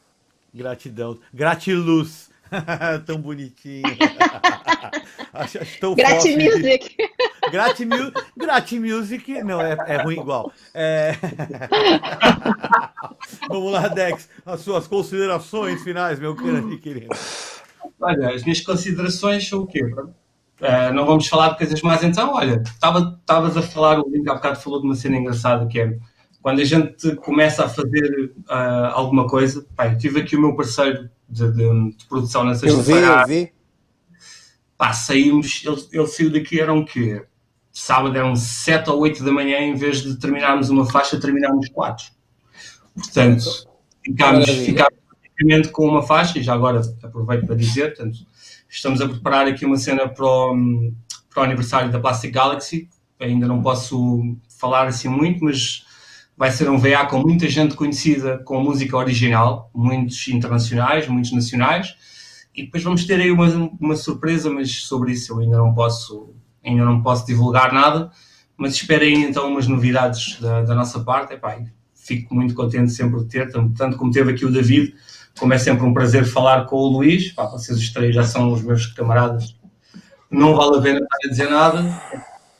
[0.55, 1.18] Gratidão.
[1.32, 2.31] Gratiluz.
[3.06, 3.82] tão bonitinho.
[5.32, 6.39] acho, acho tão Grat fofo.
[6.39, 6.97] Music.
[8.36, 10.52] Gratimusic, não, é, é ruim igual.
[10.72, 11.14] É...
[13.48, 17.14] Vamos lá, Dex, as suas considerações finais, meu grande querido.
[18.01, 19.81] Olha, as minhas considerações são o quê?
[20.60, 22.32] Eh, não vamos falar de coisas mais então.
[22.35, 25.81] Olha, estava- estavas a falar, o Link há bocado falou de uma cena engraçada que
[25.81, 25.98] é
[26.44, 29.66] quando a gente começa a fazer ah, alguma coisa.
[29.74, 33.06] Pá, eu tive aqui o meu parceiro de, de- de produção na Eu vi, sexta-feira.
[33.22, 33.52] eu vi.
[34.76, 37.24] Pá, saímos, ele, ele saiu daqui, eram o quê?
[37.72, 42.08] Sábado eram 7 ou 8 da manhã, em vez de terminarmos uma faixa, terminámos 4.
[42.94, 43.44] Portanto,
[44.04, 48.18] ficámos, ficámos praticamente com uma faixa, e já agora aproveito para dizer, portanto,
[48.68, 50.92] estamos a preparar aqui uma cena para o,
[51.32, 52.86] para o aniversário da Plastic Galaxy,
[53.18, 55.84] ainda não posso falar assim muito, mas
[56.36, 61.94] vai ser um VA com muita gente conhecida com música original, muitos internacionais, muitos nacionais,
[62.55, 63.47] e depois vamos ter aí uma,
[63.81, 66.35] uma surpresa, mas sobre isso eu ainda não posso,
[66.65, 68.11] ainda não posso divulgar nada,
[68.56, 71.35] mas esperem então umas novidades da, da nossa parte.
[71.35, 71.59] Epá,
[71.94, 74.94] fico muito contente sempre de ter, tanto, como teve aqui o David,
[75.39, 77.32] como é sempre um prazer falar com o Luís.
[77.32, 79.56] Pá, vocês os três já são os meus camaradas,
[80.31, 82.02] não vale a pena estar a dizer nada.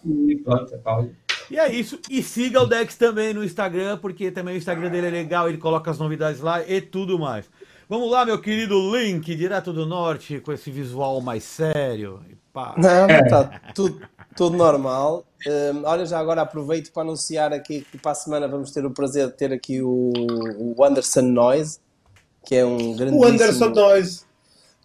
[0.05, 1.24] E pronto, epá, olha.
[1.51, 1.99] E é isso.
[2.11, 5.59] E siga o Dex também no Instagram, porque também o Instagram dele é legal, ele
[5.59, 7.47] coloca as novidades lá e tudo mais.
[7.89, 12.21] Vamos lá, meu querido Link, direto do norte, com esse visual mais sério.
[12.31, 12.75] E pá.
[12.79, 14.01] Não, está tudo,
[14.35, 15.27] tudo normal.
[15.47, 18.91] Hum, olha, já agora aproveito para anunciar aqui que para a semana vamos ter o
[18.91, 20.12] prazer de ter aqui o,
[20.59, 21.79] o Anderson Noise,
[22.47, 23.16] que é um grande.
[23.16, 24.23] O Anderson Noise.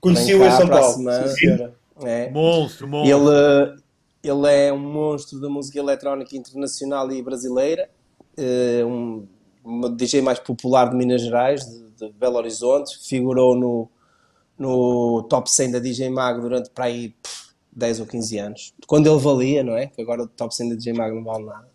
[0.02, 0.94] Conheci-o em São Paulo.
[0.94, 1.74] semana.
[2.04, 2.30] É.
[2.30, 3.30] Monstro, monstro.
[3.30, 3.82] Ele,
[4.24, 7.90] ele é um monstro da música eletrónica internacional e brasileira,
[8.38, 9.28] uh, um,
[9.64, 13.90] um DJ mais popular de Minas Gerais, de, de Belo Horizonte, figurou no,
[14.58, 18.74] no top 100 da DJ Mag durante para aí pff, 10 ou 15 anos.
[18.86, 19.88] Quando ele valia, não é?
[19.88, 21.68] Que agora o top 100 da DJ Mag não vale nada.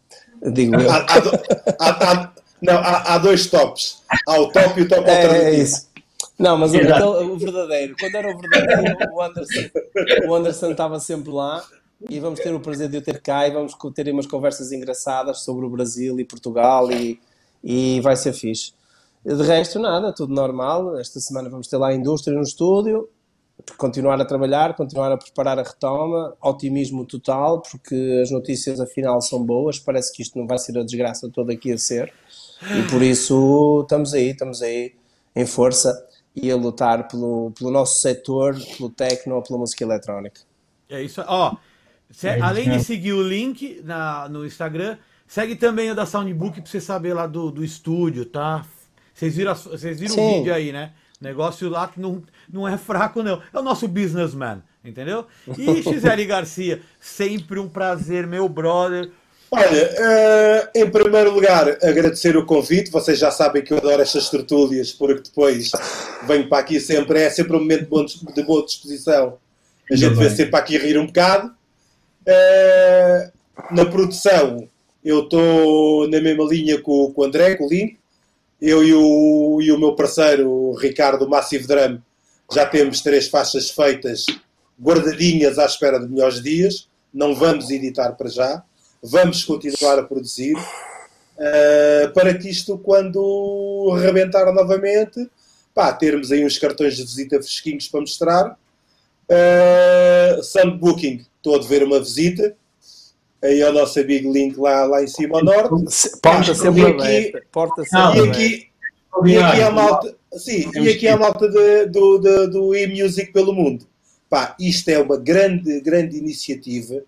[0.52, 0.90] Digo eu.
[0.90, 1.06] Há,
[1.78, 4.02] há, há, não, há, dois tops.
[4.26, 5.56] Há o top e o top é, alternativo.
[5.56, 5.88] É isso.
[6.38, 9.70] Não, mas o, o, verdadeiro, quando era o verdadeiro, o Anderson,
[10.26, 11.64] o Anderson estava sempre lá
[12.09, 15.40] e vamos ter o prazer de o ter cá e vamos ter umas conversas engraçadas
[15.40, 17.20] sobre o Brasil e Portugal e,
[17.62, 18.72] e vai ser fixe.
[19.24, 20.98] De resto, nada, tudo normal.
[20.98, 23.09] Esta semana vamos ter lá a indústria no estúdio,
[23.78, 29.43] continuar a trabalhar, continuar a preparar a retoma, otimismo total, porque as notícias afinal são
[29.43, 32.12] boas, parece que isto não vai ser a desgraça toda aqui a ser,
[32.62, 34.94] e por isso estamos aí, estamos aí
[35.35, 36.06] em força
[36.36, 40.40] e a lutar pelo, pelo nosso setor, pelo techno, pela música eletrónica.
[40.89, 41.56] É isso, ó,
[42.22, 46.70] é além de seguir o link na, no Instagram, segue também o da Soundbook para
[46.70, 48.64] você saber lá do, do estúdio, tá?
[49.14, 50.93] Vocês viram, vocês viram o vídeo aí, né?
[51.20, 52.22] Negócio lá que não,
[52.52, 53.40] não é fraco, não.
[53.52, 55.26] É o nosso businessman, entendeu?
[55.56, 59.10] E Gisele Garcia, sempre um prazer, meu brother.
[59.51, 62.90] Olha, uh, em primeiro lugar, agradecer o convite.
[62.90, 65.70] Vocês já sabem que eu adoro estas tertúlias, porque depois
[66.26, 67.89] venho para aqui sempre, é sempre um momento
[68.35, 69.39] de, boa disposição.
[69.89, 71.53] A gente vê sempre para aqui rir um bocado.
[72.26, 73.32] Uh,
[73.70, 74.68] na produção,
[75.05, 77.98] eu estou na mesma linha com, com o André, com o Link
[78.64, 81.98] eu e o, e o meu parceiro, o Ricardo Massive Drum,
[82.51, 84.24] já temos três faixas feitas,
[84.80, 86.88] guardadinhas à espera de melhores dias.
[87.12, 88.62] Não vamos editar para já.
[89.02, 90.56] Vamos continuar a produzir.
[90.56, 95.28] Uh, para que isto, quando rebentar novamente,
[95.74, 98.59] pá, termos aí uns cartões de visita fresquinhos para mostrar.
[99.30, 102.56] Uh, Sun Booking, estou a dever uma visita.
[103.42, 105.68] Aí ao nosso Big Link lá, lá em cima ao norte.
[106.22, 108.68] Porta sempre aqui, porta sempre e aqui,
[109.26, 113.52] e aqui a malta, sim, e aqui a malta de, do, de, do e-music pelo
[113.52, 113.86] mundo.
[114.30, 117.02] Pá, isto é uma grande, grande iniciativa,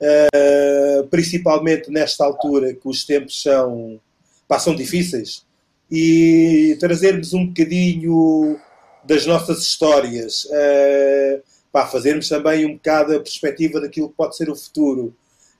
[0.00, 4.00] uh, principalmente nesta altura que os tempos são,
[4.48, 5.46] pá, são difíceis,
[5.88, 8.58] e trazermos um bocadinho
[9.04, 11.42] das nossas histórias, uh,
[11.72, 15.14] pá, fazermos também um bocado a perspectiva daquilo que pode ser o futuro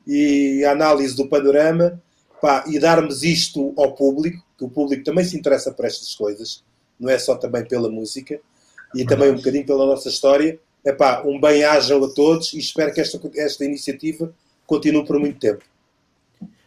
[0.06, 2.00] e a análise do panorama
[2.40, 6.62] pá, e darmos isto ao público, que o público também se interessa por estas coisas,
[6.98, 8.40] não é só também pela música
[8.94, 10.58] e também um bocadinho pela nossa história.
[10.84, 14.32] É pá, um bem-ajam a todos e espero que esta, esta iniciativa
[14.66, 15.64] continue por muito tempo.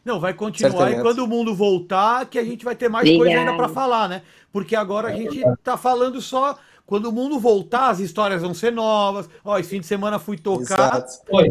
[0.06, 0.99] Não, vai continuar Certamente.
[0.99, 3.26] e quando o mundo voltar, que a gente vai ter mais Obrigada.
[3.26, 4.22] coisa ainda para falar, né?
[4.53, 8.72] Porque agora a gente está falando só quando o mundo voltar, as histórias vão ser
[8.72, 9.27] novas.
[9.44, 11.03] Ó, esse fim de semana fui tocar,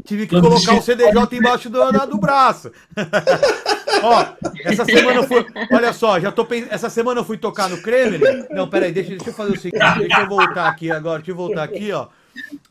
[0.04, 2.70] tive que colocar o CDJ embaixo do, do braço.
[4.02, 4.24] Ó,
[4.64, 5.44] essa semana eu fui.
[5.72, 6.72] Olha só, já tô pensando.
[6.72, 8.20] Essa semana eu fui tocar no Kremlin.
[8.50, 9.82] Não, peraí, deixa, deixa eu fazer o seguinte.
[9.98, 11.18] Deixa eu voltar aqui agora.
[11.18, 12.06] Deixa eu voltar aqui, ó.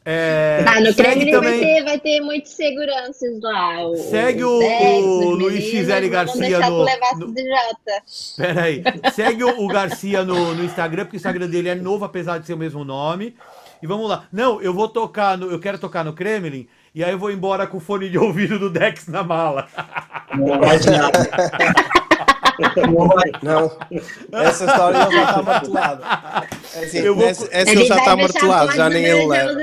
[0.05, 1.59] É, ah, no Kremlin também...
[1.59, 3.87] vai, ter, vai ter muitos seguranças lá.
[3.87, 6.85] O, segue o, Dex, o Luiz XL Garcia no.
[7.17, 7.33] no...
[8.35, 8.83] Peraí.
[9.13, 12.45] Segue o, o Garcia no, no Instagram, porque o Instagram dele é novo, apesar de
[12.45, 13.35] ser o mesmo nome.
[13.81, 14.25] E vamos lá.
[14.31, 15.49] Não, eu vou tocar no.
[15.49, 16.67] Eu quero tocar no Kremlin.
[16.93, 19.67] E aí eu vou embora com o fone de ouvido do Dex na mala.
[20.35, 21.29] Não nada.
[23.41, 23.71] Não,
[24.31, 26.03] essa história já está martelada.
[26.73, 27.25] É assim, vou...
[27.25, 29.59] Essa, essa já está martelada, já ninguém leva.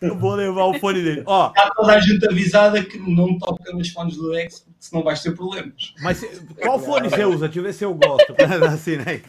[0.00, 1.22] Eu vou levar o fone dele.
[1.26, 5.22] Ó, está toda a gente avisada que não toca nos fones do Dex, senão vais
[5.22, 5.94] ter problemas.
[6.00, 6.24] Mas
[6.60, 7.46] qual fone você usa?
[7.46, 8.34] Deixa eu ver se eu gosto.
[8.68, 9.20] assim, né?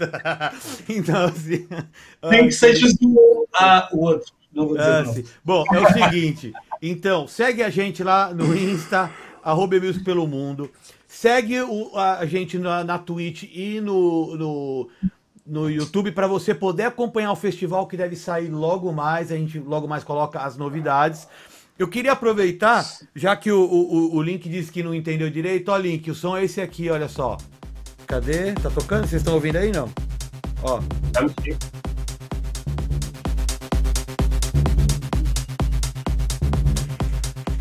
[0.89, 1.67] Então, assim.
[2.29, 4.33] Tem que seja o, ah, o outro.
[4.53, 6.53] Não vou dizer ah, Bom, é o seguinte.
[6.81, 9.11] Então, segue a gente lá no Insta,
[9.43, 10.71] arroba Music pelo Mundo.
[11.15, 14.89] Segue o, a gente na, na Twitch e no, no,
[15.47, 19.31] no YouTube para você poder acompanhar o festival que deve sair logo mais.
[19.31, 21.25] A gente logo mais coloca as novidades.
[21.79, 22.85] Eu queria aproveitar,
[23.15, 25.69] já que o, o, o Link disse que não entendeu direito.
[25.69, 27.37] Ó, Link, o som é esse aqui, olha só.
[28.05, 28.51] Cadê?
[28.51, 29.07] Tá tocando?
[29.07, 29.89] Vocês estão ouvindo aí, não?
[30.63, 30.81] Ó.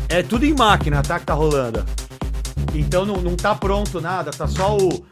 [0.09, 1.19] É tudo em máquina, tá?
[1.19, 1.85] Que tá rolando.
[2.79, 5.05] Então não, não tá pronto nada, tá só o.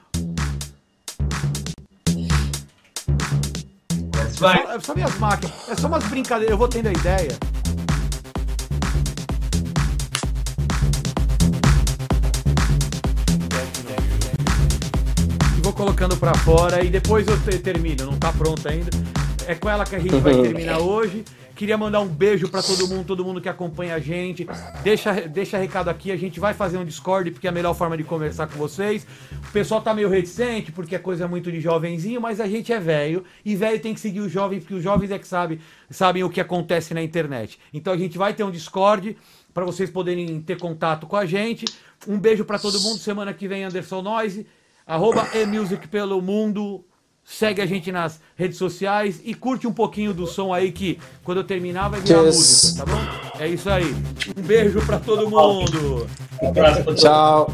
[4.32, 5.70] Só, só minhas máquinas.
[5.70, 6.52] É só umas brincadeiras.
[6.52, 7.38] Eu vou tendo a ideia.
[15.64, 18.06] vou colocando para fora e depois eu termino.
[18.06, 18.92] Não tá pronto ainda.
[19.48, 21.24] É com ela que a gente vai terminar hoje.
[21.64, 24.46] Queria mandar um beijo para todo mundo, todo mundo que acompanha a gente.
[24.84, 27.96] Deixa, deixa recado aqui, a gente vai fazer um Discord, porque é a melhor forma
[27.96, 29.08] de conversar com vocês.
[29.48, 32.82] O pessoal tá meio reticente, porque é coisa muito de jovenzinho, mas a gente é
[32.82, 33.24] velho.
[33.46, 36.30] E velho tem que seguir o jovem, porque os jovens é que sabe, sabem o
[36.30, 37.58] que acontece na internet.
[37.74, 39.16] Então a gente vai ter um Discord
[39.54, 41.64] para vocês poderem ter contato com a gente.
[42.06, 42.98] Um beijo para todo mundo.
[42.98, 44.46] Semana que vem, Anderson Noise.
[44.86, 46.84] Arroba e-music pelo mundo.
[47.26, 51.38] Segue a gente nas redes sociais e curte um pouquinho do som aí que quando
[51.38, 52.36] eu terminar vai virar yes.
[52.36, 53.42] música, tá bom?
[53.42, 53.96] É isso aí.
[54.38, 56.08] Um beijo para todo mundo.
[56.42, 57.48] Um abraço pra Tchau.